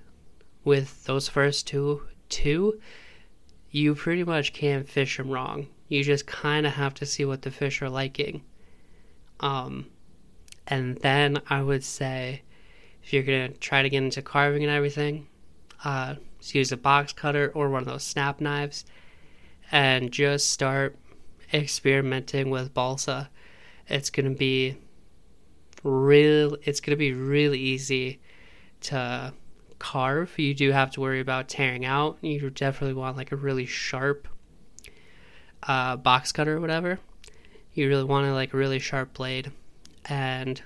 with 0.62 1.02
those 1.02 1.26
first 1.28 1.66
two, 1.66 2.02
two, 2.28 2.80
you 3.72 3.96
pretty 3.96 4.22
much 4.22 4.52
can't 4.52 4.88
fish 4.88 5.16
them 5.16 5.30
wrong. 5.30 5.66
You 5.88 6.04
just 6.04 6.28
kind 6.28 6.64
of 6.64 6.74
have 6.74 6.94
to 6.94 7.06
see 7.06 7.24
what 7.24 7.42
the 7.42 7.50
fish 7.50 7.82
are 7.82 7.90
liking. 7.90 8.44
Um, 9.40 9.86
and 10.68 10.96
then 10.98 11.42
I 11.48 11.60
would 11.60 11.82
say, 11.82 12.42
if 13.02 13.12
you're 13.12 13.24
gonna 13.24 13.48
try 13.48 13.82
to 13.82 13.90
get 13.90 14.04
into 14.04 14.22
carving 14.22 14.62
and 14.62 14.70
everything, 14.70 15.26
uh, 15.84 16.14
use 16.42 16.72
a 16.72 16.76
box 16.76 17.12
cutter 17.12 17.52
or 17.54 17.68
one 17.68 17.82
of 17.82 17.88
those 17.88 18.04
snap 18.04 18.40
knives, 18.40 18.84
and 19.70 20.10
just 20.10 20.50
start 20.50 20.96
experimenting 21.52 22.50
with 22.50 22.74
balsa. 22.74 23.30
It's 23.88 24.10
gonna 24.10 24.30
be 24.30 24.76
real. 25.82 26.56
It's 26.62 26.80
gonna 26.80 26.96
be 26.96 27.12
really 27.12 27.58
easy 27.58 28.20
to 28.82 29.32
carve, 29.80 30.38
you 30.38 30.54
do 30.54 30.70
have 30.70 30.92
to 30.92 31.00
worry 31.00 31.18
about 31.18 31.48
tearing 31.48 31.84
out. 31.84 32.18
You 32.20 32.50
definitely 32.50 32.94
want 32.94 33.16
like 33.16 33.32
a 33.32 33.36
really 33.36 33.66
sharp 33.66 34.28
uh, 35.64 35.96
box 35.96 36.30
cutter 36.30 36.58
or 36.58 36.60
whatever. 36.60 37.00
You 37.72 37.88
really 37.88 38.04
want 38.04 38.26
to 38.26 38.32
like 38.32 38.54
a 38.54 38.56
really 38.56 38.78
sharp 38.78 39.14
blade, 39.14 39.50
and 40.04 40.62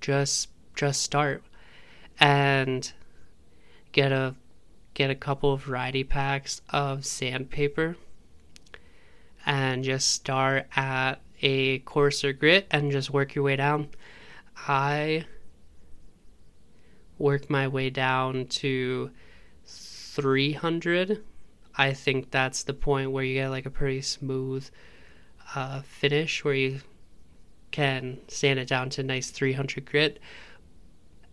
just 0.00 0.48
just 0.76 1.02
start 1.02 1.42
and 2.20 2.92
get 3.92 4.12
a 4.12 4.34
get 5.00 5.08
a 5.08 5.14
couple 5.14 5.54
of 5.54 5.62
variety 5.62 6.04
packs 6.04 6.60
of 6.68 7.06
sandpaper 7.06 7.96
and 9.46 9.82
just 9.82 10.10
start 10.10 10.66
at 10.76 11.22
a 11.40 11.78
coarser 11.78 12.34
grit 12.34 12.66
and 12.70 12.92
just 12.92 13.08
work 13.08 13.34
your 13.34 13.42
way 13.42 13.56
down. 13.56 13.88
I 14.68 15.24
work 17.16 17.48
my 17.48 17.66
way 17.66 17.88
down 17.88 18.44
to 18.60 19.10
300. 19.64 21.24
I 21.78 21.94
think 21.94 22.30
that's 22.30 22.64
the 22.64 22.74
point 22.74 23.10
where 23.10 23.24
you 23.24 23.32
get 23.32 23.48
like 23.48 23.64
a 23.64 23.70
pretty 23.70 24.02
smooth 24.02 24.68
uh, 25.54 25.80
finish 25.80 26.44
where 26.44 26.52
you 26.52 26.80
can 27.70 28.18
sand 28.28 28.58
it 28.58 28.68
down 28.68 28.90
to 28.90 29.02
nice 29.02 29.30
300 29.30 29.86
grit. 29.86 30.20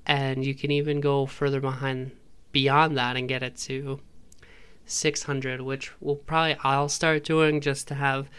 And 0.06 0.46
you 0.46 0.56
can 0.56 0.72
even 0.72 1.02
go 1.02 1.26
further 1.26 1.60
behind 1.60 2.12
beyond 2.58 2.98
that 2.98 3.16
and 3.16 3.30
get 3.30 3.44
it 3.44 3.56
to 3.56 4.00
600, 4.88 5.62
which 5.62 5.92
will 6.02 6.16
probably 6.16 6.58
I'll 6.64 6.90
start 6.90 7.24
doing 7.24 7.62
just 7.62 7.88
to 7.90 7.94
have 7.94 8.32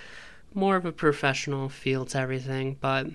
more 0.52 0.74
of 0.74 0.84
a 0.84 0.90
professional 0.90 1.68
feel 1.68 2.04
to 2.06 2.18
everything. 2.18 2.76
But 2.80 3.06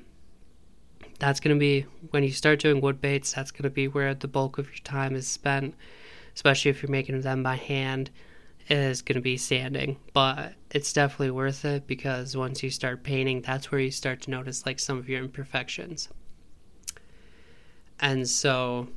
that's 1.20 1.42
going 1.42 1.54
to 1.54 1.60
be 1.60 1.86
when 2.12 2.24
you 2.24 2.32
start 2.32 2.60
doing 2.62 2.80
wood 2.80 3.02
baits 3.02 3.34
that's 3.34 3.52
going 3.52 3.64
to 3.64 3.70
be 3.70 3.90
where 3.90 4.14
the 4.16 4.30
bulk 4.30 4.58
of 4.58 4.68
your 4.68 4.84
time 4.84 5.14
is 5.16 5.28
spent 5.28 5.76
especially 6.36 6.72
if 6.72 6.82
you're 6.82 6.90
making 6.90 7.22
them 7.22 7.44
by 7.44 7.56
hand 7.56 8.10
is 8.68 9.02
going 9.02 9.16
to 9.16 9.22
be 9.22 9.38
sanding 9.38 9.96
but 10.12 10.54
it's 10.72 10.92
definitely 10.92 11.32
worth 11.32 11.64
it 11.66 11.86
because 11.86 12.36
once 12.36 12.64
you 12.64 12.70
start 12.70 13.04
painting 13.04 13.42
that's 13.42 13.72
where 13.72 13.80
you 13.80 13.92
start 13.92 14.22
to 14.22 14.32
notice 14.32 14.66
like 14.66 14.80
some 14.80 14.98
of 14.98 15.08
your 15.08 15.20
imperfections 15.20 16.10
and 18.00 18.28
so 18.28 18.88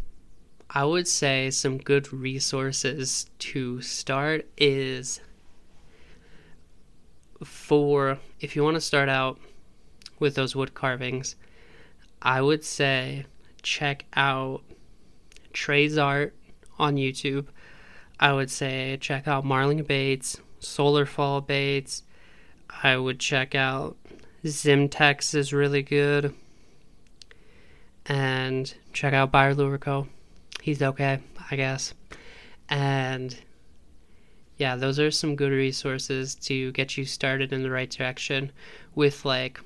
i 0.76 0.84
would 0.84 1.08
say 1.08 1.50
some 1.50 1.78
good 1.78 2.12
resources 2.12 3.30
to 3.38 3.80
start 3.80 4.46
is 4.56 5.20
for 7.42 8.18
if 8.40 8.54
you 8.54 8.62
want 8.62 8.74
to 8.74 8.80
start 8.80 9.08
out 9.08 9.38
with 10.18 10.34
those 10.34 10.54
wood 10.54 10.72
carvings 10.72 11.36
I 12.22 12.40
would 12.40 12.64
say 12.64 13.26
check 13.62 14.04
out 14.14 14.62
Trey's 15.52 15.98
art 15.98 16.34
on 16.78 16.96
YouTube. 16.96 17.46
I 18.18 18.32
would 18.32 18.50
say 18.50 18.98
check 19.00 19.28
out 19.28 19.44
Marling 19.44 19.82
Bates, 19.84 20.38
Solar 20.58 21.06
Fall 21.06 21.40
Baits. 21.40 22.02
I 22.82 22.96
would 22.96 23.20
check 23.20 23.54
out 23.54 23.96
Zimtex 24.44 25.34
is 25.34 25.52
really 25.52 25.82
good. 25.82 26.34
And 28.06 28.72
check 28.92 29.12
out 29.12 29.32
Beyer 29.32 29.54
Lure 29.54 29.78
Co. 29.78 30.08
He's 30.66 30.82
okay, 30.82 31.20
I 31.48 31.54
guess. 31.54 31.94
And 32.68 33.38
yeah, 34.56 34.74
those 34.74 34.98
are 34.98 35.12
some 35.12 35.36
good 35.36 35.52
resources 35.52 36.34
to 36.46 36.72
get 36.72 36.96
you 36.96 37.04
started 37.04 37.52
in 37.52 37.62
the 37.62 37.70
right 37.70 37.88
direction 37.88 38.50
with 38.96 39.24
like 39.24 39.60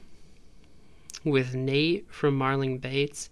with 1.24 1.54
Nate 1.54 2.12
from 2.12 2.36
Marling 2.36 2.76
Bates. 2.76 3.30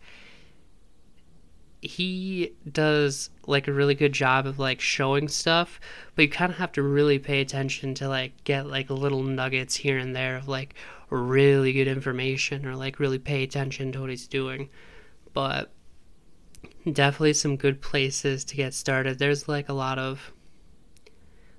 he 1.81 2.53
does 2.73 3.31
like 3.47 3.69
a 3.69 3.73
really 3.73 3.95
good 3.95 4.13
job 4.13 4.47
of 4.47 4.59
like 4.59 4.81
showing 4.81 5.29
stuff, 5.29 5.79
but 6.15 6.23
you 6.23 6.29
kind 6.29 6.51
of 6.51 6.59
have 6.59 6.73
to 6.73 6.83
really 6.83 7.19
pay 7.19 7.41
attention 7.41 7.95
to 7.95 8.09
like 8.09 8.33
get 8.45 8.67
like 8.67 8.91
little 8.91 9.23
nuggets 9.23 9.77
here 9.77 9.99
and 9.99 10.17
there 10.17 10.37
of 10.37 10.49
like 10.49 10.75
really 11.11 11.73
good 11.73 11.89
information 11.89 12.67
or 12.67 12.75
like 12.75 12.99
really 12.99 13.19
pay 13.19 13.43
attention 13.43 13.93
to 13.93 14.01
what 14.01 14.11
he's 14.11 14.27
doing. 14.27 14.69
But 15.33 15.71
definitely 16.93 17.33
some 17.33 17.57
good 17.57 17.81
places 17.81 18.45
to 18.47 18.57
get 18.57 18.75
started. 18.75 19.19
There's 19.19 19.49
like 19.49 19.69
a 19.69 19.73
lot 19.75 19.99
of 19.99 20.33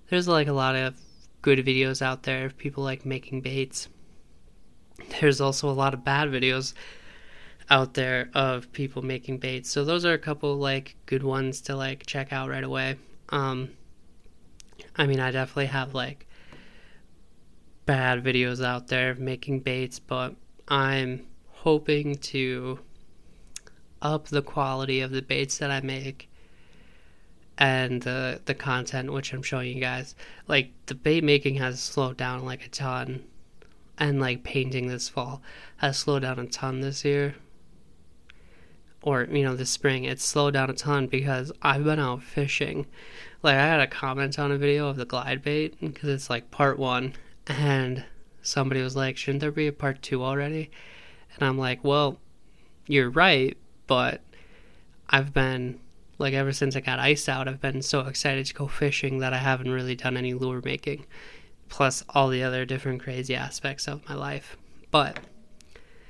there's 0.10 0.28
like 0.28 0.48
a 0.48 0.54
lot 0.54 0.76
of 0.76 0.96
good 1.42 1.60
videos 1.60 2.02
out 2.02 2.24
there 2.24 2.46
of 2.46 2.58
people 2.58 2.84
like 2.84 3.06
making 3.06 3.42
baits 3.42 3.88
there's 5.20 5.42
also 5.42 5.70
a 5.70 5.72
lot 5.72 5.94
of 5.94 6.04
bad 6.04 6.30
videos 6.30 6.74
out 7.70 7.94
there 7.94 8.30
of 8.34 8.72
people 8.72 9.02
making 9.02 9.38
baits. 9.38 9.70
So 9.70 9.86
those 9.86 10.06
are 10.06 10.14
a 10.14 10.20
couple 10.20 10.56
like 10.56 10.96
good 11.06 11.24
ones 11.24 11.62
to 11.62 11.76
like 11.76 12.06
check 12.06 12.34
out 12.34 12.50
right 12.50 12.64
away. 12.64 12.96
Um 13.30 13.72
I 14.96 15.06
mean, 15.06 15.20
I 15.20 15.32
definitely 15.32 15.68
have 15.68 15.94
like 15.94 16.26
bad 17.86 18.24
videos 18.24 18.64
out 18.64 18.88
there 18.88 19.12
of 19.12 19.20
making 19.20 19.62
baits, 19.62 20.00
but 20.00 20.36
I'm 20.68 21.28
hoping 21.50 22.16
to 22.16 22.80
up 24.02 24.28
the 24.28 24.42
quality 24.42 25.02
of 25.02 25.12
the 25.12 25.22
baits 25.22 25.58
that 25.58 25.72
I 25.72 25.82
make 25.82 26.30
and 27.60 28.02
the 28.04 28.40
the 28.46 28.56
content 28.56 29.12
which 29.12 29.34
I'm 29.34 29.44
showing 29.44 29.76
you 29.76 29.82
guys. 29.82 30.16
Like 30.48 30.72
the 30.86 30.96
bait 30.96 31.24
making 31.24 31.56
has 31.56 31.82
slowed 31.82 32.18
down 32.18 32.46
like 32.46 32.66
a 32.66 32.70
ton. 32.70 33.26
And 33.98 34.22
like 34.22 34.44
painting 34.44 34.88
this 34.88 35.10
fall 35.10 35.42
has 35.78 35.98
slowed 35.98 36.22
down 36.22 36.40
a 36.40 36.48
ton 36.48 36.80
this 36.80 37.04
year. 37.04 37.36
Or 39.02 39.28
you 39.30 39.44
know 39.44 39.56
this 39.56 39.70
spring 39.70 40.06
it's 40.06 40.24
slowed 40.24 40.54
down 40.54 40.70
a 40.70 40.74
ton 40.74 41.08
because 41.08 41.52
i've 41.62 41.84
been 41.84 42.00
out 42.00 42.24
fishing. 42.24 42.88
Like 43.44 43.56
i 43.56 43.66
had 43.66 43.82
a 43.82 43.88
comment 43.88 44.40
on 44.40 44.54
a 44.54 44.58
video 44.58 44.88
of 44.88 44.96
the 44.96 45.06
glide 45.06 45.44
bait 45.44 45.78
because 45.82 46.10
it's 46.10 46.30
like 46.30 46.52
part 46.52 46.80
one. 46.80 47.14
And 47.48 48.06
somebody 48.42 48.82
was 48.82 48.96
like 48.96 49.18
shouldn't 49.18 49.42
there 49.42 49.52
be 49.52 49.68
a 49.68 49.74
part 49.74 50.02
two 50.02 50.24
already? 50.24 50.72
And 51.36 51.44
i'm 51.44 51.58
like 51.58 51.84
well 51.84 52.18
you're 52.88 53.10
right 53.10 53.58
but 53.90 54.22
i've 55.10 55.34
been 55.34 55.78
like 56.18 56.34
ever 56.34 56.54
since 56.54 56.78
i 56.78 56.80
got 56.80 57.00
iced 57.00 57.28
out 57.28 57.50
i've 57.50 57.60
been 57.60 57.82
so 57.82 58.02
excited 58.02 58.46
to 58.46 58.54
go 58.54 58.68
fishing 58.68 59.18
that 59.18 59.34
i 59.34 59.38
haven't 59.38 59.72
really 59.72 59.96
done 59.96 60.16
any 60.16 60.34
lure 60.34 60.62
making 60.64 61.06
plus 61.70 62.04
all 62.10 62.28
the 62.30 62.44
other 62.44 62.66
different 62.66 63.02
crazy 63.02 63.36
aspects 63.36 63.88
of 63.88 64.08
my 64.10 64.16
life. 64.16 64.58
But 64.92 65.20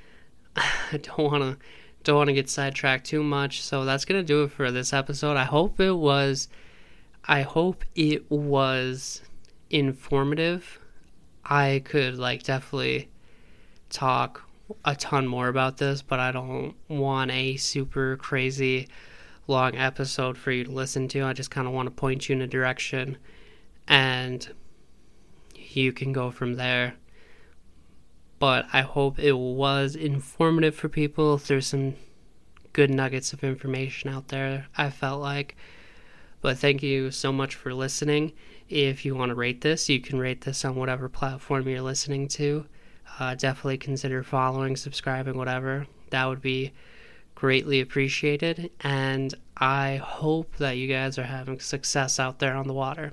I 0.56 0.96
don't 0.96 1.18
want 1.18 1.42
to 1.42 1.58
don't 2.02 2.16
want 2.16 2.28
to 2.28 2.34
get 2.34 2.48
sidetracked 2.48 3.06
too 3.06 3.22
much. 3.22 3.62
So 3.62 3.84
that's 3.84 4.06
going 4.06 4.20
to 4.20 4.26
do 4.26 4.42
it 4.42 4.52
for 4.52 4.72
this 4.72 4.92
episode. 4.92 5.36
I 5.36 5.44
hope 5.44 5.78
it 5.78 5.92
was 5.92 6.48
I 7.24 7.42
hope 7.42 7.84
it 7.94 8.28
was 8.30 9.22
informative. 9.68 10.80
I 11.44 11.82
could 11.84 12.18
like 12.18 12.42
definitely 12.42 13.10
talk 13.90 14.48
a 14.84 14.94
ton 14.94 15.26
more 15.26 15.48
about 15.48 15.76
this, 15.76 16.02
but 16.02 16.20
I 16.20 16.32
don't 16.32 16.74
want 16.88 17.30
a 17.30 17.56
super 17.56 18.16
crazy 18.16 18.88
long 19.46 19.76
episode 19.76 20.38
for 20.38 20.52
you 20.52 20.64
to 20.64 20.70
listen 20.70 21.08
to. 21.08 21.22
I 21.22 21.32
just 21.32 21.50
kind 21.50 21.66
of 21.66 21.72
want 21.72 21.86
to 21.86 21.90
point 21.90 22.28
you 22.28 22.36
in 22.36 22.42
a 22.42 22.46
direction 22.46 23.18
and 23.88 24.48
you 25.56 25.92
can 25.92 26.12
go 26.12 26.30
from 26.30 26.54
there. 26.54 26.94
But 28.38 28.66
I 28.72 28.80
hope 28.82 29.18
it 29.18 29.36
was 29.36 29.96
informative 29.96 30.74
for 30.74 30.88
people. 30.88 31.36
There's 31.36 31.66
some 31.66 31.94
good 32.72 32.90
nuggets 32.90 33.32
of 33.32 33.44
information 33.44 34.08
out 34.08 34.28
there, 34.28 34.66
I 34.76 34.90
felt 34.90 35.20
like. 35.20 35.56
But 36.40 36.58
thank 36.58 36.82
you 36.82 37.10
so 37.10 37.32
much 37.32 37.54
for 37.54 37.74
listening. 37.74 38.32
If 38.68 39.04
you 39.04 39.14
want 39.14 39.30
to 39.30 39.34
rate 39.34 39.60
this, 39.60 39.88
you 39.88 40.00
can 40.00 40.18
rate 40.18 40.42
this 40.42 40.64
on 40.64 40.76
whatever 40.76 41.08
platform 41.08 41.68
you're 41.68 41.82
listening 41.82 42.28
to. 42.28 42.64
Uh, 43.18 43.34
definitely 43.34 43.78
consider 43.78 44.22
following, 44.22 44.76
subscribing, 44.76 45.36
whatever. 45.36 45.86
That 46.10 46.26
would 46.26 46.40
be 46.40 46.72
greatly 47.34 47.80
appreciated. 47.80 48.70
And 48.80 49.34
I 49.56 49.96
hope 49.96 50.56
that 50.56 50.76
you 50.76 50.88
guys 50.88 51.18
are 51.18 51.24
having 51.24 51.60
success 51.60 52.18
out 52.18 52.38
there 52.38 52.54
on 52.54 52.66
the 52.66 52.74
water. 52.74 53.12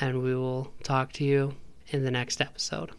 And 0.00 0.22
we 0.22 0.34
will 0.34 0.72
talk 0.82 1.12
to 1.14 1.24
you 1.24 1.54
in 1.88 2.04
the 2.04 2.10
next 2.10 2.40
episode. 2.40 2.92